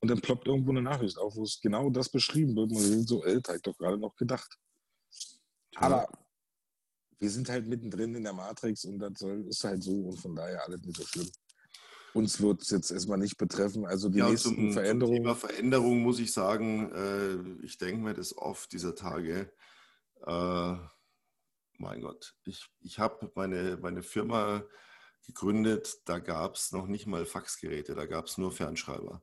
und 0.00 0.08
dann 0.08 0.20
ploppt 0.20 0.46
irgendwo 0.46 0.70
eine 0.70 0.82
Nachricht 0.82 1.18
auf, 1.18 1.36
wo 1.36 1.42
es 1.42 1.60
genau 1.60 1.90
das 1.90 2.08
beschrieben 2.08 2.54
wird. 2.56 2.70
Wir 2.70 2.80
sind 2.80 3.08
so, 3.08 3.24
älter, 3.24 3.56
ich 3.56 3.62
doch 3.62 3.76
gerade 3.76 3.98
noch 3.98 4.14
gedacht. 4.16 4.58
Aber 5.76 6.08
wir 7.18 7.30
sind 7.30 7.48
halt 7.48 7.66
mittendrin 7.66 8.14
in 8.14 8.24
der 8.24 8.32
Matrix 8.32 8.84
und 8.84 8.98
das 8.98 9.20
ist 9.22 9.64
halt 9.64 9.82
so 9.82 9.92
und 9.92 10.20
von 10.20 10.34
daher 10.36 10.64
alles 10.64 10.82
nicht 10.82 10.96
so 10.96 11.04
schlimm. 11.04 11.30
Uns 12.14 12.40
wird 12.40 12.62
es 12.62 12.70
jetzt 12.70 12.90
erstmal 12.90 13.18
nicht 13.18 13.36
betreffen. 13.36 13.86
Also 13.86 14.08
die 14.08 14.18
ja, 14.18 14.28
nächsten 14.28 14.54
zum, 14.54 14.72
Veränderungen. 14.72 15.16
Zum 15.16 15.24
Thema 15.24 15.34
Veränderung 15.34 16.00
muss 16.00 16.18
ich 16.18 16.32
sagen, 16.32 16.90
äh, 16.92 17.64
ich 17.64 17.76
denke 17.78 18.02
mir 18.02 18.14
das 18.14 18.36
oft 18.36 18.72
dieser 18.72 18.94
Tage. 18.94 19.52
Äh, 20.26 20.76
mein 21.78 22.00
Gott, 22.00 22.34
ich, 22.44 22.66
ich 22.80 22.98
habe 22.98 23.30
meine, 23.34 23.76
meine 23.80 24.02
Firma 24.02 24.64
gegründet, 25.26 25.98
da 26.06 26.18
gab 26.18 26.56
es 26.56 26.72
noch 26.72 26.86
nicht 26.86 27.06
mal 27.06 27.26
Faxgeräte, 27.26 27.94
da 27.94 28.06
gab 28.06 28.26
es 28.26 28.38
nur 28.38 28.50
Fernschreiber. 28.50 29.22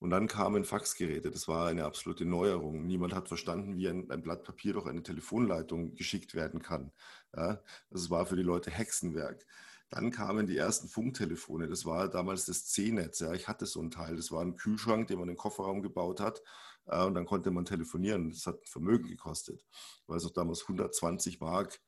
Und 0.00 0.10
dann 0.10 0.28
kamen 0.28 0.64
Faxgeräte. 0.64 1.30
Das 1.30 1.48
war 1.48 1.66
eine 1.66 1.84
absolute 1.84 2.24
Neuerung. 2.24 2.86
Niemand 2.86 3.14
hat 3.14 3.28
verstanden, 3.28 3.76
wie 3.76 3.88
ein, 3.88 4.10
ein 4.10 4.22
Blatt 4.22 4.44
Papier 4.44 4.74
durch 4.74 4.86
eine 4.86 5.02
Telefonleitung 5.02 5.94
geschickt 5.96 6.34
werden 6.34 6.62
kann. 6.62 6.92
Ja, 7.36 7.62
das 7.90 8.08
war 8.10 8.26
für 8.26 8.36
die 8.36 8.42
Leute 8.42 8.70
Hexenwerk. 8.70 9.44
Dann 9.90 10.10
kamen 10.10 10.46
die 10.46 10.56
ersten 10.56 10.88
Funktelefone. 10.88 11.66
Das 11.66 11.84
war 11.84 12.08
damals 12.08 12.44
das 12.44 12.66
C-Netz. 12.66 13.20
Ja, 13.20 13.32
ich 13.32 13.48
hatte 13.48 13.66
so 13.66 13.80
ein 13.80 13.90
Teil. 13.90 14.16
Das 14.16 14.30
war 14.30 14.42
ein 14.42 14.56
Kühlschrank, 14.56 15.08
den 15.08 15.18
man 15.18 15.28
in 15.28 15.34
den 15.34 15.38
Kofferraum 15.38 15.82
gebaut 15.82 16.20
hat. 16.20 16.42
Äh, 16.86 17.04
und 17.04 17.14
dann 17.14 17.26
konnte 17.26 17.50
man 17.50 17.64
telefonieren. 17.64 18.30
Das 18.30 18.46
hat 18.46 18.68
Vermögen 18.68 19.08
gekostet. 19.08 19.64
Ich 20.02 20.08
weiß 20.08 20.26
auch 20.26 20.32
damals 20.32 20.62
120 20.62 21.40
Mark 21.40 21.80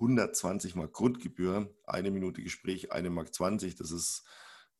120 0.00 0.76
Mark 0.76 0.94
Grundgebühr, 0.94 1.74
eine 1.84 2.10
Minute 2.10 2.42
Gespräch, 2.42 2.90
eine 2.90 3.10
Mark 3.10 3.34
20. 3.34 3.76
Das 3.76 3.90
ist 3.90 4.24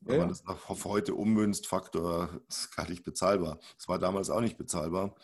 wenn 0.00 0.14
ja. 0.14 0.20
man 0.20 0.28
das 0.28 0.46
auf 0.46 0.84
heute 0.84 1.14
ummünzt, 1.14 1.66
Faktor 1.66 2.40
ist 2.48 2.74
gar 2.74 2.88
nicht 2.88 3.04
bezahlbar. 3.04 3.58
Das 3.76 3.88
war 3.88 3.98
damals 3.98 4.30
auch 4.30 4.40
nicht 4.40 4.56
bezahlbar. 4.56 5.14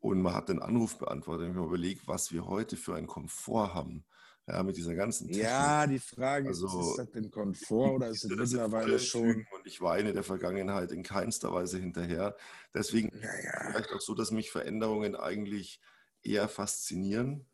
Und 0.00 0.20
man 0.20 0.34
hat 0.34 0.48
den 0.48 0.60
Anruf 0.60 0.98
beantwortet. 0.98 1.48
Ich 1.48 1.56
habe 1.56 1.66
überlegt, 1.66 2.06
was 2.06 2.32
wir 2.32 2.46
heute 2.46 2.76
für 2.76 2.94
einen 2.94 3.06
Komfort 3.06 3.74
haben. 3.74 4.04
Ja, 4.46 4.62
mit 4.62 4.76
dieser 4.76 4.94
ganzen 4.94 5.28
Technik. 5.28 5.44
Ja, 5.44 5.86
die 5.86 5.98
Frage 5.98 6.48
also, 6.48 6.66
ist, 6.66 6.90
ist 6.90 6.98
das 6.98 7.10
denn 7.12 7.30
Komfort 7.30 7.94
oder 7.94 8.08
ist 8.08 8.24
es 8.24 8.30
mittlerweile 8.30 8.98
schon... 8.98 9.46
Und 9.56 9.66
ich 9.66 9.80
weine 9.80 10.12
der 10.12 10.22
Vergangenheit 10.22 10.92
in 10.92 11.02
keinster 11.02 11.50
Weise 11.54 11.78
hinterher. 11.78 12.36
Deswegen 12.74 13.10
ja, 13.18 13.22
ja. 13.22 13.70
vielleicht 13.70 13.92
auch 13.92 14.02
so, 14.02 14.14
dass 14.14 14.30
mich 14.32 14.50
Veränderungen 14.50 15.16
eigentlich 15.16 15.80
eher 16.22 16.48
faszinieren 16.48 17.46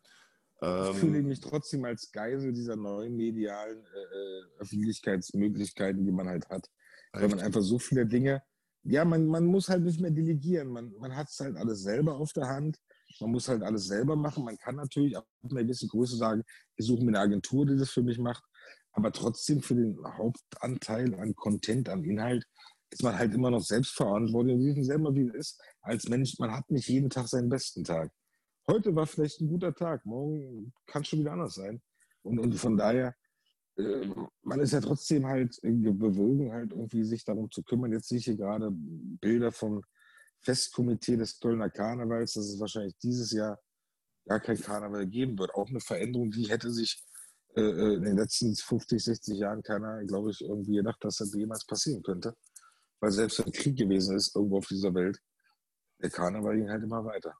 ich 0.63 0.99
fühle 0.99 1.19
ähm, 1.19 1.29
mich 1.29 1.41
trotzdem 1.41 1.85
als 1.87 2.13
Geisel 2.13 2.53
dieser 2.53 2.77
neuen 2.77 3.17
medialen 3.17 3.79
äh, 3.79 3.99
äh, 3.99 4.43
Öffentlichkeitsmöglichkeiten, 4.59 6.05
die 6.05 6.13
man 6.13 6.29
halt 6.29 6.49
hat. 6.51 6.69
Weil 7.13 7.29
man 7.29 7.41
einfach 7.41 7.63
so 7.63 7.79
viele 7.79 8.07
Dinge, 8.07 8.43
ja, 8.83 9.05
man, 9.05 9.27
man 9.27 9.45
muss 9.45 9.69
halt 9.69 9.85
nicht 9.85 10.01
mehr 10.01 10.11
delegieren. 10.11 10.69
Man, 10.69 10.93
man 10.99 11.17
hat 11.17 11.29
es 11.29 11.41
halt 11.41 11.57
alles 11.57 11.83
selber 11.83 12.17
auf 12.17 12.33
der 12.33 12.47
Hand. 12.47 12.79
Man 13.21 13.31
muss 13.31 13.49
halt 13.49 13.63
alles 13.63 13.87
selber 13.87 14.17
machen. 14.17 14.45
Man 14.45 14.59
kann 14.59 14.77
natürlich 14.77 15.17
ab 15.17 15.27
einer 15.43 15.63
gewissen 15.63 15.89
Größe 15.89 16.17
sagen, 16.17 16.43
ich 16.77 16.87
suche 16.87 17.03
mir 17.03 17.09
eine 17.09 17.21
Agentur, 17.21 17.67
die 17.67 17.77
das 17.77 17.91
für 17.91 18.03
mich 18.03 18.19
macht. 18.19 18.45
Aber 18.93 19.13
trotzdem 19.13 19.63
für 19.63 19.75
den 19.75 19.99
Hauptanteil 20.05 21.15
an 21.15 21.35
Content, 21.35 21.89
an 21.89 22.05
Inhalt, 22.05 22.45
ist 22.91 23.03
man 23.03 23.19
halt 23.19 23.33
immer 23.33 23.51
noch 23.51 23.63
selbstverantwortlich. 23.63 24.57
Und 24.57 24.65
wissen 24.65 24.85
selber, 24.85 25.15
wie 25.15 25.29
es 25.29 25.35
ist. 25.35 25.63
Als 25.81 26.09
Mensch, 26.09 26.39
man 26.39 26.53
hat 26.53 26.71
nicht 26.71 26.89
jeden 26.89 27.09
Tag 27.09 27.29
seinen 27.29 27.49
besten 27.49 27.85
Tag 27.85 28.13
heute 28.71 28.95
war 28.95 29.07
vielleicht 29.07 29.41
ein 29.41 29.49
guter 29.49 29.75
Tag, 29.75 30.05
morgen 30.07 30.73
kann 30.87 31.03
es 31.03 31.09
schon 31.09 31.21
wieder 31.21 31.33
anders 31.33 31.55
sein. 31.55 31.83
Und, 32.23 32.39
und 32.39 32.55
von 32.55 32.77
daher, 32.77 33.15
äh, 33.77 34.07
man 34.43 34.61
ist 34.61 34.73
ja 34.73 34.81
trotzdem 34.81 35.27
halt 35.27 35.59
bewogen, 35.63 36.53
halt 36.53 36.73
irgendwie 36.73 37.05
sich 37.05 37.25
darum 37.25 37.51
zu 37.51 37.63
kümmern. 37.63 37.93
Jetzt 37.93 38.09
sehe 38.09 38.19
ich 38.19 38.25
hier 38.25 38.37
gerade 38.37 38.71
Bilder 38.73 39.53
vom 39.53 39.83
Festkomitee 40.43 41.17
des 41.17 41.39
Kölner 41.41 41.71
Karnevals, 41.71 42.35
dass 42.35 42.47
es 42.47 42.61
wahrscheinlich 42.61 42.97
dieses 42.99 43.33
Jahr 43.33 43.59
gar 44.27 44.41
kein 44.41 44.61
Karneval 44.61 45.07
geben 45.07 45.39
wird. 45.39 45.55
Auch 45.55 45.69
eine 45.69 45.81
Veränderung, 45.81 46.31
die 46.31 46.49
hätte 46.49 46.71
sich 46.71 47.03
äh, 47.57 47.61
äh 47.61 47.95
in 47.95 48.03
den 48.03 48.17
letzten 48.17 48.55
50, 48.55 49.03
60 49.03 49.39
Jahren 49.39 49.63
keiner, 49.63 50.05
glaube 50.05 50.31
ich, 50.31 50.41
irgendwie 50.41 50.77
gedacht, 50.77 51.03
dass 51.03 51.17
das 51.17 51.35
jemals 51.35 51.65
passieren 51.65 52.03
könnte. 52.03 52.35
Weil 53.01 53.11
selbst 53.11 53.39
wenn 53.39 53.53
Krieg 53.53 53.77
gewesen 53.77 54.17
ist, 54.17 54.37
irgendwo 54.37 54.59
auf 54.59 54.67
dieser 54.67 54.95
Welt, 54.95 55.19
der 56.03 56.11
Karneval 56.11 56.57
ging 56.57 56.71
halt 56.71 56.83
immer 56.83 57.05
weiter. 57.05 57.35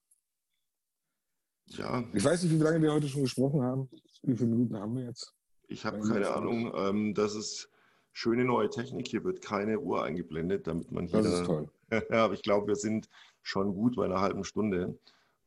Ja. 1.71 2.05
Ich 2.13 2.25
weiß 2.25 2.43
nicht, 2.43 2.53
wie 2.53 2.63
lange 2.63 2.83
wir 2.83 2.93
heute 2.93 3.09
schon 3.09 3.23
gesprochen 3.23 3.63
haben. 3.63 3.89
Wie 4.23 4.37
viele 4.37 4.51
Minuten 4.51 4.77
haben 4.77 4.97
wir 4.97 5.05
jetzt? 5.05 5.35
Ich 5.69 5.85
habe 5.85 6.01
keine 6.01 6.31
Ahnung. 6.31 6.73
Ähm, 6.75 7.15
das 7.15 7.35
ist 7.35 7.71
schöne 8.13 8.45
neue 8.45 8.71
Technik. 8.71 9.09
Hier 9.09 9.25
wird 9.25 9.41
keine 9.41 9.79
Uhr 9.79 10.03
eingeblendet, 10.03 10.67
damit 10.67 10.91
man 10.91 11.07
hier. 11.07 11.23
Das 11.23 11.41
ist 11.41 11.47
toll. 11.47 11.71
ja, 12.11 12.25
aber 12.25 12.35
ich 12.35 12.43
glaube, 12.43 12.67
wir 12.67 12.77
sind 12.77 13.09
schon 13.43 13.75
gut 13.75 13.97
bei 13.97 14.05
einer 14.05 14.21
halben 14.21 14.45
Stunde. 14.45 14.99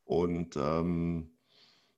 Und 0.06 0.56
ähm, 0.56 1.38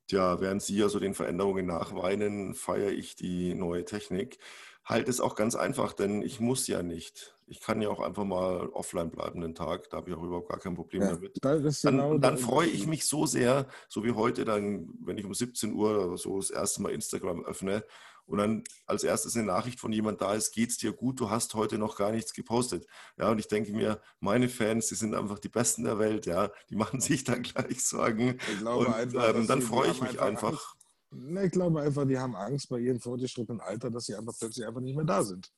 ja, 0.10 0.40
während 0.40 0.62
Sie 0.62 0.82
also 0.84 1.00
den 1.00 1.14
Veränderungen 1.14 1.66
nachweinen, 1.66 2.54
feiere 2.54 2.92
ich 2.92 3.16
die 3.16 3.54
neue 3.54 3.86
Technik. 3.86 4.38
Halt 4.84 5.08
es 5.08 5.20
auch 5.20 5.36
ganz 5.36 5.56
einfach, 5.56 5.94
denn 5.94 6.22
ich 6.22 6.40
muss 6.40 6.68
ja 6.68 6.84
nicht 6.84 7.35
ich 7.48 7.62
kann 7.62 7.82
ja 7.82 7.90
auch 7.90 8.00
einfach 8.00 8.24
mal 8.24 8.68
offline 8.70 9.12
bleiben 9.12 9.42
den 9.42 9.56
Tag, 9.56 9.90
da 9.90 9.98
habe 9.98 10.10
ich 10.10 10.16
auch 10.16 10.24
überhaupt 10.24 10.50
gar 10.50 10.60
kein 10.60 10.76
Problem 10.76 11.02
ja, 11.02 11.14
damit. 11.14 11.38
Da 11.42 11.58
genau 11.58 12.12
dann, 12.12 12.22
dann 12.22 12.38
freue 12.38 12.68
ich 12.68 12.88
mich 12.88 13.06
so 13.06 13.26
sehr, 13.26 13.68
so 13.88 14.04
wie 14.04 14.12
heute, 14.12 14.46
dann, 14.46 14.90
wenn 15.02 15.18
ich 15.18 15.26
um 15.26 15.34
17 15.34 15.74
Uhr 15.74 16.08
oder 16.08 16.18
so 16.18 16.38
das 16.38 16.50
erste 16.50 16.82
Mal 16.82 16.92
Instagram 16.92 17.46
öffne 17.46 17.84
und 18.26 18.40
dann 18.40 18.64
als 18.88 19.04
erstes 19.04 19.36
eine 19.36 19.46
Nachricht 19.46 19.80
von 19.80 19.92
jemand 19.92 20.22
da 20.22 20.34
ist, 20.34 20.52
geht's 20.52 20.78
dir 20.78 20.92
gut, 20.92 21.20
du 21.20 21.30
hast 21.30 21.54
heute 21.54 21.78
noch 21.78 21.96
gar 21.96 22.12
nichts 22.12 22.34
gepostet. 22.34 22.88
Ja, 23.18 23.30
und 23.30 23.40
ich 23.40 23.48
denke 23.48 23.72
mir, 23.72 24.02
meine 24.20 24.50
Fans, 24.50 24.88
die 24.88 24.96
sind 24.96 25.14
einfach 25.14 25.38
die 25.38 25.50
Besten 25.50 25.84
der 25.84 26.00
Welt, 26.00 26.26
ja, 26.26 26.50
die 26.70 26.76
machen 26.76 27.00
sich 27.00 27.24
dann 27.24 27.44
gleich 27.44 27.86
Sorgen. 27.86 28.40
Ich 28.52 28.60
glaube 28.60 28.88
und, 28.88 28.94
einfach, 28.94 29.36
ähm, 29.36 29.48
dann 29.48 29.62
freue 29.62 29.92
ich 29.92 30.02
mich 30.02 30.20
einfach. 30.20 30.76
einfach. 31.12 31.44
ich 31.44 31.52
glaube 31.52 31.82
einfach, 31.82 32.08
die 32.08 32.18
haben 32.18 32.36
Angst 32.36 32.70
bei 32.70 32.80
ihrem 32.80 33.00
fortgeschrittenen 33.00 33.62
Alter, 33.62 33.92
dass 33.92 34.06
sie 34.06 34.16
einfach 34.16 34.34
plötzlich 34.38 34.66
einfach 34.66 34.82
nicht 34.82 34.96
mehr 34.96 35.06
da 35.06 35.22
sind. 35.22 35.52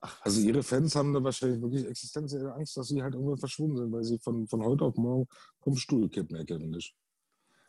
Ach, 0.00 0.20
also 0.22 0.40
ihre 0.40 0.62
Fans 0.62 0.94
haben 0.94 1.12
da 1.12 1.22
wahrscheinlich 1.22 1.60
wirklich 1.60 1.86
existenzielle 1.86 2.54
Angst, 2.54 2.76
dass 2.76 2.88
sie 2.88 3.02
halt 3.02 3.14
irgendwann 3.14 3.38
verschwunden 3.38 3.76
sind, 3.76 3.92
weil 3.92 4.04
sie 4.04 4.18
von, 4.18 4.46
von 4.46 4.62
heute 4.62 4.84
auf 4.84 4.96
morgen 4.96 5.26
vom 5.60 5.76
Stuhl 5.76 6.08
kippen, 6.08 6.36
erkenntlich. 6.36 6.94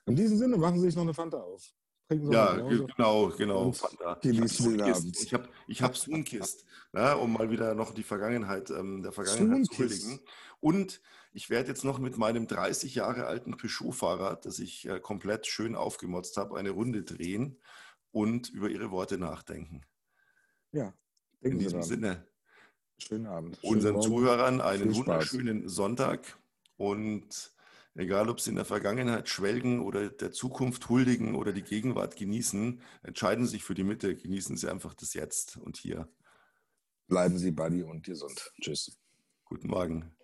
In 0.06 0.16
diesem 0.16 0.38
Sinne 0.38 0.58
machen 0.58 0.80
sie 0.80 0.86
sich 0.86 0.96
noch 0.96 1.04
eine 1.04 1.14
Fanta 1.14 1.38
auf. 1.38 1.74
Ja, 2.12 2.56
genau, 2.56 3.30
genau. 3.30 3.72
Fanta. 3.72 4.20
Ich 5.22 5.34
habe 5.34 5.48
ich 5.68 5.82
hab 5.84 5.96
Sunkist, 5.96 6.66
ne, 6.92 7.16
um 7.16 7.34
mal 7.34 7.52
wieder 7.52 7.76
noch 7.76 7.94
die 7.94 8.02
Vergangenheit, 8.02 8.72
ähm, 8.72 9.04
der 9.04 9.12
Vergangenheit 9.12 9.66
zu 9.68 9.78
huldigen. 9.78 10.20
Und 10.60 11.02
ich 11.34 11.52
werde 11.52 11.70
jetzt 11.70 11.84
noch 11.84 12.00
mit 12.00 12.18
meinem 12.18 12.48
30 12.48 12.96
Jahre 12.96 13.28
alten 13.28 13.58
Peugeot-Fahrrad, 13.58 14.46
das 14.46 14.58
ich 14.58 14.88
äh, 14.88 15.00
komplett 15.00 15.46
schön 15.46 15.76
aufgemotzt 15.76 16.38
habe, 16.38 16.58
eine 16.58 16.72
Runde 16.72 17.04
drehen 17.04 17.60
und 18.12 18.50
über 18.50 18.70
ihre 18.70 18.90
Worte 18.90 19.20
nachdenken. 19.20 19.82
Ja, 20.72 20.94
in 21.42 21.60
diesem 21.60 21.84
Sinne. 21.84 22.28
Schönen 23.00 23.28
Abend. 23.28 23.58
Unseren 23.64 24.02
Schönen 24.02 24.02
Zuhörern 24.02 24.62
einen 24.62 24.96
wunderschönen 24.96 25.70
Sonntag 25.70 26.38
und 26.78 27.52
egal 27.96 28.30
ob 28.30 28.40
sie 28.40 28.52
in 28.52 28.56
der 28.56 28.66
Vergangenheit 28.66 29.30
schwelgen 29.30 29.82
oder 29.82 30.10
der 30.10 30.32
Zukunft 30.32 30.90
huldigen 30.90 31.36
oder 31.36 31.54
die 31.54 31.64
Gegenwart 31.64 32.16
genießen, 32.16 32.82
entscheiden 33.04 33.46
sich 33.48 33.64
für 33.64 33.74
die 33.74 33.84
Mitte, 33.84 34.16
genießen 34.16 34.58
sie 34.58 34.70
einfach 34.70 34.94
das 34.94 35.14
Jetzt 35.14 35.58
und 35.58 35.78
hier. 35.78 36.08
Bleiben 37.08 37.38
Sie 37.40 37.52
buddy 37.52 37.84
und 37.84 38.06
gesund. 38.06 38.52
Tschüss. 38.62 38.98
Guten 39.46 39.68
Morgen. 39.68 40.16